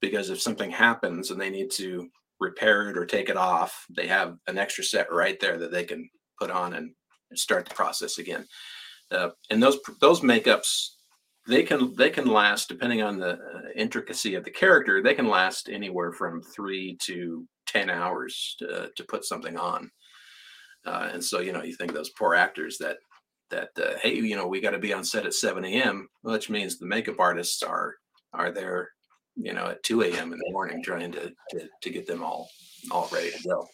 because 0.00 0.30
if 0.30 0.40
something 0.40 0.70
happens 0.70 1.30
and 1.30 1.40
they 1.40 1.50
need 1.50 1.70
to 1.70 2.08
repair 2.40 2.90
it 2.90 2.96
or 2.96 3.04
take 3.04 3.28
it 3.28 3.36
off 3.36 3.84
they 3.90 4.06
have 4.06 4.36
an 4.46 4.58
extra 4.58 4.84
set 4.84 5.10
right 5.10 5.40
there 5.40 5.58
that 5.58 5.72
they 5.72 5.84
can 5.84 6.08
put 6.38 6.50
on 6.50 6.74
and 6.74 6.92
start 7.34 7.68
the 7.68 7.74
process 7.74 8.18
again. 8.18 8.46
Uh, 9.10 9.30
and 9.50 9.62
those 9.62 9.78
those 10.00 10.20
makeups 10.20 10.90
they 11.46 11.62
can 11.62 11.94
they 11.96 12.10
can 12.10 12.26
last 12.26 12.68
depending 12.68 13.00
on 13.02 13.18
the 13.18 13.32
uh, 13.32 13.60
intricacy 13.74 14.34
of 14.34 14.44
the 14.44 14.50
character 14.50 15.02
they 15.02 15.14
can 15.14 15.28
last 15.28 15.68
anywhere 15.70 16.12
from 16.12 16.42
three 16.42 16.96
to 17.00 17.46
ten 17.66 17.88
hours 17.88 18.54
to, 18.58 18.90
to 18.94 19.04
put 19.04 19.24
something 19.24 19.56
on. 19.56 19.90
Uh, 20.86 21.10
and 21.12 21.24
so 21.24 21.40
you 21.40 21.52
know 21.52 21.62
you 21.62 21.74
think 21.74 21.92
those 21.92 22.10
poor 22.10 22.34
actors 22.34 22.76
that 22.78 22.98
that 23.50 23.70
uh, 23.82 23.94
hey 24.02 24.14
you 24.14 24.36
know 24.36 24.46
we 24.46 24.60
got 24.60 24.70
to 24.70 24.78
be 24.78 24.92
on 24.92 25.02
set 25.02 25.24
at 25.24 25.32
7 25.32 25.64
a.m 25.64 26.06
which 26.20 26.50
means 26.50 26.78
the 26.78 26.86
makeup 26.86 27.18
artists 27.18 27.62
are 27.62 27.94
are 28.34 28.50
there 28.50 28.90
you 29.40 29.52
know 29.52 29.66
at 29.66 29.82
2 29.82 30.02
a.m 30.02 30.32
in 30.32 30.38
the 30.38 30.50
morning 30.50 30.82
trying 30.82 31.12
to, 31.12 31.32
to 31.50 31.68
to 31.80 31.90
get 31.90 32.06
them 32.06 32.22
all 32.22 32.48
all 32.90 33.08
ready 33.12 33.30
to 33.30 33.48
go 33.48 33.66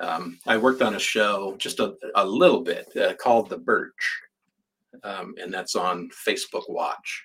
um, 0.00 0.38
i 0.46 0.56
worked 0.56 0.82
on 0.82 0.94
a 0.94 0.98
show 0.98 1.54
just 1.58 1.80
a, 1.80 1.94
a 2.14 2.24
little 2.24 2.60
bit 2.60 2.86
uh, 2.96 3.14
called 3.14 3.48
the 3.48 3.58
birch 3.58 4.20
um, 5.04 5.34
and 5.40 5.52
that's 5.52 5.76
on 5.76 6.10
Facebook 6.26 6.64
Watch. 6.68 7.24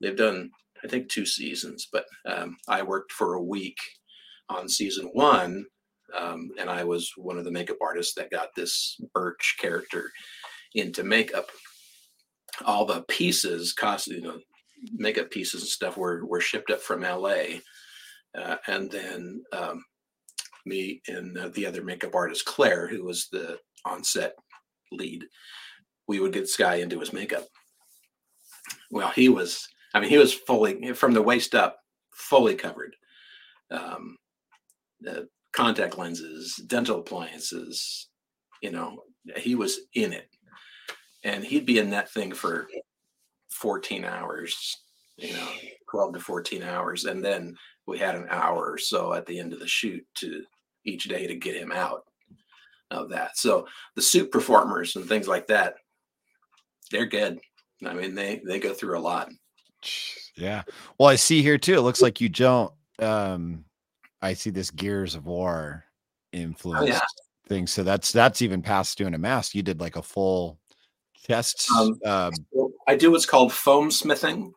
They've 0.00 0.16
done, 0.16 0.50
I 0.84 0.88
think, 0.88 1.08
two 1.08 1.26
seasons, 1.26 1.88
but 1.92 2.06
um, 2.26 2.56
I 2.68 2.82
worked 2.82 3.12
for 3.12 3.34
a 3.34 3.42
week 3.42 3.78
on 4.48 4.68
season 4.68 5.10
one, 5.12 5.64
um, 6.18 6.50
and 6.58 6.68
I 6.68 6.84
was 6.84 7.12
one 7.16 7.38
of 7.38 7.44
the 7.44 7.50
makeup 7.50 7.76
artists 7.80 8.14
that 8.14 8.30
got 8.30 8.54
this 8.54 9.00
Birch 9.14 9.56
character 9.60 10.10
into 10.74 11.04
makeup. 11.04 11.48
All 12.64 12.84
the 12.84 13.02
pieces, 13.02 13.72
cost 13.72 14.08
you 14.08 14.20
know, 14.20 14.38
makeup 14.92 15.30
pieces 15.30 15.62
and 15.62 15.68
stuff 15.68 15.96
were 15.96 16.24
were 16.26 16.40
shipped 16.40 16.70
up 16.70 16.80
from 16.80 17.02
LA, 17.02 17.60
uh, 18.38 18.56
and 18.66 18.90
then 18.90 19.42
um, 19.52 19.84
me 20.66 21.00
and 21.08 21.36
the 21.54 21.66
other 21.66 21.82
makeup 21.82 22.14
artist 22.14 22.44
Claire, 22.44 22.88
who 22.88 23.04
was 23.04 23.28
the 23.30 23.58
on-set 23.84 24.34
lead, 24.92 25.24
we 26.06 26.20
would 26.20 26.32
get 26.32 26.40
this 26.40 26.56
guy 26.56 26.76
into 26.76 27.00
his 27.00 27.12
makeup. 27.12 27.46
Well, 28.90 29.10
he 29.10 29.28
was, 29.28 29.66
I 29.94 30.00
mean, 30.00 30.10
he 30.10 30.18
was 30.18 30.34
fully 30.34 30.92
from 30.92 31.12
the 31.12 31.22
waist 31.22 31.54
up, 31.54 31.78
fully 32.14 32.54
covered. 32.54 32.94
Um, 33.70 34.16
the 35.00 35.28
contact 35.52 35.96
lenses, 35.98 36.56
dental 36.66 37.00
appliances, 37.00 38.08
you 38.62 38.70
know, 38.70 39.02
he 39.36 39.54
was 39.54 39.80
in 39.94 40.12
it. 40.12 40.28
And 41.22 41.44
he'd 41.44 41.66
be 41.66 41.78
in 41.78 41.90
that 41.90 42.10
thing 42.10 42.32
for 42.32 42.66
14 43.60 44.04
hours, 44.04 44.78
you 45.16 45.32
know, 45.34 45.48
12 45.90 46.14
to 46.14 46.20
14 46.20 46.62
hours. 46.62 47.04
And 47.04 47.22
then 47.24 47.56
we 47.86 47.98
had 47.98 48.14
an 48.14 48.26
hour 48.30 48.72
or 48.72 48.78
so 48.78 49.12
at 49.12 49.26
the 49.26 49.38
end 49.38 49.52
of 49.52 49.60
the 49.60 49.68
shoot 49.68 50.04
to 50.16 50.42
each 50.84 51.04
day 51.04 51.26
to 51.26 51.34
get 51.34 51.56
him 51.56 51.70
out 51.70 52.04
of 52.90 53.10
that. 53.10 53.36
So 53.36 53.66
the 53.96 54.02
suit 54.02 54.32
performers 54.32 54.96
and 54.96 55.06
things 55.06 55.28
like 55.28 55.46
that, 55.48 55.74
they're 56.90 57.06
good. 57.06 57.38
I 57.84 57.94
mean, 57.94 58.14
they 58.14 58.42
they 58.46 58.58
go 58.58 58.74
through 58.74 58.98
a 58.98 59.00
lot. 59.00 59.30
Yeah. 60.36 60.62
Well, 60.98 61.08
I 61.08 61.16
see 61.16 61.42
here 61.42 61.58
too. 61.58 61.74
It 61.74 61.82
looks 61.82 62.02
like 62.02 62.20
you 62.20 62.28
don't. 62.28 62.72
Um, 62.98 63.64
I 64.20 64.34
see 64.34 64.50
this 64.50 64.70
Gears 64.70 65.14
of 65.14 65.26
War 65.26 65.84
influence 66.32 66.82
oh, 66.82 66.86
yeah. 66.86 67.00
thing. 67.46 67.66
So 67.66 67.82
that's 67.82 68.12
that's 68.12 68.42
even 68.42 68.62
past 68.62 68.98
doing 68.98 69.14
a 69.14 69.18
mask. 69.18 69.54
You 69.54 69.62
did 69.62 69.80
like 69.80 69.96
a 69.96 70.02
full 70.02 70.58
chest. 71.14 71.70
Um, 71.76 71.98
um, 72.04 72.32
I 72.90 72.96
do 72.96 73.12
what's 73.12 73.24
called 73.24 73.52
foam 73.52 73.88
smithing. 73.88 74.52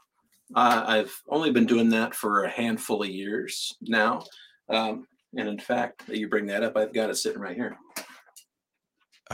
Uh, 0.55 0.83
I've 0.87 1.21
only 1.29 1.51
been 1.51 1.67
doing 1.67 1.87
that 1.89 2.15
for 2.15 2.45
a 2.45 2.49
handful 2.49 3.03
of 3.03 3.09
years 3.09 3.75
now. 3.79 4.23
Um, 4.69 5.05
and 5.37 5.47
in 5.47 5.59
fact, 5.59 6.09
you 6.09 6.27
bring 6.27 6.47
that 6.47 6.63
up, 6.63 6.75
I've 6.75 6.95
got 6.95 7.11
it 7.11 7.15
sitting 7.15 7.39
right 7.39 7.55
here. 7.55 7.77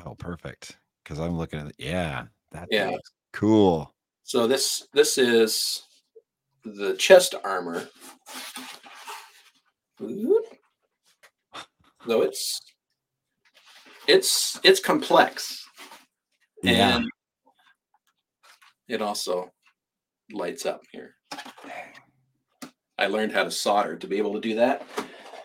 Oh, 0.06 0.16
perfect. 0.16 0.76
Because 1.02 1.18
I'm 1.18 1.38
looking 1.38 1.62
at 1.62 1.68
it. 1.68 1.76
Yeah, 1.78 2.26
that 2.52 2.68
yeah. 2.72 2.98
cool. 3.32 3.96
So 4.24 4.48
this 4.48 4.86
this 4.94 5.18
is 5.18 5.82
the 6.66 6.94
chest 6.96 7.36
armor. 7.46 7.88
So 12.06 12.22
it's 12.22 12.60
it's 14.10 14.60
it's 14.62 14.82
complex. 14.82 15.66
Yeah. 16.64 16.98
And 16.98 17.10
it 18.90 19.02
also 19.02 19.50
lights 20.32 20.66
up 20.66 20.82
here. 20.92 21.16
I 22.98 23.08
learned 23.08 23.32
how 23.32 23.44
to 23.44 23.52
solder 23.52 23.96
to 23.96 24.08
be 24.08 24.18
able 24.18 24.34
to 24.34 24.42
do 24.42 24.56
that. 24.56 24.86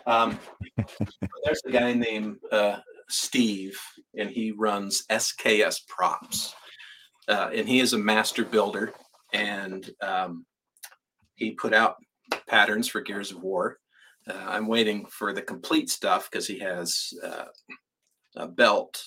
Um, 0.05 0.37
there's 1.43 1.61
a 1.65 1.71
guy 1.71 1.93
named 1.93 2.37
uh, 2.51 2.77
Steve, 3.07 3.79
and 4.17 4.29
he 4.29 4.51
runs 4.51 5.03
SKS 5.09 5.87
Props 5.87 6.53
uh, 7.27 7.49
and 7.53 7.67
he 7.67 7.79
is 7.79 7.93
a 7.93 7.97
master 7.97 8.45
builder, 8.45 8.93
and 9.33 9.89
um, 10.01 10.45
he 11.35 11.51
put 11.51 11.73
out 11.73 11.95
patterns 12.47 12.87
for 12.87 13.01
Gears 13.01 13.31
of 13.31 13.41
War. 13.41 13.79
Uh, 14.27 14.45
I'm 14.47 14.67
waiting 14.67 15.05
for 15.05 15.33
the 15.33 15.41
complete 15.41 15.89
stuff 15.89 16.29
because 16.29 16.47
he 16.47 16.59
has 16.59 17.13
uh, 17.23 17.45
a 18.35 18.47
belt 18.47 19.03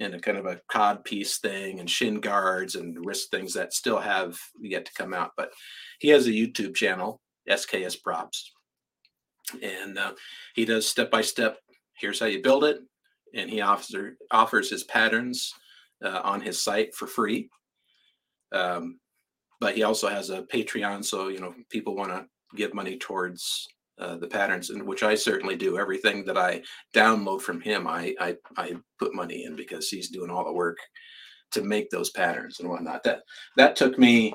and 0.00 0.14
a 0.14 0.20
kind 0.20 0.38
of 0.38 0.46
a 0.46 0.60
cod 0.70 1.04
piece 1.04 1.38
thing 1.38 1.80
and 1.80 1.90
shin 1.90 2.20
guards 2.20 2.76
and 2.76 3.04
wrist 3.04 3.30
things 3.30 3.54
that 3.54 3.72
still 3.72 3.98
have 3.98 4.38
yet 4.60 4.84
to 4.84 4.92
come 4.94 5.12
out. 5.12 5.32
But 5.36 5.52
he 5.98 6.08
has 6.08 6.26
a 6.26 6.32
YouTube 6.32 6.74
channel, 6.74 7.20
SKS 7.48 8.00
Props, 8.02 8.52
and 9.62 9.98
uh, 9.98 10.12
he 10.54 10.64
does 10.64 10.86
step 10.86 11.10
by 11.10 11.22
step. 11.22 11.58
Here's 11.98 12.20
how 12.20 12.26
you 12.26 12.42
build 12.42 12.64
it, 12.64 12.78
and 13.34 13.50
he 13.50 13.60
offers 13.60 14.14
offers 14.30 14.70
his 14.70 14.84
patterns 14.84 15.52
uh, 16.04 16.20
on 16.22 16.40
his 16.40 16.62
site 16.62 16.94
for 16.94 17.06
free. 17.06 17.48
Um, 18.52 19.00
but 19.60 19.74
he 19.74 19.82
also 19.82 20.08
has 20.08 20.30
a 20.30 20.42
Patreon, 20.42 21.04
so 21.04 21.28
you 21.28 21.40
know 21.40 21.54
people 21.70 21.96
want 21.96 22.10
to 22.10 22.26
give 22.56 22.72
money 22.72 22.96
towards 22.96 23.68
uh, 23.98 24.16
the 24.16 24.26
patterns, 24.26 24.70
and 24.70 24.82
which 24.82 25.02
I 25.02 25.14
certainly 25.14 25.56
do. 25.56 25.78
Everything 25.78 26.24
that 26.24 26.38
I 26.38 26.62
download 26.94 27.42
from 27.42 27.60
him, 27.60 27.86
I, 27.86 28.14
I 28.20 28.36
I 28.56 28.76
put 28.98 29.14
money 29.14 29.44
in 29.44 29.56
because 29.56 29.88
he's 29.88 30.08
doing 30.10 30.30
all 30.30 30.44
the 30.44 30.52
work 30.52 30.78
to 31.52 31.62
make 31.62 31.90
those 31.90 32.10
patterns 32.10 32.60
and 32.60 32.68
whatnot. 32.68 33.02
That 33.04 33.22
that 33.56 33.76
took 33.76 33.98
me. 33.98 34.34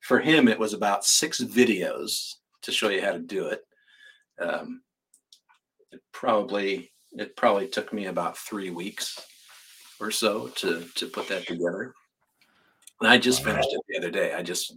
For 0.00 0.20
him, 0.20 0.46
it 0.46 0.58
was 0.58 0.72
about 0.72 1.04
six 1.04 1.40
videos 1.42 2.34
to 2.62 2.70
show 2.70 2.90
you 2.90 3.00
how 3.00 3.12
to 3.12 3.18
do 3.18 3.46
it. 3.46 3.62
Um, 4.40 4.82
it 5.90 6.00
probably 6.12 6.92
it 7.12 7.36
probably 7.36 7.66
took 7.66 7.92
me 7.92 8.06
about 8.06 8.38
three 8.38 8.70
weeks 8.70 9.18
or 10.00 10.10
so 10.10 10.48
to 10.48 10.84
to 10.94 11.06
put 11.06 11.28
that 11.28 11.46
together. 11.46 11.94
And 13.00 13.10
I 13.10 13.18
just 13.18 13.44
finished 13.44 13.68
it 13.70 13.80
the 13.88 13.98
other 13.98 14.10
day. 14.10 14.34
I 14.34 14.42
just 14.42 14.74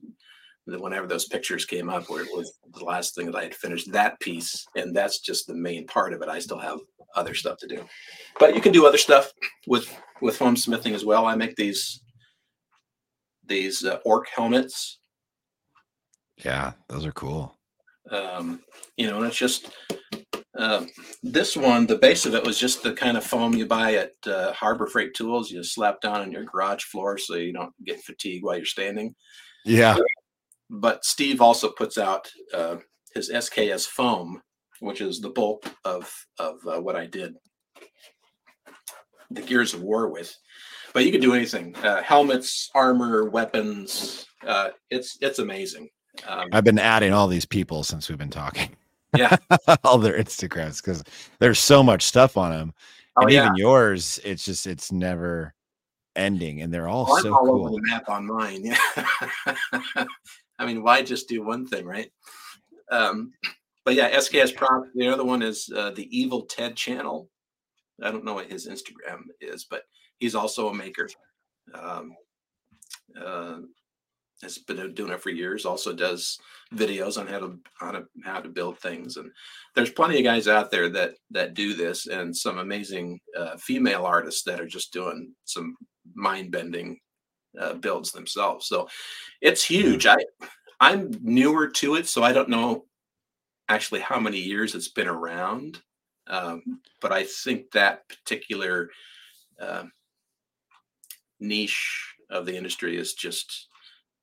whenever 0.78 1.08
those 1.08 1.28
pictures 1.28 1.66
came 1.66 1.90
up 1.90 2.10
where 2.10 2.24
it 2.24 2.30
was 2.34 2.60
the 2.74 2.84
last 2.84 3.16
thing 3.16 3.26
that 3.28 3.36
I 3.36 3.44
had 3.44 3.56
finished 3.56 3.92
that 3.92 4.20
piece, 4.20 4.66
and 4.76 4.96
that's 4.96 5.20
just 5.20 5.48
the 5.48 5.56
main 5.56 5.88
part 5.88 6.14
of 6.14 6.22
it. 6.22 6.30
I 6.30 6.40
still 6.40 6.60
have 6.60 6.80
other 7.16 7.34
stuff 7.34 7.58
to 7.60 7.68
do. 7.68 7.84
But 8.40 8.56
you 8.56 8.62
can 8.62 8.72
do 8.72 8.86
other 8.86 8.98
stuff 8.98 9.32
with 9.68 9.94
with 10.22 10.38
foam 10.38 10.56
smithing 10.56 10.94
as 10.94 11.06
well. 11.06 11.26
I 11.26 11.36
make 11.36 11.56
these 11.56 12.02
these 13.46 13.84
uh, 13.84 14.00
orc 14.06 14.28
helmets. 14.30 15.00
Yeah, 16.44 16.74
those 16.88 17.06
are 17.06 17.12
cool. 17.12 17.58
Um, 18.12 18.62
you 18.98 19.08
know, 19.08 19.18
and 19.18 19.28
it's 19.28 19.38
just 19.38 19.70
um, 20.58 20.88
this 21.24 21.56
one, 21.56 21.88
the 21.88 21.98
base 21.98 22.26
of 22.26 22.36
it 22.36 22.44
was 22.44 22.60
just 22.60 22.84
the 22.84 22.94
kind 22.94 23.18
of 23.18 23.24
foam 23.24 23.54
you 23.54 23.66
buy 23.66 23.96
at 23.96 24.12
uh, 24.28 24.52
Harbor 24.54 24.88
Freight 24.88 25.14
Tools. 25.14 25.52
You 25.52 25.64
slap 25.64 26.02
down 26.02 26.22
on 26.22 26.32
your 26.32 26.44
garage 26.44 26.84
floor 26.84 27.18
so 27.18 27.36
you 27.36 27.54
don't 27.54 27.74
get 27.86 28.02
fatigued 28.02 28.44
while 28.44 28.58
you're 28.58 28.66
standing. 28.66 29.16
Yeah. 29.66 29.98
But 30.70 31.04
Steve 31.04 31.42
also 31.42 31.70
puts 31.70 31.98
out 31.98 32.30
uh, 32.54 32.78
his 33.14 33.32
SKS 33.32 33.88
foam, 33.88 34.42
which 34.80 35.02
is 35.02 35.20
the 35.20 35.30
bulk 35.30 35.64
of 35.86 36.12
of 36.38 36.60
uh, 36.68 36.80
what 36.80 36.96
I 36.96 37.06
did 37.06 37.36
the 39.32 39.42
Gears 39.42 39.76
of 39.76 39.82
War 39.82 40.10
with. 40.10 40.36
But 40.94 41.06
you 41.06 41.12
can 41.12 41.22
do 41.22 41.34
anything: 41.34 41.76
uh, 41.78 42.02
helmets, 42.02 42.70
armor, 42.76 43.30
weapons. 43.30 44.26
Uh, 44.46 44.70
it's 44.90 45.18
it's 45.22 45.40
amazing. 45.40 45.90
Um, 46.28 46.50
I've 46.52 46.64
been 46.64 46.80
adding 46.80 47.14
all 47.14 47.28
these 47.28 47.46
people 47.46 47.84
since 47.84 48.10
we've 48.10 48.18
been 48.18 48.30
talking 48.30 48.76
yeah 49.18 49.36
all 49.84 49.98
their 49.98 50.18
instagrams 50.18 50.84
because 50.84 51.04
there's 51.40 51.60
so 51.60 51.82
much 51.82 52.04
stuff 52.04 52.38
on 52.38 52.52
them 52.52 52.74
oh, 53.18 53.24
and 53.24 53.32
yeah. 53.32 53.46
even 53.46 53.56
yours 53.56 54.20
it's 54.24 54.46
just 54.46 54.68
it's 54.68 54.92
never 54.92 55.54
ending 56.16 56.62
and 56.62 56.74
they're 56.74 56.88
all 56.88 57.06
oh, 57.10 57.20
so 57.20 57.34
all 57.34 57.46
cool 57.46 57.68
over 57.68 57.70
the 57.70 57.82
map 57.84 58.10
on 58.10 58.26
mine 58.26 58.66
yeah 59.96 60.06
i 60.60 60.66
mean 60.66 60.84
why 60.84 61.02
just 61.02 61.28
do 61.28 61.44
one 61.44 61.66
thing, 61.66 61.86
right? 61.86 62.12
Um, 62.92 63.32
but 63.86 63.96
yeah, 63.96 64.16
SKS 64.16 64.56
Prop. 64.56 64.84
The 64.94 65.08
other 65.08 65.26
one 65.26 65.42
is 65.42 65.70
uh, 65.76 65.92
the 65.92 66.08
Evil 66.16 66.44
Ted 66.44 66.76
channel. 66.76 67.30
I 68.04 68.12
don't 68.12 68.26
know 68.26 68.36
what 68.36 68.52
his 68.52 68.68
Instagram 68.68 69.24
is, 69.42 69.66
but 69.66 69.84
he's 70.20 70.36
also 70.36 70.70
a 70.70 70.74
maker. 70.74 71.10
Um, 71.74 72.14
uh, 73.20 73.58
has 74.42 74.58
been 74.58 74.94
doing 74.94 75.12
it 75.12 75.22
for 75.22 75.32
years. 75.32 75.66
Also 75.66 75.92
does 75.92 76.40
videos 76.74 77.20
on 77.20 77.28
how 77.28 77.40
to 77.40 77.60
to 77.92 78.06
how 78.24 78.40
to 78.40 78.50
build 78.50 78.80
things, 78.80 79.18
and 79.18 79.30
there's 79.76 79.90
plenty 79.90 80.18
of 80.18 80.24
guys 80.24 80.48
out 80.48 80.72
there 80.72 80.90
that 80.90 81.16
that 81.32 81.56
do 81.56 81.74
this, 81.74 82.08
and 82.08 82.36
some 82.36 82.60
amazing 82.60 83.20
uh, 83.38 83.58
female 83.58 84.06
artists 84.06 84.44
that 84.44 84.62
are 84.62 84.68
just 84.68 84.94
doing 84.94 85.34
some 85.46 85.76
mind 86.16 86.52
bending 86.52 87.00
uh, 87.60 87.74
builds 87.74 88.12
themselves. 88.12 88.68
So 88.68 88.88
it's 89.42 89.64
huge. 89.64 90.06
I 90.06 90.18
I'm 90.80 91.12
newer 91.22 91.68
to 91.68 91.96
it, 91.96 92.08
so 92.08 92.24
I 92.24 92.32
don't 92.32 92.50
know 92.50 92.86
actually 93.68 94.02
how 94.02 94.20
many 94.20 94.40
years 94.40 94.76
it's 94.76 94.88
been 94.88 95.08
around, 95.08 95.82
um, 96.28 96.82
but 97.02 97.12
I 97.12 97.24
think 97.24 97.72
that 97.72 98.08
particular 98.10 98.90
uh, 99.60 99.84
niche 101.40 102.16
of 102.30 102.46
the 102.46 102.56
industry 102.56 102.98
is 102.98 103.14
just 103.14 103.68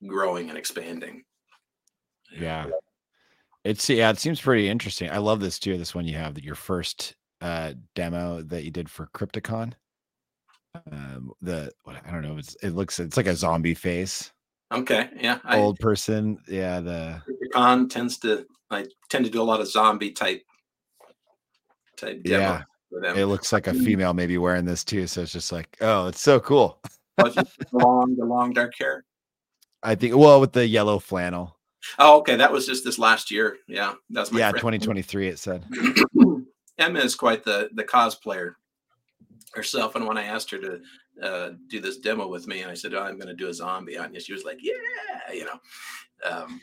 growing 0.07 0.49
and 0.49 0.59
expanding. 0.59 1.25
Yeah. 2.33 2.67
It's 3.65 3.89
yeah, 3.91 4.11
it 4.11 4.19
seems 4.19 4.41
pretty 4.41 4.69
interesting. 4.69 5.11
I 5.11 5.19
love 5.19 5.41
this 5.41 5.59
too. 5.59 5.77
This 5.77 5.95
one 5.95 6.07
you 6.07 6.17
have 6.17 6.35
that 6.35 6.45
your 6.45 6.55
first 6.55 7.17
uh 7.41 7.75
demo 7.95 8.41
that 8.43 8.65
you 8.65 8.71
did 8.71 8.89
for 8.89 9.09
Crypticon. 9.09 9.73
Um 10.93 11.33
the 11.41 11.73
what 11.85 11.97
I 12.07 12.11
don't 12.11 12.23
know, 12.23 12.39
it's 12.39 12.57
it 12.63 12.71
looks 12.71 12.99
it's 13.01 13.17
like 13.17 13.27
a 13.27 13.37
zombie 13.37 13.75
face. 13.75 14.33
Okay, 14.73 15.11
yeah. 15.21 15.39
Old 15.51 15.79
I, 15.81 15.83
person. 15.83 16.39
Yeah, 16.49 16.81
the 16.81 17.23
Crypticon 17.55 17.89
tends 17.89 18.19
to 18.19 18.47
I 18.71 18.87
tend 19.09 19.25
to 19.25 19.31
do 19.31 19.41
a 19.41 19.45
lot 19.45 19.61
of 19.61 19.69
zombie 19.69 20.13
type 20.13 20.43
type 21.97 22.21
Yeah. 22.25 22.63
It 22.93 23.27
looks 23.27 23.53
like 23.53 23.67
a 23.67 23.75
female 23.75 24.15
maybe 24.15 24.39
wearing 24.39 24.65
this 24.65 24.85
too. 24.85 25.07
So 25.07 25.23
it's 25.23 25.33
just 25.33 25.53
like, 25.53 25.77
oh, 25.81 26.07
it's 26.07 26.21
so 26.21 26.41
cool. 26.41 26.81
the 27.17 27.47
long, 27.73 28.17
the 28.17 28.25
long 28.25 28.53
dark 28.53 28.73
hair. 28.79 29.05
I 29.83 29.95
think 29.95 30.17
well 30.17 30.41
with 30.41 30.53
the 30.53 30.67
yellow 30.67 30.99
flannel. 30.99 31.59
Oh, 31.99 32.19
okay. 32.19 32.37
That 32.37 32.53
was 32.53 32.67
just 32.67 32.85
this 32.85 32.99
last 32.99 33.31
year. 33.31 33.59
Yeah, 33.69 33.95
that's 34.11 34.33
my 34.33 34.41
yeah, 34.41 34.51
friend. 34.51 34.61
2023. 34.61 35.29
It 35.29 35.39
said 35.39 35.65
Emma 36.79 37.01
is 37.01 37.15
quite 37.15 37.45
the 37.45 37.71
the 37.75 37.85
cosplayer 37.85 38.55
herself, 39.57 39.95
and 39.97 40.07
when 40.07 40.19
I 40.19 40.25
asked 40.25 40.51
her 40.51 40.59
to 40.59 40.81
uh, 41.23 41.51
do 41.69 41.81
this 41.81 41.99
demo 41.99 42.29
with 42.29 42.47
me, 42.47 42.63
and 42.63 42.71
I 42.71 42.75
said 42.75 42.95
oh, 42.95 43.03
I'm 43.03 43.19
going 43.19 43.29
to 43.29 43.35
do 43.35 43.49
a 43.49 43.55
zombie 43.55 43.99
on 43.99 44.15
you, 44.15 44.21
she 44.21 44.33
was 44.33 44.45
like, 44.45 44.59
"Yeah," 44.61 45.33
you 45.33 45.47
know. 45.47 46.31
Um, 46.31 46.61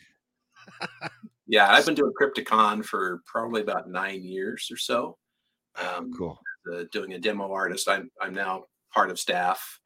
yeah, 1.48 1.72
I've 1.72 1.86
been 1.86 1.96
doing 1.96 2.14
Crypticon 2.20 2.86
for 2.86 3.22
probably 3.26 3.62
about 3.62 3.90
nine 3.90 4.24
years 4.24 4.70
or 4.72 4.78
so. 4.78 5.18
Um, 5.76 6.14
cool. 6.14 6.40
Uh, 6.72 6.84
doing 6.92 7.14
a 7.14 7.20
demo 7.20 7.52
artist. 7.52 7.90
I'm 7.90 8.10
I'm 8.22 8.34
now 8.34 8.66
part 8.94 9.10
of 9.10 9.20
staff 9.20 9.80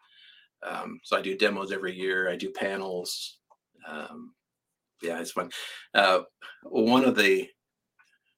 um, 0.64 0.99
so 1.03 1.18
I 1.18 1.22
do 1.22 1.38
demos 1.38 1.72
every 1.72 1.95
year. 1.95 2.30
I 2.30 2.36
do 2.36 2.51
panels. 2.51 3.38
Um, 3.88 4.34
yeah, 5.01 5.20
it's 5.20 5.32
fun. 5.32 5.49
Uh, 5.93 6.22
one 6.64 7.05
of 7.05 7.16
the 7.16 7.47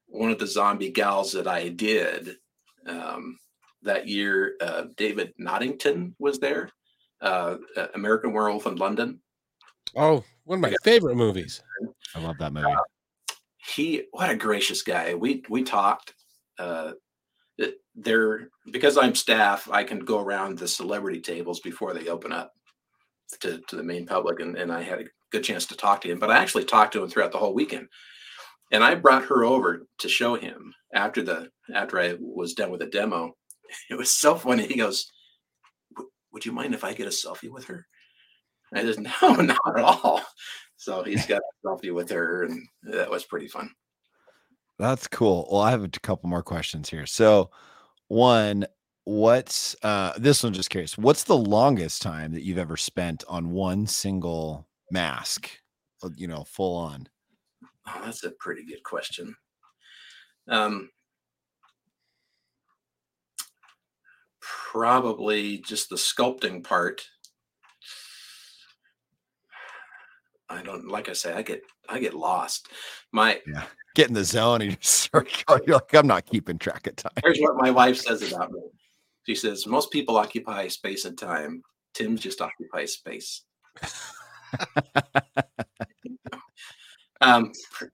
one 0.06 0.30
of 0.30 0.38
the 0.38 0.46
zombie 0.46 0.90
gals 0.90 1.32
that 1.32 1.46
I 1.46 1.68
did 1.68 2.36
um, 2.86 3.38
that 3.82 4.08
year, 4.08 4.56
uh, 4.60 4.84
David 4.96 5.32
Noddington 5.38 6.14
was 6.18 6.38
there. 6.38 6.70
Uh, 7.20 7.56
American 7.94 8.32
Werewolf 8.32 8.66
in 8.66 8.76
London. 8.76 9.20
Oh, 9.96 10.24
one 10.44 10.58
of 10.58 10.62
my 10.62 10.68
yeah. 10.70 10.76
favorite 10.82 11.16
movies. 11.16 11.62
I 12.14 12.20
love 12.20 12.36
that 12.38 12.52
movie. 12.52 12.66
Uh, 12.66 13.34
he, 13.56 14.04
what 14.12 14.30
a 14.30 14.36
gracious 14.36 14.82
guy. 14.82 15.14
We 15.14 15.42
we 15.48 15.62
talked. 15.62 16.14
Uh, 16.58 16.92
there 17.94 18.48
because 18.70 18.96
I'm 18.96 19.14
staff, 19.14 19.68
I 19.70 19.84
can 19.84 20.00
go 20.00 20.20
around 20.20 20.58
the 20.58 20.68
celebrity 20.68 21.20
tables 21.20 21.60
before 21.60 21.94
they 21.94 22.08
open 22.08 22.32
up 22.32 22.52
to, 23.40 23.60
to 23.68 23.76
the 23.76 23.82
main 23.82 24.06
public, 24.06 24.40
and, 24.40 24.56
and 24.56 24.72
I 24.72 24.82
had 24.82 25.00
a 25.00 25.04
good 25.30 25.44
chance 25.44 25.66
to 25.66 25.76
talk 25.76 26.00
to 26.02 26.10
him. 26.10 26.18
But 26.18 26.30
I 26.30 26.38
actually 26.38 26.64
talked 26.64 26.92
to 26.94 27.02
him 27.02 27.08
throughout 27.08 27.32
the 27.32 27.38
whole 27.38 27.54
weekend, 27.54 27.88
and 28.72 28.82
I 28.82 28.94
brought 28.94 29.24
her 29.26 29.44
over 29.44 29.86
to 29.98 30.08
show 30.08 30.34
him 30.34 30.74
after 30.94 31.22
the 31.22 31.50
after 31.74 31.98
I 32.00 32.16
was 32.20 32.54
done 32.54 32.70
with 32.70 32.80
the 32.80 32.86
demo. 32.86 33.36
It 33.90 33.96
was 33.96 34.12
so 34.12 34.34
funny. 34.36 34.66
He 34.66 34.76
goes, 34.76 35.12
"Would 36.32 36.46
you 36.46 36.52
mind 36.52 36.74
if 36.74 36.84
I 36.84 36.94
get 36.94 37.06
a 37.06 37.10
selfie 37.10 37.50
with 37.50 37.64
her?" 37.66 37.86
I 38.74 38.82
said, 38.82 39.00
"No, 39.00 39.32
not 39.34 39.58
at 39.76 39.82
all." 39.82 40.22
So 40.76 41.02
he's 41.02 41.26
got 41.26 41.42
a 41.42 41.66
selfie 41.66 41.92
with 41.94 42.10
her, 42.10 42.44
and 42.44 42.66
that 42.84 43.10
was 43.10 43.24
pretty 43.24 43.48
fun. 43.48 43.70
That's 44.78 45.06
cool. 45.06 45.46
Well, 45.52 45.60
I 45.60 45.70
have 45.70 45.84
a 45.84 45.88
couple 45.88 46.30
more 46.30 46.42
questions 46.42 46.88
here. 46.88 47.04
So, 47.04 47.50
one, 48.08 48.66
what's 49.04 49.76
uh 49.82 50.12
this 50.18 50.42
one 50.42 50.52
just 50.52 50.70
curious. 50.70 50.96
What's 50.96 51.24
the 51.24 51.36
longest 51.36 52.00
time 52.00 52.32
that 52.32 52.42
you've 52.42 52.58
ever 52.58 52.76
spent 52.76 53.24
on 53.28 53.50
one 53.50 53.86
single 53.86 54.68
mask? 54.90 55.50
You 56.16 56.28
know, 56.28 56.44
full 56.44 56.76
on. 56.76 57.08
Oh, 57.88 58.00
that's 58.04 58.24
a 58.24 58.30
pretty 58.38 58.64
good 58.64 58.82
question. 58.82 59.34
Um 60.48 60.90
probably 64.70 65.58
just 65.58 65.90
the 65.90 65.96
sculpting 65.96 66.62
part. 66.62 67.02
I 70.48 70.62
don't 70.62 70.88
like 70.88 71.08
I 71.08 71.12
say 71.12 71.32
I 71.32 71.42
get 71.42 71.62
I 71.88 71.98
get 71.98 72.14
lost. 72.14 72.68
My 73.12 73.40
yeah 73.46 73.64
get 73.96 74.08
in 74.08 74.14
the 74.14 74.24
zone 74.24 74.62
and 74.62 74.70
you 74.72 74.76
start 74.80 75.28
going, 75.46 75.62
you're 75.66 75.76
like, 75.76 75.94
I'm 75.94 76.06
not 76.06 76.26
keeping 76.26 76.58
track 76.58 76.86
of 76.86 76.94
time. 76.96 77.12
Here's 77.22 77.40
what 77.40 77.56
my 77.56 77.70
wife 77.70 77.96
says 77.96 78.22
about 78.32 78.52
me. 78.52 78.60
She 79.26 79.34
says, 79.34 79.66
most 79.66 79.90
people 79.90 80.16
occupy 80.16 80.68
space 80.68 81.04
and 81.04 81.18
time. 81.18 81.62
Tim's 81.92 82.20
just 82.20 82.40
occupies 82.40 82.92
space. 82.92 83.42
um, 87.20 87.52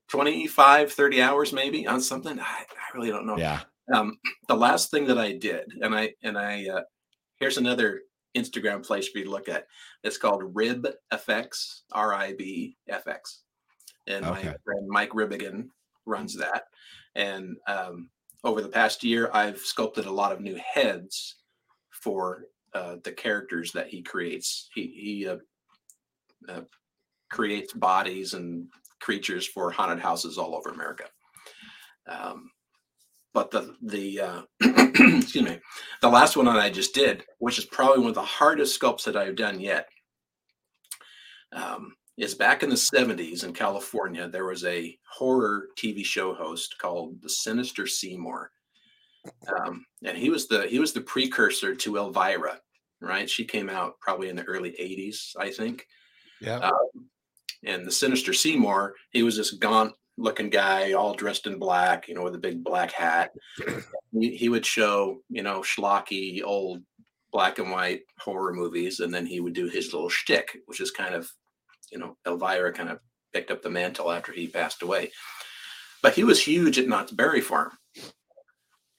25, 0.09 0.93
30 0.93 1.23
hours 1.23 1.53
maybe 1.53 1.87
on 1.87 2.01
something. 2.01 2.39
I, 2.39 2.43
I 2.43 2.95
really 2.95 3.11
don't 3.11 3.27
know. 3.27 3.39
Yeah. 3.39 3.63
Um, 3.93 4.19
the 4.49 4.57
last 4.57 4.91
thing 4.91 5.07
that 5.07 5.19
I 5.19 5.33
did, 5.33 5.73
and 5.81 5.95
I, 5.95 6.13
and 6.23 6.37
I, 6.37 6.67
uh, 6.69 6.83
here's 7.39 7.59
another 7.59 8.03
Instagram 8.37 8.85
place 8.85 9.09
for 9.09 9.19
you 9.19 9.25
to 9.25 9.31
look 9.31 9.49
at. 9.49 9.67
It's 10.03 10.19
called 10.19 10.55
Rib 10.55 10.87
FX, 11.13 11.83
R 11.93 12.15
I 12.15 12.35
B 12.35 12.77
F 12.89 13.07
X. 13.07 13.43
And 14.07 14.25
okay. 14.25 14.49
my 14.49 14.55
friend 14.65 14.89
Mike 14.89 15.11
Ribigan 15.11 15.69
runs 16.05 16.37
that. 16.37 16.65
And 17.15 17.57
um, 17.67 18.11
over 18.45 18.61
the 18.61 18.69
past 18.69 19.03
year, 19.03 19.31
I've 19.33 19.59
sculpted 19.59 20.07
a 20.07 20.13
lot 20.13 20.33
of 20.33 20.41
new 20.41 20.59
heads 20.75 21.37
for 21.91 22.45
uh, 22.75 22.97
the 23.05 23.13
characters 23.13 23.73
that 23.73 23.89
he 23.89 24.03
creates. 24.03 24.69
He, 24.75 24.87
he 24.87 25.29
uh, 25.29 25.39
uh, 26.49 26.63
creates 27.31 27.73
bodies 27.73 28.35
and 28.35 28.69
creatures 29.01 29.47
for 29.47 29.71
haunted 29.71 29.99
houses 29.99 30.39
all 30.39 30.55
over 30.55 30.69
America. 30.71 31.05
Um, 32.07 32.51
but 33.37 33.51
the 33.51 33.77
the 33.83 34.19
uh, 34.19 34.43
excuse 34.63 35.45
me, 35.45 35.61
the 36.01 36.09
last 36.09 36.39
one 36.39 36.47
that 36.47 36.57
I 36.57 36.71
just 36.71 36.95
did, 36.95 37.23
which 37.39 37.59
is 37.59 37.67
probably 37.67 37.99
one 37.99 38.09
of 38.09 38.15
the 38.15 38.23
hardest 38.23 38.81
sculpts 38.81 39.05
that 39.05 39.15
I've 39.15 39.37
done 39.37 39.61
yet. 39.61 39.91
Um, 41.53 41.95
is 42.17 42.35
back 42.35 42.63
in 42.63 42.71
the 42.71 42.77
70s 42.77 43.45
in 43.45 43.53
California, 43.53 44.27
there 44.27 44.47
was 44.47 44.65
a 44.65 44.99
horror 45.07 45.67
TV 45.79 46.03
show 46.03 46.33
host 46.33 46.77
called 46.79 47.21
the 47.21 47.29
Sinister 47.29 47.87
Seymour. 47.87 48.51
Um, 49.55 49.85
and 50.03 50.17
he 50.17 50.31
was 50.31 50.49
the 50.49 50.67
he 50.67 50.79
was 50.79 50.95
the 50.95 51.03
precursor 51.03 51.75
to 51.75 51.99
Elvira, 51.99 52.59
right? 53.03 53.29
She 53.29 53.45
came 53.45 53.69
out 53.69 54.01
probably 54.01 54.31
in 54.31 54.37
the 54.37 54.45
early 54.45 54.71
80s, 54.81 55.37
I 55.39 55.51
think. 55.51 55.87
Yeah. 56.41 56.61
Um, 56.61 57.11
and 57.65 57.87
the 57.87 57.93
Sinister 57.93 58.33
Seymour, 58.33 58.95
he 59.11 59.23
was 59.23 59.37
this 59.37 59.51
gaunt 59.51 59.93
looking 60.19 60.51
guy, 60.51 60.93
all 60.93 61.15
dressed 61.15 61.47
in 61.47 61.59
black, 61.59 62.09
you 62.09 62.15
know, 62.15 62.23
with 62.23 62.35
a 62.35 62.39
big 62.39 62.65
black 62.65 62.93
hat. 62.93 63.33
he, 64.13 64.37
he 64.37 64.49
would 64.49 64.65
show, 64.65 65.21
you 65.29 65.43
know, 65.43 65.61
schlocky 65.61 66.43
old 66.43 66.83
black 67.33 67.59
and 67.59 67.71
white 67.71 68.03
horror 68.19 68.55
movies, 68.55 69.01
and 69.01 69.13
then 69.13 69.27
he 69.27 69.41
would 69.41 69.53
do 69.53 69.69
his 69.69 69.93
little 69.93 70.09
shtick, 70.09 70.57
which 70.67 70.81
is 70.81 70.91
kind 70.91 71.15
of 71.15 71.31
you 71.91 71.99
know, 71.99 72.17
Elvira 72.27 72.73
kind 72.73 72.89
of 72.89 72.99
picked 73.33 73.51
up 73.51 73.63
the 73.63 73.71
mantle 73.71 74.11
after 74.11 74.33
he 74.33 74.47
passed 74.47 74.83
away. 74.83 75.11
But 76.03 76.15
he 76.15 76.25
was 76.25 76.43
huge 76.43 76.79
at 76.79 76.89
Knott's 76.89 77.13
Berry 77.13 77.41
Farm. 77.41 77.73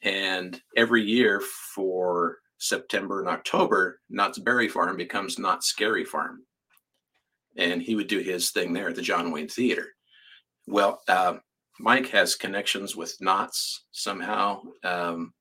And 0.01 0.59
every 0.75 1.03
year 1.03 1.41
for 1.75 2.37
September 2.59 3.19
and 3.19 3.29
October, 3.29 3.99
Knott's 4.09 4.39
Berry 4.39 4.67
Farm 4.67 4.97
becomes 4.97 5.39
Knott's 5.39 5.67
Scary 5.67 6.05
Farm. 6.05 6.43
And 7.57 7.81
he 7.81 7.95
would 7.95 8.07
do 8.07 8.19
his 8.19 8.51
thing 8.51 8.73
there 8.73 8.89
at 8.89 8.95
the 8.95 9.01
John 9.01 9.31
Wayne 9.31 9.47
Theater. 9.47 9.87
Well, 10.67 11.01
uh, 11.07 11.37
Mike 11.79 12.09
has 12.09 12.35
connections 12.35 12.95
with 12.95 13.15
Knott's 13.21 13.85
somehow. 13.91 14.61
Um, 14.83 15.33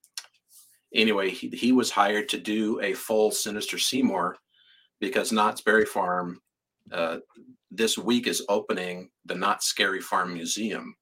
anyway, 0.95 1.31
he, 1.31 1.49
he 1.49 1.73
was 1.73 1.91
hired 1.91 2.29
to 2.31 2.39
do 2.39 2.81
a 2.81 2.93
full 2.95 3.31
Sinister 3.31 3.79
Seymour 3.79 4.37
because 5.01 5.33
Knott's 5.33 5.61
Berry 5.61 5.85
Farm 5.85 6.41
uh, 6.93 7.19
this 7.71 7.99
week 7.99 8.27
is 8.27 8.45
opening 8.49 9.11
the 9.25 9.35
Knott's 9.35 9.67
Scary 9.67 10.01
Farm 10.01 10.33
Museum, 10.33 10.95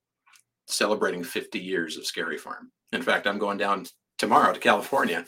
celebrating 0.66 1.22
50 1.22 1.58
years 1.58 1.96
of 1.96 2.06
Scary 2.06 2.38
Farm. 2.38 2.70
In 2.92 3.02
fact, 3.02 3.26
I'm 3.26 3.38
going 3.38 3.58
down 3.58 3.86
tomorrow 4.18 4.52
to 4.52 4.60
California, 4.60 5.24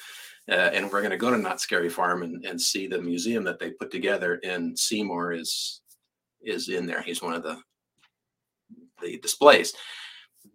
uh, 0.50 0.70
and 0.72 0.90
we're 0.90 1.02
going 1.02 1.10
to 1.10 1.16
go 1.18 1.30
to 1.30 1.36
Knott's 1.36 1.64
Scary 1.64 1.90
Farm 1.90 2.22
and, 2.22 2.44
and 2.44 2.60
see 2.60 2.86
the 2.86 3.02
museum 3.02 3.44
that 3.44 3.58
they 3.58 3.72
put 3.72 3.90
together. 3.90 4.40
And 4.44 4.78
Seymour 4.78 5.32
is 5.32 5.82
is 6.42 6.68
in 6.68 6.86
there. 6.86 7.02
He's 7.02 7.22
one 7.22 7.34
of 7.34 7.42
the 7.42 7.60
displays. 9.22 9.74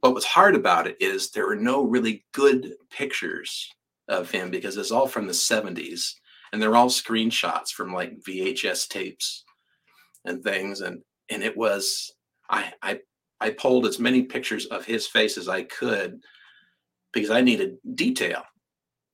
What 0.02 0.14
was 0.14 0.26
hard 0.26 0.56
about 0.56 0.88
it 0.88 0.98
is 1.00 1.30
there 1.30 1.48
were 1.48 1.56
no 1.56 1.84
really 1.84 2.26
good 2.34 2.74
pictures 2.90 3.70
of 4.08 4.32
him 4.32 4.50
because 4.52 4.78
it's 4.78 4.92
all 4.92 5.08
from 5.08 5.28
the 5.28 5.34
70s 5.34 6.14
and 6.52 6.62
they're 6.62 6.76
all 6.76 6.90
screenshots 6.90 7.70
from 7.70 7.94
like 7.94 8.22
VHS 8.22 8.88
tapes 8.88 9.44
and 10.26 10.44
things 10.44 10.82
and 10.82 11.02
and 11.30 11.44
it 11.44 11.56
was 11.56 12.12
I 12.50 12.74
I 12.82 13.00
I 13.40 13.52
pulled 13.52 13.86
as 13.86 14.00
many 14.00 14.24
pictures 14.24 14.66
of 14.68 14.86
his 14.86 15.08
face 15.08 15.38
as 15.38 15.48
I 15.48 15.64
could 15.64 16.20
because 17.14 17.32
I 17.32 17.42
needed 17.42 17.78
detail. 17.96 18.44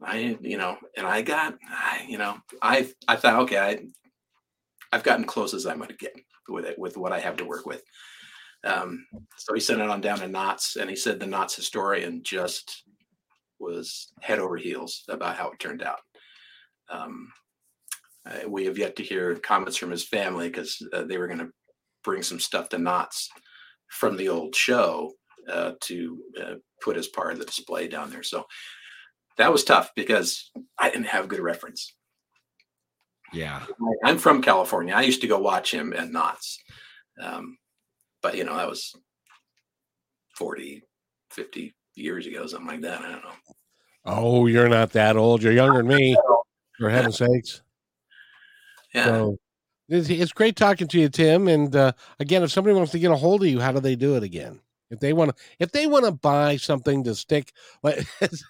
I 0.02 0.38
you 0.42 0.58
know 0.58 0.78
and 0.96 1.08
I 1.08 1.22
got 1.22 1.58
I 1.70 2.06
you 2.08 2.18
know 2.18 2.38
I 2.62 2.90
I 3.08 3.16
thought 3.16 3.42
okay 3.44 3.58
I 3.58 3.80
I've 4.92 5.04
gotten 5.04 5.26
close 5.26 5.54
as 5.54 5.66
I'm 5.66 5.78
going 5.78 5.90
to 5.90 5.96
get 5.96 6.16
with 6.48 6.66
it 6.66 6.80
with 6.80 6.98
what 6.98 7.12
I 7.12 7.20
have 7.20 7.38
to 7.38 7.46
work 7.46 7.66
with. 7.66 7.84
Um, 8.64 9.06
so 9.38 9.54
he 9.54 9.60
sent 9.60 9.82
it 9.82 9.90
on 9.90 10.02
down 10.02 10.20
to 10.20 10.28
Knott's, 10.28 10.76
and 10.76 10.90
he 10.90 10.96
said 10.96 11.20
the 11.20 11.28
Knott's 11.28 11.56
historian 11.56 12.22
just 12.24 12.84
was 13.60 14.12
head 14.22 14.40
over 14.40 14.58
heels 14.58 15.04
about 15.10 15.36
how 15.36 15.52
it 15.52 15.60
turned 15.60 15.82
out. 15.82 16.00
Um, 16.90 17.32
uh, 18.26 18.48
we 18.50 18.66
have 18.66 18.78
yet 18.78 18.96
to 18.98 19.04
hear 19.04 19.36
comments 19.36 19.78
from 19.78 19.92
his 19.92 20.08
family 20.08 20.50
because 20.50 20.82
uh, 20.94 21.04
they 21.04 21.18
were 21.18 21.28
going 21.28 21.40
to 21.40 21.52
bring 22.04 22.24
some 22.24 22.40
stuff 22.40 22.70
to 22.70 22.78
Knott's 22.78 23.30
from 23.90 24.18
the 24.18 24.30
old 24.30 24.56
show 24.56 25.14
uh, 25.50 25.74
to 25.82 26.20
uh, 26.42 26.56
put 26.82 26.98
as 26.98 27.08
part 27.08 27.34
of 27.34 27.40
the 27.40 27.46
display 27.46 27.88
down 27.88 28.10
there. 28.10 28.24
So 28.24 28.46
that 29.38 29.52
was 29.52 29.64
tough 29.64 29.92
because 29.96 30.52
I 30.78 30.90
didn't 30.90 31.08
have 31.08 31.28
good 31.28 31.40
reference. 31.40 31.94
Yeah. 33.34 33.66
I'm 34.04 34.18
from 34.18 34.42
California. 34.42 34.94
I 34.94 35.02
used 35.04 35.22
to 35.22 35.28
go 35.28 35.40
watch 35.40 35.74
him 35.74 35.94
at 35.94 36.12
Knott's. 36.12 36.60
Um, 37.22 37.58
but 38.22 38.36
you 38.36 38.44
know, 38.44 38.56
that 38.56 38.70
was 38.70 38.96
40, 40.36 40.84
50 41.32 41.76
years 41.96 42.28
ago, 42.28 42.46
something 42.46 42.68
like 42.68 42.82
that. 42.82 43.02
I 43.02 43.12
don't 43.12 43.24
know. 43.24 43.32
Oh, 44.06 44.46
you're 44.48 44.70
not 44.70 44.92
that 44.94 45.18
old. 45.18 45.44
You're 45.44 45.54
younger 45.54 45.80
than 45.80 45.88
me, 45.88 46.16
for 46.80 46.90
heaven's 46.90 47.18
sakes. 47.18 47.62
Yeah. 48.94 49.06
So 49.06 49.38
it's, 49.90 50.10
it's 50.10 50.32
great 50.32 50.56
talking 50.56 50.88
to 50.88 51.00
you, 51.00 51.10
Tim. 51.10 51.48
And 51.48 51.76
uh, 51.76 51.92
again, 52.20 52.44
if 52.44 52.52
somebody 52.52 52.76
wants 52.76 52.92
to 52.94 53.00
get 53.00 53.12
a 53.12 53.16
hold 53.16 53.42
of 53.44 53.50
you, 53.50 53.60
how 53.60 53.72
do 53.72 53.80
they 53.80 53.96
do 53.96 54.16
it 54.16 54.24
again? 54.24 54.62
If 54.90 55.02
they 55.02 55.12
want 55.12 55.36
to, 55.36 55.44
if 55.60 55.72
they 55.72 55.86
want 55.86 56.06
to 56.06 56.12
buy 56.12 56.58
something 56.58 57.04
to 57.04 57.16
stick, 57.16 57.52
like 57.84 58.08
as, 58.22 58.44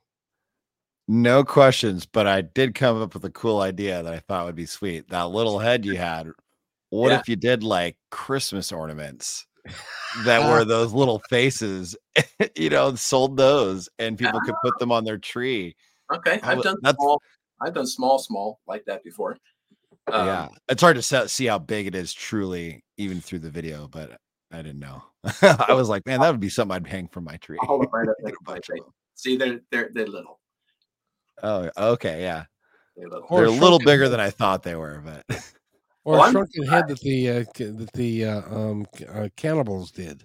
No 1.08 1.44
questions, 1.44 2.06
but 2.06 2.26
I 2.26 2.40
did 2.40 2.74
come 2.74 3.02
up 3.02 3.12
with 3.14 3.24
a 3.24 3.30
cool 3.30 3.60
idea 3.60 4.02
that 4.02 4.14
I 4.14 4.20
thought 4.20 4.46
would 4.46 4.54
be 4.54 4.66
sweet. 4.66 5.08
That 5.10 5.24
little 5.30 5.58
head 5.58 5.84
you 5.84 5.96
had. 5.96 6.30
What 6.88 7.10
Yeah. 7.10 7.20
if 7.20 7.28
you 7.28 7.36
did 7.36 7.62
like 7.62 7.96
Christmas 8.10 8.72
ornaments 8.72 9.46
that 10.24 10.48
were 10.48 10.64
those 10.64 10.92
little 10.92 11.18
faces, 11.28 11.96
you 12.56 12.70
know, 12.70 12.94
sold 12.94 13.36
those 13.36 13.88
and 13.98 14.16
people 14.18 14.40
could 14.40 14.54
put 14.64 14.78
them 14.78 14.90
on 14.92 15.04
their 15.04 15.18
tree. 15.18 15.74
Okay, 16.14 16.40
I 16.42 16.52
I've 16.52 16.58
would- 16.58 16.64
done 16.64 16.76
that's- 16.82 16.96
small. 17.02 17.20
I've 17.60 17.74
done 17.74 17.86
small, 17.86 18.18
small 18.18 18.60
like 18.66 18.84
that 18.86 19.04
before. 19.04 19.36
Um, 20.12 20.26
yeah. 20.26 20.48
It's 20.68 20.82
hard 20.82 20.96
to 20.96 21.28
see 21.28 21.46
how 21.46 21.58
big 21.58 21.86
it 21.86 21.94
is 21.94 22.12
truly, 22.12 22.84
even 22.96 23.20
through 23.20 23.40
the 23.40 23.50
video, 23.50 23.86
but 23.88 24.18
I 24.52 24.56
didn't 24.58 24.80
know. 24.80 25.02
I 25.42 25.72
was 25.74 25.88
like, 25.88 26.06
man, 26.06 26.20
that 26.20 26.30
would 26.30 26.40
be 26.40 26.48
something 26.48 26.74
I'd 26.74 26.86
hang 26.86 27.08
from 27.08 27.24
my 27.24 27.36
tree. 27.36 27.58
Hold 27.60 27.86
right 27.92 28.08
up 28.08 28.16
Like 28.22 28.32
next 28.32 28.40
a 28.40 28.44
to 28.44 28.44
my 28.46 28.52
bunch 28.54 28.68
of 28.70 28.74
face. 28.74 28.82
them. 28.82 28.92
See, 29.14 29.36
they're 29.36 29.60
they're 29.70 29.90
they're 29.92 30.06
little. 30.06 30.40
Oh, 31.42 31.70
okay. 31.76 32.22
Yeah. 32.22 32.44
They're 32.96 33.08
little. 33.08 33.28
They're 33.30 33.44
a 33.46 33.50
little 33.50 33.78
bigger 33.78 34.08
than 34.08 34.20
I 34.20 34.30
thought 34.30 34.62
they 34.62 34.74
were, 34.76 35.02
but 35.04 35.24
Or 36.04 36.14
Well, 36.14 36.22
a 36.22 36.26
I'm 36.26 36.32
shrunken 36.32 36.66
head 36.66 36.88
that 36.88 37.00
the 37.00 37.28
uh, 37.30 37.44
that 37.54 37.90
the 37.92 38.24
uh, 38.24 38.54
um, 38.54 38.86
uh, 39.08 39.28
cannibals 39.36 39.90
did. 39.90 40.24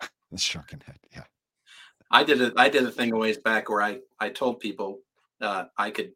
the 0.30 0.38
shrunken 0.38 0.80
head. 0.86 0.98
Yeah. 1.12 1.24
I 2.10 2.22
did 2.22 2.40
a 2.40 2.52
I 2.56 2.68
did 2.68 2.84
a 2.84 2.90
thing 2.90 3.12
a 3.12 3.16
ways 3.16 3.38
back 3.38 3.68
where 3.68 3.82
I 3.82 3.98
I 4.20 4.28
told 4.28 4.60
people 4.60 5.00
uh, 5.40 5.64
I 5.76 5.90
could, 5.90 6.12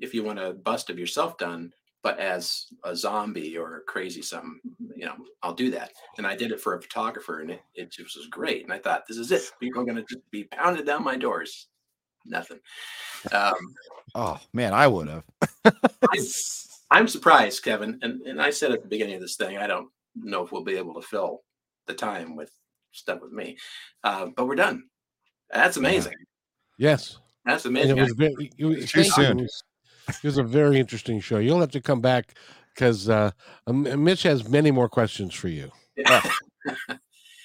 if 0.00 0.14
you 0.14 0.22
want 0.24 0.38
a 0.38 0.52
bust 0.52 0.90
of 0.90 0.98
yourself 0.98 1.38
done, 1.38 1.72
but 2.02 2.18
as 2.18 2.66
a 2.84 2.94
zombie 2.94 3.56
or 3.56 3.82
crazy 3.88 4.22
something, 4.22 4.60
you 4.94 5.06
know, 5.06 5.16
I'll 5.42 5.54
do 5.54 5.70
that. 5.72 5.90
And 6.18 6.26
I 6.26 6.36
did 6.36 6.52
it 6.52 6.60
for 6.60 6.74
a 6.74 6.82
photographer, 6.82 7.40
and 7.40 7.50
it, 7.50 7.60
it 7.74 7.90
just 7.90 8.16
was 8.16 8.26
great. 8.28 8.62
And 8.62 8.72
I 8.72 8.78
thought, 8.78 9.06
this 9.08 9.16
is 9.16 9.32
it. 9.32 9.50
People 9.60 9.82
are 9.82 9.86
going 9.86 9.96
to 9.96 10.04
just 10.08 10.30
be 10.30 10.44
pounded 10.44 10.86
down 10.86 11.02
my 11.02 11.16
doors. 11.16 11.68
Nothing. 12.24 12.58
Um, 13.32 13.74
Oh 14.14 14.40
man, 14.54 14.72
I 14.72 14.86
would 14.86 15.08
have. 15.08 15.24
I, 15.64 16.26
I'm 16.90 17.06
surprised, 17.06 17.62
Kevin, 17.62 17.98
and, 18.00 18.22
and 18.22 18.40
I 18.40 18.48
said 18.48 18.72
at 18.72 18.82
the 18.82 18.88
beginning 18.88 19.16
of 19.16 19.20
this 19.20 19.36
thing, 19.36 19.58
I 19.58 19.66
don't 19.66 19.88
know 20.14 20.42
if 20.42 20.52
we'll 20.52 20.64
be 20.64 20.76
able 20.76 20.94
to 20.94 21.06
fill 21.06 21.42
the 21.86 21.92
time 21.92 22.34
with 22.34 22.50
stuff 22.92 23.20
with 23.20 23.32
me, 23.32 23.58
uh, 24.04 24.28
but 24.34 24.46
we're 24.46 24.54
done. 24.54 24.84
That's 25.50 25.76
amazing. 25.76 26.14
Yes, 26.78 27.18
That's 27.44 27.66
and 27.66 27.76
amazing. 27.76 27.98
it 27.98 28.00
was 28.00 28.12
very 28.12 28.50
it 28.56 28.64
was, 28.64 28.90
Too 28.90 29.02
thank 29.02 29.12
soon. 29.12 29.48
It 30.08 30.24
was, 30.24 30.38
a 30.38 30.42
very 30.42 30.78
interesting 30.78 31.20
show. 31.20 31.38
You'll 31.38 31.60
have 31.60 31.70
to 31.72 31.80
come 31.80 32.00
back 32.00 32.34
because 32.74 33.08
uh, 33.08 33.30
Mitch 33.66 34.22
has 34.22 34.48
many 34.48 34.70
more 34.70 34.88
questions 34.88 35.34
for 35.34 35.48
you. 35.48 35.70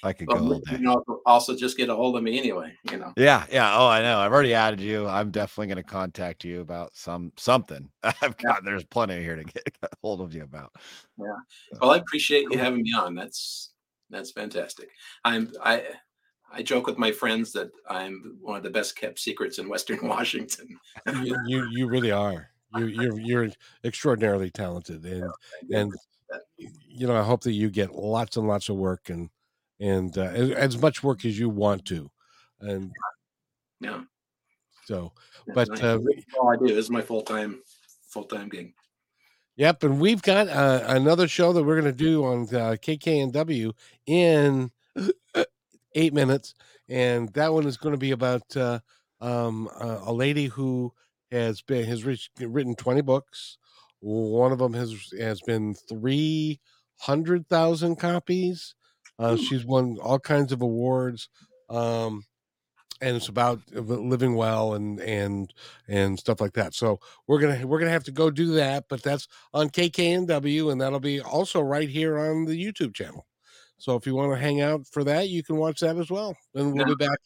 I 0.03 0.14
could 0.14 0.28
Well, 0.28 0.39
go 0.39 0.53
all 0.53 0.62
you 0.72 0.80
know, 0.80 1.03
also 1.26 1.55
just 1.55 1.78
get 1.78 1.89
a 1.89 1.95
hold 1.95 2.18
of 2.18 2.24
me 2.24 2.38
anyway. 2.38 2.74
You 2.91 2.97
know, 2.97 3.14
Yeah, 3.16 3.45
yeah. 3.51 3.76
Oh, 3.78 3.88
I 3.88 4.01
know. 4.01 4.18
I've 4.18 4.32
already 4.32 4.53
added 4.53 4.80
you. 4.80 5.07
I'm 5.07 5.30
definitely 5.30 5.68
going 5.68 5.84
to 5.84 5.89
contact 5.89 6.43
you 6.43 6.62
about 6.62 6.95
some 6.95 7.32
something. 7.38 7.89
I've 8.03 8.36
got 8.38 8.66
there's 8.66 8.84
plenty 8.84 9.20
here 9.20 9.36
to 9.36 9.43
get 9.43 9.64
a 9.84 9.89
hold 10.01 10.22
of 10.22 10.34
you 10.34 10.43
about. 10.43 10.74
Yeah. 11.18 11.28
Well, 11.80 11.91
I 11.91 11.97
appreciate 11.97 12.47
you 12.49 12.57
having 12.57 12.82
me 12.82 12.93
on. 12.93 13.14
That's 13.14 13.74
that's 14.09 14.32
fantastic. 14.32 14.89
I'm 15.24 15.51
I 15.64 15.84
I 16.51 16.64
joke 16.64 16.88
with 16.88 16.97
my 16.97 17.12
friends 17.12 17.51
that 17.53 17.70
I'm 17.88 18.38
one 18.41 18.57
of 18.57 18.64
the 18.64 18.70
best 18.72 18.95
kept 18.95 19.20
secrets 19.20 19.59
in 19.59 19.70
Western 19.70 19.99
Washington. 20.07 20.80
You 21.22 21.38
you, 21.45 21.68
you 21.72 21.88
really 21.88 22.12
are. 22.12 22.50
You 22.78 22.86
you're 22.88 23.19
you're 23.19 23.49
extraordinarily 23.84 24.49
talented, 24.49 25.05
and 25.05 25.32
and 25.72 25.93
you 26.88 27.07
know 27.07 27.15
I 27.15 27.24
hope 27.24 27.41
that 27.43 27.53
you 27.53 27.69
get 27.69 27.93
lots 27.93 28.38
and 28.38 28.47
lots 28.47 28.69
of 28.69 28.78
work 28.78 29.09
and 29.09 29.30
and 29.80 30.17
uh, 30.17 30.22
as, 30.22 30.51
as 30.51 30.82
much 30.82 31.03
work 31.03 31.26
as 31.26 31.38
you 31.38 31.49
want 31.49 31.86
to, 31.86 32.09
and 32.61 32.91
yeah, 33.80 34.03
so 34.86 35.11
But, 35.53 35.69
nice. 35.69 35.84
uh, 35.84 35.99
all 36.39 36.49
I 36.49 36.57
do. 36.57 36.67
This 36.67 36.86
is 36.86 36.89
my 36.89 37.01
full 37.01 37.24
time 37.24 37.61
full 38.07 38.24
time 38.26 38.49
gig. 38.49 38.74
Yep, 39.57 39.84
and 39.84 39.99
we've 39.99 40.22
got 40.22 40.47
uh, 40.47 40.84
another 40.88 41.28
show 41.28 41.51
that 41.53 41.63
we're 41.63 41.80
going 41.80 41.91
to 41.91 41.97
do 41.97 42.24
on 42.24 42.41
uh, 42.43 42.78
KKNW 42.82 43.74
in 44.05 44.72
eight 45.95 46.13
minutes, 46.13 46.55
and 46.88 47.30
that 47.34 47.53
one 47.53 47.65
is 47.65 47.78
going 47.78 47.93
to 47.93 47.99
be 47.99 48.11
about 48.11 48.55
uh, 48.55 48.80
um, 49.19 49.69
uh, 49.80 49.99
a 50.03 50.13
lady 50.13 50.45
who 50.45 50.93
has 51.32 51.61
been 51.61 51.86
has 51.86 52.05
reached, 52.05 52.32
written 52.39 52.75
twenty 52.75 53.01
books. 53.01 53.57
One 53.99 54.51
of 54.51 54.59
them 54.59 54.73
has 54.73 55.13
has 55.19 55.41
been 55.41 55.73
three 55.73 56.59
hundred 56.97 57.47
thousand 57.47 57.97
copies. 57.97 58.75
Uh, 59.19 59.36
she's 59.36 59.65
won 59.65 59.97
all 60.01 60.19
kinds 60.19 60.51
of 60.51 60.61
awards. 60.61 61.29
Um, 61.69 62.25
and 63.01 63.15
it's 63.15 63.27
about 63.27 63.59
living 63.73 64.36
well 64.36 64.75
and 64.75 64.99
and 65.01 65.53
and 65.88 66.19
stuff 66.19 66.39
like 66.39 66.53
that. 66.53 66.73
So 66.73 66.99
we're 67.27 67.39
gonna 67.39 67.65
we're 67.65 67.79
gonna 67.79 67.91
have 67.91 68.03
to 68.05 68.11
go 68.11 68.29
do 68.29 68.53
that, 68.53 68.86
but 68.89 69.01
that's 69.01 69.27
on 69.53 69.69
KKNW, 69.69 70.71
and 70.71 70.79
that'll 70.79 70.99
be 70.99 71.19
also 71.19 71.61
right 71.61 71.89
here 71.89 72.17
on 72.19 72.45
the 72.45 72.63
YouTube 72.63 72.93
channel. 72.93 73.25
So 73.77 73.95
if 73.95 74.05
you 74.05 74.13
want 74.13 74.32
to 74.34 74.39
hang 74.39 74.61
out 74.61 74.86
for 74.86 75.03
that, 75.03 75.29
you 75.29 75.43
can 75.43 75.57
watch 75.57 75.79
that 75.79 75.97
as 75.97 76.11
well, 76.11 76.36
and 76.53 76.73
we'll 76.73 76.86
be 76.86 76.95
back. 76.95 77.17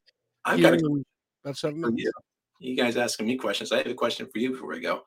I've 0.46 0.62
got 0.62 0.76
a, 0.76 1.04
that's 1.44 1.60
something. 1.60 1.98
You. 1.98 2.12
You 2.60 2.76
guys 2.76 2.98
asking 2.98 3.28
me 3.28 3.38
questions. 3.38 3.72
I 3.72 3.78
have 3.78 3.88
a 3.88 3.94
question 3.94 4.28
for 4.32 4.40
you 4.40 4.52
before 4.52 4.70
we 4.70 4.80
go. 4.80 5.04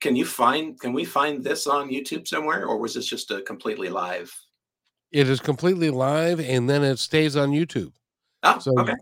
Can 0.00 0.16
you 0.16 0.24
find? 0.24 0.78
Can 0.78 0.92
we 0.92 1.04
find 1.04 1.42
this 1.42 1.66
on 1.66 1.88
YouTube 1.88 2.28
somewhere, 2.28 2.66
or 2.66 2.78
was 2.78 2.94
this 2.94 3.06
just 3.06 3.30
a 3.30 3.42
completely 3.42 3.88
live? 3.88 4.34
It 5.12 5.28
is 5.28 5.40
completely 5.40 5.90
live, 5.90 6.40
and 6.40 6.68
then 6.68 6.82
it 6.82 6.98
stays 6.98 7.36
on 7.36 7.50
YouTube. 7.50 7.92
Oh, 8.42 8.58
so 8.58 8.78
okay. 8.78 8.94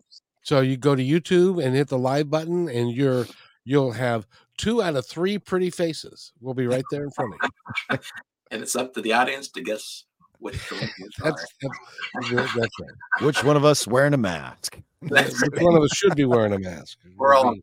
So 0.43 0.61
you 0.61 0.77
go 0.77 0.95
to 0.95 1.03
YouTube 1.03 1.65
and 1.65 1.75
hit 1.75 1.89
the 1.89 1.99
live 1.99 2.31
button, 2.31 2.69
and 2.69 2.93
you're 2.93 3.27
you'll 3.65 3.93
have 3.93 4.27
two 4.59 4.83
out 4.83 4.97
of 4.97 5.07
three 5.07 5.39
pretty 5.39 5.71
faces. 5.71 6.33
We'll 6.41 6.55
be 6.55 6.67
right 6.67 6.85
there 6.91 7.05
in 7.05 7.11
front 7.11 7.35
of 7.35 7.51
you. 7.91 7.99
and 8.51 8.63
it's 8.63 8.77
up 8.77 8.93
to 8.95 9.01
the 9.01 9.13
audience 9.13 9.49
to 9.49 9.63
guess 9.63 10.05
which 10.43 10.59
that's, 10.71 11.15
that's, 11.23 12.31
that's, 12.31 12.57
right. 12.57 12.91
Which 13.21 13.45
one 13.45 13.57
of 13.57 13.65
us 13.65 13.87
wearing 13.87 14.13
a 14.13 14.19
mask? 14.19 14.79
Which 15.09 15.33
one 15.61 15.77
of 15.77 15.83
us 15.83 15.91
should 15.95 16.15
be 16.17 16.25
wearing 16.25 16.53
a 16.53 16.59
mask? 16.59 16.99
We're 17.17 17.35
all 17.35 17.55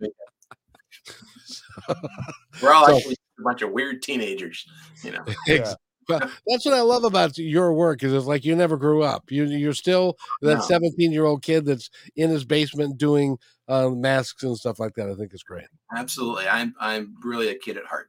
We're 2.62 2.74
all 2.74 2.88
so, 2.88 2.98
actually 2.98 3.16
a 3.40 3.42
bunch 3.44 3.62
of 3.62 3.72
weird 3.72 4.02
teenagers, 4.02 4.66
you 5.04 5.12
know. 5.12 5.24
Yeah 5.48 5.74
but 6.10 6.30
that's 6.48 6.66
what 6.66 6.74
I 6.74 6.82
love 6.82 7.04
about 7.04 7.38
your 7.38 7.72
work 7.72 8.04
is 8.04 8.12
it's 8.12 8.26
like 8.26 8.44
you 8.44 8.56
never 8.56 8.76
grew 8.76 9.04
up. 9.04 9.32
You 9.32 9.46
you're 9.46 9.74
still 9.74 10.18
that 10.42 10.64
17 10.64 11.12
year 11.12 11.26
old 11.26 11.44
kid 11.44 11.66
that's 11.66 11.90
in 12.16 12.32
his 12.32 12.44
basement 12.44 12.98
doing 12.98 13.38
uh, 13.68 13.90
masks 13.92 14.44
and 14.44 14.58
stuff 14.58 14.80
like 14.80 14.96
that. 14.96 15.10
I 15.10 15.14
think 15.14 15.34
is 15.34 15.44
great. 15.44 15.68
Absolutely, 15.96 16.48
I'm 16.48 16.74
I'm 16.80 17.16
really 17.24 17.50
a 17.50 17.56
kid 17.56 17.78
at 17.78 17.86
heart. 17.86 18.08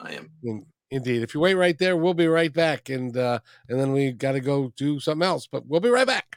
I 0.00 0.12
am. 0.12 0.30
Indeed. 0.90 1.22
If 1.22 1.34
you 1.34 1.40
wait 1.40 1.54
right 1.54 1.78
there, 1.78 1.96
we'll 1.96 2.14
be 2.14 2.26
right 2.26 2.52
back, 2.52 2.90
and 2.90 3.16
uh, 3.16 3.38
and 3.68 3.78
then 3.78 3.92
we 3.92 4.12
got 4.12 4.32
to 4.32 4.40
go 4.40 4.72
do 4.76 4.98
something 5.00 5.26
else. 5.26 5.46
But 5.46 5.66
we'll 5.66 5.80
be 5.80 5.88
right 5.88 6.06
back. 6.06 6.36